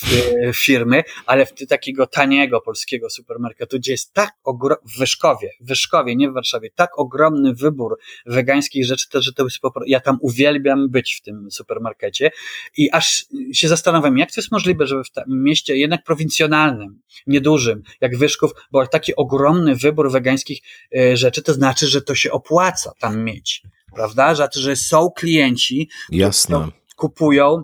firmy, 0.54 1.04
ale 1.26 1.46
w 1.46 1.54
takiego 1.70 2.08
taniego 2.08 2.62
polskiego 2.62 3.10
supermarketu, 3.10 3.78
gdzie 3.78 3.92
jest 3.92 4.14
tak 4.14 4.34
ogromny, 4.44 4.86
w 4.96 5.00
Wyszkowie, 5.00 5.50
w 5.62 5.68
Wyszkowie, 5.68 6.16
nie 6.16 6.30
w 6.30 6.34
Warszawie, 6.34 6.70
tak 6.76 6.99
ogromny 6.99 7.53
wybór 7.53 7.97
wegańskich 8.26 8.86
rzeczy, 8.86 9.09
to, 9.09 9.21
że 9.21 9.34
to 9.34 9.43
jest 9.43 9.59
ja 9.86 9.99
tam 9.99 10.17
uwielbiam 10.21 10.89
być 10.89 11.15
w 11.15 11.21
tym 11.21 11.51
supermarkecie 11.51 12.32
i 12.78 12.91
aż 12.91 13.26
się 13.53 13.67
zastanawiam, 13.67 14.17
jak 14.17 14.32
to 14.32 14.41
jest 14.41 14.51
możliwe, 14.51 14.88
żeby 14.88 15.03
w 15.03 15.11
tym 15.11 15.23
mieście 15.28 15.78
jednak 15.78 16.03
prowincjonalnym, 16.03 17.01
niedużym, 17.28 17.84
jak 18.01 18.17
Wyszków, 18.17 18.51
bo 18.71 18.88
taki 18.88 19.15
ogromny 19.15 19.76
wybór 19.76 20.11
wegańskich 20.11 20.59
e, 20.97 21.17
rzeczy, 21.17 21.41
to 21.41 21.53
znaczy, 21.53 21.88
że 21.88 22.01
to 22.01 22.15
się 22.15 22.32
opłaca 22.32 22.91
tam 22.99 23.23
mieć, 23.23 23.63
prawda? 23.95 24.36
Znaczy, 24.36 24.59
że 24.59 24.76
są 24.76 25.09
klienci, 25.15 25.89
Jasne. 26.09 26.67
kupują 26.95 27.63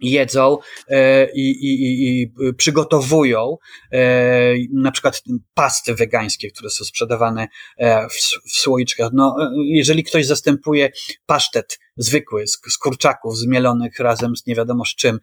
jedzą 0.00 0.58
e, 0.88 1.32
i, 1.32 1.50
i, 1.50 2.22
i, 2.22 2.32
przygotowują 2.52 3.56
e, 3.92 4.54
na 4.72 4.92
przykład 4.92 5.22
pasty 5.54 5.94
wegańskie, 5.94 6.50
które 6.50 6.70
są 6.70 6.84
sprzedawane 6.84 7.48
e, 7.78 8.08
w, 8.08 8.12
w 8.50 8.58
słoiczkach. 8.58 9.10
No, 9.12 9.36
jeżeli 9.64 10.04
ktoś 10.04 10.26
zastępuje 10.26 10.90
pasztet 11.26 11.78
zwykły 11.96 12.46
z, 12.46 12.60
z 12.68 12.78
kurczaków 12.78 13.38
zmielonych 13.38 13.98
razem 13.98 14.36
z 14.36 14.46
nie 14.46 14.54
wiadomo 14.54 14.84
z 14.84 14.94
czym 14.94 15.18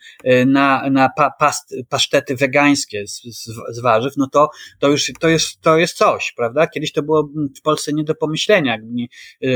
na, 0.46 0.90
na 0.90 1.10
pa, 1.18 1.32
past, 1.40 1.76
pasztety 1.90 2.36
wegańskie 2.36 3.08
z, 3.08 3.22
z, 3.24 3.46
z, 3.76 3.80
warzyw, 3.80 4.14
no 4.18 4.28
to, 4.34 4.50
to 4.80 4.88
już 4.88 5.12
to 5.20 5.28
jest, 5.28 5.62
to 5.62 5.78
jest 5.78 5.98
coś, 5.98 6.34
prawda? 6.38 6.68
Kiedyś 6.68 6.92
to 6.92 7.04
było 7.04 7.30
w 7.58 7.62
Polsce 7.62 7.94
nie 7.94 8.04
do 8.04 8.16
pomyślenia, 8.16 8.78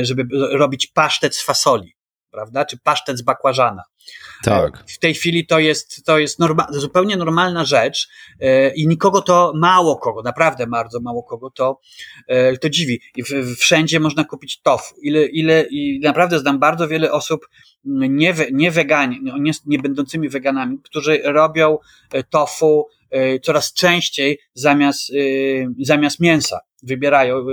żeby 0.02 0.24
robić 0.52 0.88
pasztet 0.88 1.36
z 1.36 1.44
fasoli 1.44 1.99
prawda? 2.32 2.66
Czy 2.66 2.78
pasztet 2.78 3.18
z 3.18 3.22
bakłażana. 3.22 3.84
Tak. 4.44 4.84
W 4.88 5.00
tej 5.00 5.14
chwili 5.14 5.46
to 5.46 5.60
jest, 5.60 6.06
to 6.06 6.20
jest 6.20 6.40
norma, 6.40 6.68
zupełnie 6.70 7.18
normalna 7.18 7.66
rzecz 7.66 8.10
e, 8.40 8.70
i 8.70 8.88
nikogo 8.88 9.22
to, 9.22 9.54
mało 9.56 9.98
kogo, 9.98 10.22
naprawdę 10.22 10.68
bardzo 10.68 11.00
mało 11.00 11.24
kogo 11.24 11.50
to, 11.50 11.80
e, 12.28 12.58
to 12.58 12.70
dziwi. 12.70 13.02
I 13.16 13.24
wszędzie 13.56 14.00
można 14.00 14.24
kupić 14.24 14.62
tofu. 14.62 14.96
Ile, 15.02 15.26
ile, 15.26 15.66
i 15.70 16.00
naprawdę 16.04 16.40
znam 16.40 16.60
bardzo 16.60 16.88
wiele 16.88 17.12
osób 17.12 17.48
nie, 17.84 18.36
nie 18.52 18.72
wegani, 18.72 19.20
no, 19.24 19.38
nie, 19.38 19.52
nie 19.66 19.80
będącymi 19.80 20.30
weganami, 20.30 20.80
którzy 20.84 21.22
robią 21.24 21.78
e, 22.12 22.24
tofu 22.24 22.88
coraz 23.44 23.74
częściej 23.74 24.40
zamiast, 24.54 25.12
zamiast 25.80 26.20
mięsa 26.20 26.60
wybierają 26.84 27.46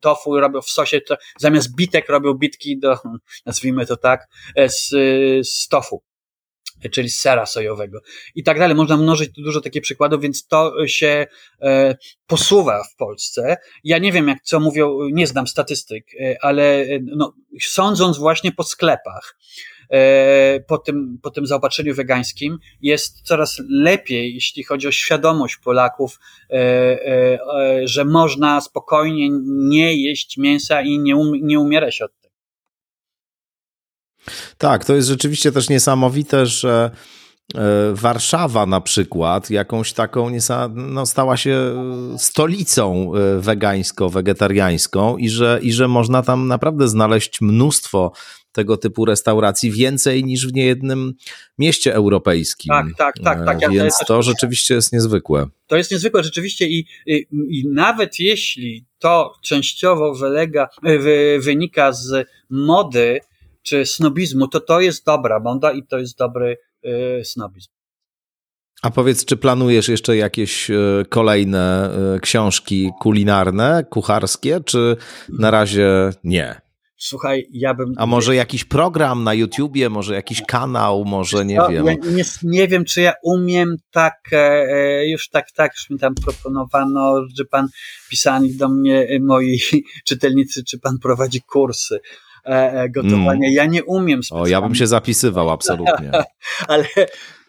tofu, 0.00 0.40
robią 0.40 0.60
w 0.60 0.68
sosie, 0.68 1.00
to 1.00 1.16
zamiast 1.38 1.76
bitek 1.76 2.08
robią 2.08 2.34
bitki 2.34 2.78
do, 2.78 2.98
nazwijmy 3.46 3.86
to 3.86 3.96
tak, 3.96 4.28
e, 4.56 4.68
z, 4.68 4.88
z 5.48 5.68
tofu 5.68 6.02
czyli 6.90 7.10
z 7.10 7.18
sera 7.18 7.46
sojowego 7.46 8.00
i 8.34 8.42
tak 8.42 8.58
dalej. 8.58 8.76
Można 8.76 8.96
mnożyć 8.96 9.30
dużo 9.30 9.60
takich 9.60 9.82
przykładów, 9.82 10.22
więc 10.22 10.46
to 10.46 10.86
się 10.86 11.26
e, 11.62 11.96
posuwa 12.26 12.84
w 12.84 12.96
Polsce. 12.96 13.56
Ja 13.84 13.98
nie 13.98 14.12
wiem, 14.12 14.28
jak 14.28 14.42
co 14.42 14.60
mówią, 14.60 14.98
nie 15.12 15.26
znam 15.26 15.46
statystyk, 15.46 16.06
e, 16.20 16.36
ale 16.40 16.80
e, 16.80 16.98
no, 17.02 17.34
sądząc 17.60 18.18
właśnie 18.18 18.52
po 18.52 18.64
sklepach, 18.64 19.36
E, 19.73 19.73
po 20.66 20.78
tym, 20.78 21.18
po 21.22 21.30
tym 21.30 21.46
zaopatrzeniu 21.46 21.94
wegańskim 21.94 22.58
jest 22.82 23.20
coraz 23.22 23.62
lepiej, 23.68 24.34
jeśli 24.34 24.64
chodzi 24.64 24.88
o 24.88 24.92
świadomość 24.92 25.56
Polaków, 25.56 26.20
e, 26.50 26.54
e, 26.54 27.38
że 27.84 28.04
można 28.04 28.60
spokojnie 28.60 29.28
nie 29.46 30.02
jeść 30.02 30.36
mięsa 30.36 30.82
i 30.82 30.98
nie, 30.98 31.16
um, 31.16 31.32
nie 31.42 31.60
umierać 31.60 32.02
od 32.02 32.20
tego. 32.20 32.34
Tak, 34.58 34.84
to 34.84 34.94
jest 34.94 35.08
rzeczywiście 35.08 35.52
też 35.52 35.68
niesamowite, 35.68 36.46
że 36.46 36.90
Warszawa 37.92 38.66
na 38.66 38.80
przykład 38.80 39.50
jakąś 39.50 39.92
taką 39.92 40.30
no, 40.74 41.06
stała 41.06 41.36
się 41.36 41.58
stolicą 42.18 43.12
wegańsko-wegetariańską 43.38 45.16
i 45.18 45.28
że, 45.28 45.58
i 45.62 45.72
że 45.72 45.88
można 45.88 46.22
tam 46.22 46.48
naprawdę 46.48 46.88
znaleźć 46.88 47.40
mnóstwo 47.40 48.12
tego 48.54 48.76
typu 48.76 49.04
restauracji 49.04 49.70
więcej 49.70 50.24
niż 50.24 50.46
w 50.46 50.54
niejednym 50.54 51.14
mieście 51.58 51.94
europejskim. 51.94 52.68
Tak, 52.68 52.86
tak, 52.98 53.14
tak. 53.24 53.60
tak. 53.60 53.72
Więc 53.72 53.98
to 54.06 54.22
rzeczywiście 54.22 54.74
jest 54.74 54.92
niezwykłe. 54.92 55.46
To 55.66 55.76
jest 55.76 55.90
niezwykłe 55.90 56.22
rzeczywiście 56.22 56.68
i, 56.68 56.86
i, 57.06 57.26
i 57.30 57.68
nawet 57.68 58.20
jeśli 58.20 58.84
to 58.98 59.32
częściowo 59.42 60.14
wylega, 60.14 60.68
wy, 60.82 61.38
wynika 61.42 61.92
z 61.92 62.26
mody 62.50 63.20
czy 63.62 63.86
snobizmu, 63.86 64.48
to 64.48 64.60
to 64.60 64.80
jest 64.80 65.06
dobra 65.06 65.40
moda 65.40 65.72
i 65.72 65.82
to 65.82 65.98
jest 65.98 66.18
dobry 66.18 66.56
snobizm. 67.24 67.68
A 68.84 68.90
powiedz, 68.90 69.24
czy 69.24 69.36
planujesz 69.36 69.88
jeszcze 69.88 70.16
jakieś 70.16 70.70
y, 70.70 71.04
kolejne 71.08 71.90
y, 72.16 72.20
książki 72.20 72.90
kulinarne, 73.00 73.84
kucharskie, 73.90 74.60
czy 74.64 74.96
na 75.28 75.50
razie 75.50 76.10
nie? 76.24 76.60
Słuchaj, 76.96 77.46
ja 77.52 77.74
bym. 77.74 77.92
A 77.96 78.06
może 78.06 78.34
jakiś 78.34 78.64
program 78.64 79.24
na 79.24 79.34
YouTubie, 79.34 79.90
może 79.90 80.14
jakiś 80.14 80.42
kanał, 80.42 81.04
może 81.04 81.44
nie 81.44 81.56
no, 81.56 81.68
wiem. 81.68 81.86
Ja 81.86 81.94
nie, 81.94 82.24
nie, 82.42 82.68
wiem, 82.68 82.84
czy 82.84 83.00
ja 83.00 83.12
umiem 83.22 83.76
tak, 83.90 84.14
e, 84.32 84.36
e, 84.36 85.08
już 85.08 85.28
tak, 85.28 85.50
tak, 85.52 85.72
już 85.72 85.90
mi 85.90 85.98
tam 85.98 86.14
proponowano, 86.14 87.22
że 87.38 87.44
pan 87.44 87.68
pisali 88.10 88.56
do 88.56 88.68
mnie 88.68 89.08
e, 89.08 89.20
moi 89.20 89.60
czytelnicy, 90.08 90.64
czy 90.64 90.78
pan 90.78 90.98
prowadzi 90.98 91.42
kursy 91.42 92.00
gotowania. 92.90 93.48
Mm. 93.48 93.52
Ja 93.52 93.66
nie 93.66 93.84
umiem 93.84 94.22
specjalnie. 94.22 94.44
O, 94.44 94.60
ja 94.60 94.60
bym 94.60 94.74
się 94.74 94.86
zapisywał, 94.86 95.50
absolutnie. 95.50 96.10
ale, 96.68 96.84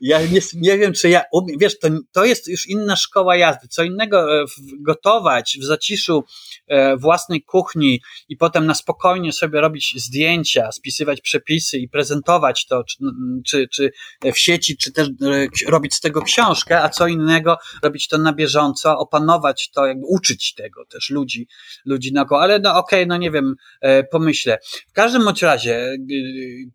ja 0.02 0.22
nie, 0.22 0.40
nie 0.54 0.78
wiem, 0.78 0.94
czy 0.94 1.10
ja 1.10 1.24
wiesz, 1.60 1.80
to, 1.80 1.88
to 2.12 2.26
jest 2.26 2.48
już 2.48 2.68
inna 2.68 2.96
szkoła 2.96 3.36
jazdy. 3.36 3.68
Co 3.68 3.84
innego 3.84 4.42
e, 4.42 4.46
gotować 4.80 5.58
w 5.62 5.64
zaciszu 5.64 6.24
e, 6.68 6.98
własnej 6.98 7.44
kuchni 7.44 8.02
i 8.30 8.38
potem 8.38 8.66
na 8.66 8.74
spokojnie 8.74 9.34
sobie 9.34 9.62
robić 9.62 9.94
zdjęcia, 9.98 10.72
spisywać 10.72 11.22
przepisy 11.22 11.78
i 11.78 11.90
prezentować 11.90 12.66
to, 12.66 12.84
czy, 12.84 12.98
czy, 13.46 13.68
czy 13.68 13.92
w 14.34 14.40
sieci, 14.40 14.78
czy 14.78 14.92
też 14.92 15.08
e, 15.08 15.48
robić 15.68 15.94
z 15.94 16.00
tego 16.00 16.22
książkę, 16.22 16.82
a 16.82 16.90
co 16.90 17.08
innego 17.08 17.58
robić 17.84 18.08
to 18.08 18.18
na 18.18 18.34
bieżąco, 18.34 19.00
opanować 19.00 19.70
to, 19.74 19.86
jakby 19.86 20.06
uczyć 20.10 20.54
tego 20.54 20.86
też 20.86 21.10
ludzi, 21.10 21.48
ludzi 21.86 22.14
na 22.14 22.26
go. 22.26 22.42
Ale 22.42 22.60
no 22.60 22.78
okej, 22.78 23.00
okay, 23.00 23.06
no 23.06 23.18
nie 23.18 23.32
wiem, 23.32 23.56
pomyślę. 24.12 24.58
W 24.88 24.94
każdym 24.94 25.26
bądź 25.26 25.42
razie 25.42 25.96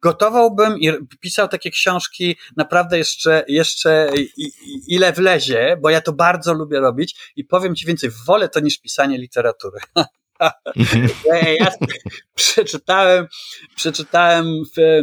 gotowałbym 0.02 0.78
i 0.78 0.90
pisał 1.20 1.48
takie 1.48 1.70
książki 1.70 2.36
naprawdę 2.56 2.98
jeszcze, 3.14 3.44
jeszcze 3.48 4.12
ile 4.86 5.12
wlezie, 5.12 5.76
bo 5.82 5.90
ja 5.90 6.00
to 6.00 6.12
bardzo 6.12 6.54
lubię 6.54 6.80
robić 6.80 7.32
i 7.36 7.44
powiem 7.44 7.74
ci 7.74 7.86
więcej, 7.86 8.10
wolę 8.26 8.48
to 8.48 8.60
niż 8.60 8.80
pisanie 8.80 9.18
literatury. 9.18 9.78
ja 11.60 11.72
przeczytałem, 12.34 13.26
przeczytałem 13.76 14.46
w, 14.76 15.02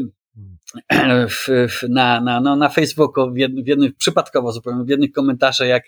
w, 1.29 1.67
w, 1.69 1.89
na, 1.89 2.21
na, 2.21 2.41
no, 2.41 2.55
na 2.55 2.69
Facebooku 2.69 3.31
w 3.31 3.37
jednym, 3.37 3.63
w 3.63 3.67
jednym, 3.67 3.93
przypadkowo 3.97 4.51
zupełnie, 4.51 4.83
w 4.83 4.89
jednych 4.89 5.11
komentarzach, 5.11 5.67
jak, 5.67 5.83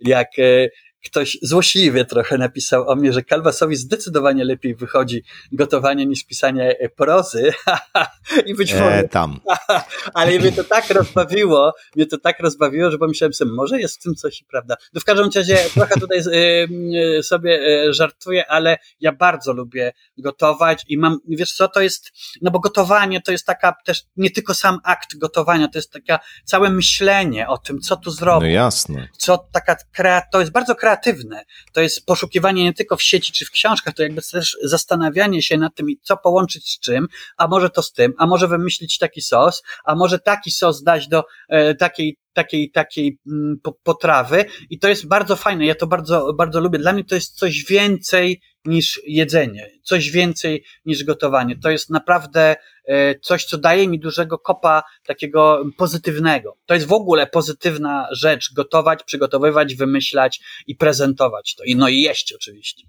jak 0.00 0.28
e, 0.38 0.68
ktoś 1.04 1.38
złośliwie 1.42 2.04
trochę 2.04 2.38
napisał 2.38 2.88
o 2.88 2.96
mnie, 2.96 3.12
że 3.12 3.22
Kalwasowi 3.22 3.76
zdecydowanie 3.76 4.44
lepiej 4.44 4.74
wychodzi 4.74 5.22
gotowanie 5.52 6.06
niż 6.06 6.24
pisanie 6.24 6.76
prozy. 6.96 7.52
I 8.46 8.54
być 8.54 8.72
może. 8.72 8.98
E, 8.98 9.08
tam. 9.08 9.40
Ale 10.14 10.38
mnie 10.38 10.52
to 10.52 10.64
tak 10.64 10.90
rozbawiło, 10.90 11.72
mnie 11.96 12.06
to 12.06 12.18
tak 12.18 12.40
rozbawiło, 12.40 12.90
że 12.90 12.98
pomyślałem 12.98 13.32
sobie, 13.32 13.52
może 13.52 13.80
jest 13.80 14.00
w 14.00 14.02
tym 14.02 14.14
coś 14.14 14.40
i 14.40 14.44
prawda. 14.44 14.76
No 14.94 15.00
w 15.00 15.04
każdym 15.04 15.30
razie 15.34 15.56
trochę 15.74 16.00
tutaj 16.00 16.18
y, 17.18 17.22
sobie 17.22 17.60
y, 17.88 17.92
żartuję, 17.92 18.46
ale 18.46 18.78
ja 19.00 19.12
bardzo 19.12 19.52
lubię 19.52 19.92
gotować 20.18 20.84
i 20.88 20.98
mam, 20.98 21.18
wiesz 21.28 21.52
co, 21.52 21.68
to 21.68 21.80
jest, 21.80 22.10
no 22.42 22.50
bo 22.50 22.60
gotowanie 22.60 23.20
to 23.20 23.32
jest 23.32 23.46
taka 23.46 23.74
też 23.84 24.02
nie 24.16 24.30
tylko 24.30 24.54
sam 24.54 24.78
akt 24.84 25.16
gotowania, 25.18 25.68
to 25.68 25.78
jest 25.78 25.92
taka 25.92 26.18
całe 26.44 26.70
myślenie 26.70 27.48
o 27.48 27.58
tym, 27.58 27.80
co 27.80 27.96
tu 27.96 28.10
zrobić. 28.10 28.48
No 28.48 28.54
jasne. 28.54 29.08
Co 29.18 29.48
taka, 29.52 29.76
to 30.32 30.40
jest 30.40 30.52
bardzo 30.52 30.74
kreatywne 30.74 30.89
kreatywne. 30.90 31.44
To 31.72 31.80
jest 31.80 32.06
poszukiwanie 32.06 32.64
nie 32.64 32.74
tylko 32.74 32.96
w 32.96 33.02
sieci 33.02 33.32
czy 33.32 33.44
w 33.44 33.50
książkach, 33.50 33.94
to 33.94 34.02
jakby 34.02 34.22
też 34.22 34.56
zastanawianie 34.62 35.42
się 35.42 35.58
nad 35.58 35.74
tym, 35.74 35.86
co 36.02 36.16
połączyć 36.16 36.70
z 36.70 36.80
czym, 36.80 37.06
a 37.36 37.48
może 37.48 37.70
to 37.70 37.82
z 37.82 37.92
tym, 37.92 38.12
a 38.18 38.26
może 38.26 38.48
wymyślić 38.48 38.98
taki 38.98 39.22
sos, 39.22 39.62
a 39.84 39.94
może 39.94 40.18
taki 40.18 40.50
sos 40.50 40.82
dać 40.82 41.08
do 41.08 41.24
e, 41.48 41.74
takiej 41.74 42.16
takiej, 42.32 42.70
takiej 42.70 43.18
mm, 43.26 43.60
potrawy 43.82 44.44
i 44.70 44.78
to 44.78 44.88
jest 44.88 45.08
bardzo 45.08 45.36
fajne, 45.36 45.66
ja 45.66 45.74
to 45.74 45.86
bardzo, 45.86 46.32
bardzo 46.32 46.60
lubię. 46.60 46.78
Dla 46.78 46.92
mnie 46.92 47.04
to 47.04 47.14
jest 47.14 47.38
coś 47.38 47.64
więcej 47.64 48.40
niż 48.64 49.00
jedzenie, 49.06 49.70
coś 49.82 50.10
więcej 50.10 50.64
niż 50.84 51.04
gotowanie. 51.04 51.56
To 51.58 51.70
jest 51.70 51.90
naprawdę 51.90 52.56
e, 52.84 53.18
coś, 53.18 53.44
co 53.44 53.58
daje 53.58 53.88
mi 53.88 54.00
dużego 54.00 54.38
kopa 54.38 54.82
takiego 55.06 55.64
pozytywnego. 55.76 56.56
To 56.66 56.74
jest 56.74 56.86
w 56.86 56.92
ogóle 56.92 57.26
pozytywna 57.26 58.08
rzecz, 58.12 58.52
gotować, 58.54 59.04
przygotowywać, 59.04 59.74
wymyślać 59.74 60.40
i 60.66 60.76
prezentować 60.76 61.54
to. 61.54 61.64
I 61.64 61.76
no 61.76 61.88
i 61.88 62.00
jeść 62.00 62.32
oczywiście. 62.32 62.86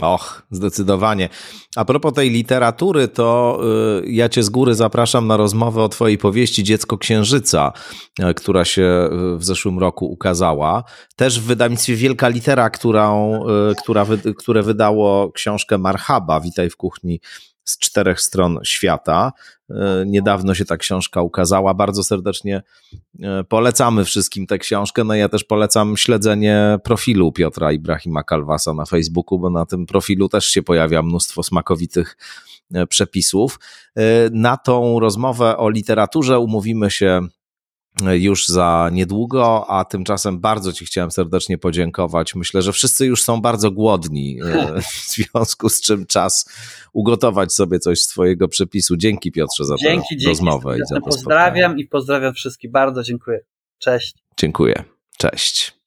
Och, 0.00 0.42
zdecydowanie. 0.50 1.28
A 1.76 1.84
propos 1.84 2.12
tej 2.12 2.30
literatury, 2.30 3.08
to 3.08 3.60
y, 4.04 4.10
ja 4.10 4.28
cię 4.28 4.42
z 4.42 4.50
góry 4.50 4.74
zapraszam 4.74 5.26
na 5.26 5.36
rozmowę 5.36 5.82
o 5.82 5.88
twojej 5.88 6.18
powieści 6.18 6.64
Dziecko 6.64 6.98
Księżyca, 6.98 7.72
y, 8.20 8.34
która 8.34 8.64
się 8.64 9.08
w 9.36 9.44
zeszłym 9.44 9.78
roku 9.78 10.06
ukazała. 10.06 10.84
Też 11.16 11.40
w 11.40 11.44
wydawnictwie 11.44 11.96
Wielka 11.96 12.28
Litera, 12.28 12.70
którą, 12.70 13.40
y, 13.70 13.74
która, 13.82 14.06
które 14.36 14.62
wydało 14.62 15.32
książkę 15.32 15.78
Marhaba, 15.78 16.40
Witaj 16.40 16.70
w 16.70 16.76
kuchni 16.76 17.20
z 17.64 17.78
czterech 17.78 18.20
stron 18.20 18.58
świata. 18.64 19.32
E, 19.70 20.04
niedawno 20.06 20.54
się 20.54 20.64
ta 20.64 20.76
książka 20.76 21.22
ukazała. 21.22 21.74
Bardzo 21.74 22.04
serdecznie 22.04 22.62
e, 23.22 23.44
polecamy 23.44 24.04
wszystkim 24.04 24.46
tę 24.46 24.58
książkę. 24.58 25.04
No 25.04 25.14
ja 25.14 25.28
też 25.28 25.44
polecam 25.44 25.96
śledzenie 25.96 26.78
profilu 26.84 27.32
Piotra 27.32 27.72
Ibrahima 27.72 28.22
Kalwasa 28.22 28.74
na 28.74 28.84
Facebooku, 28.84 29.38
bo 29.38 29.50
na 29.50 29.66
tym 29.66 29.86
profilu 29.86 30.28
też 30.28 30.44
się 30.44 30.62
pojawia 30.62 31.02
mnóstwo 31.02 31.42
smakowitych 31.42 32.16
e, 32.74 32.86
przepisów. 32.86 33.60
Na 34.30 34.56
tą 34.56 35.00
rozmowę 35.00 35.56
o 35.56 35.70
literaturze 35.70 36.38
umówimy 36.38 36.90
się 36.90 37.20
już 38.00 38.46
za 38.46 38.90
niedługo, 38.92 39.70
a 39.70 39.84
tymczasem 39.84 40.40
bardzo 40.40 40.72
Ci 40.72 40.84
chciałem 40.84 41.10
serdecznie 41.10 41.58
podziękować. 41.58 42.34
Myślę, 42.34 42.62
że 42.62 42.72
wszyscy 42.72 43.06
już 43.06 43.22
są 43.22 43.40
bardzo 43.40 43.70
głodni, 43.70 44.38
e, 44.44 44.80
w 44.80 45.10
związku 45.10 45.68
z 45.68 45.80
czym 45.80 46.06
czas 46.06 46.50
ugotować 46.92 47.52
sobie 47.52 47.78
coś 47.78 48.00
z 48.00 48.06
Twojego 48.06 48.48
przepisu. 48.48 48.96
Dzięki 48.96 49.32
Piotrze 49.32 49.64
za 49.64 49.76
dzięki, 49.76 50.16
tę 50.22 50.28
rozmowę. 50.28 50.76
I 50.78 50.80
za 50.88 51.00
pozdrawiam 51.00 51.78
i 51.78 51.86
pozdrawiam 51.86 52.34
wszystkich. 52.34 52.70
Bardzo 52.70 53.02
dziękuję. 53.02 53.40
Cześć. 53.78 54.14
Dziękuję. 54.36 54.84
Cześć. 55.18 55.81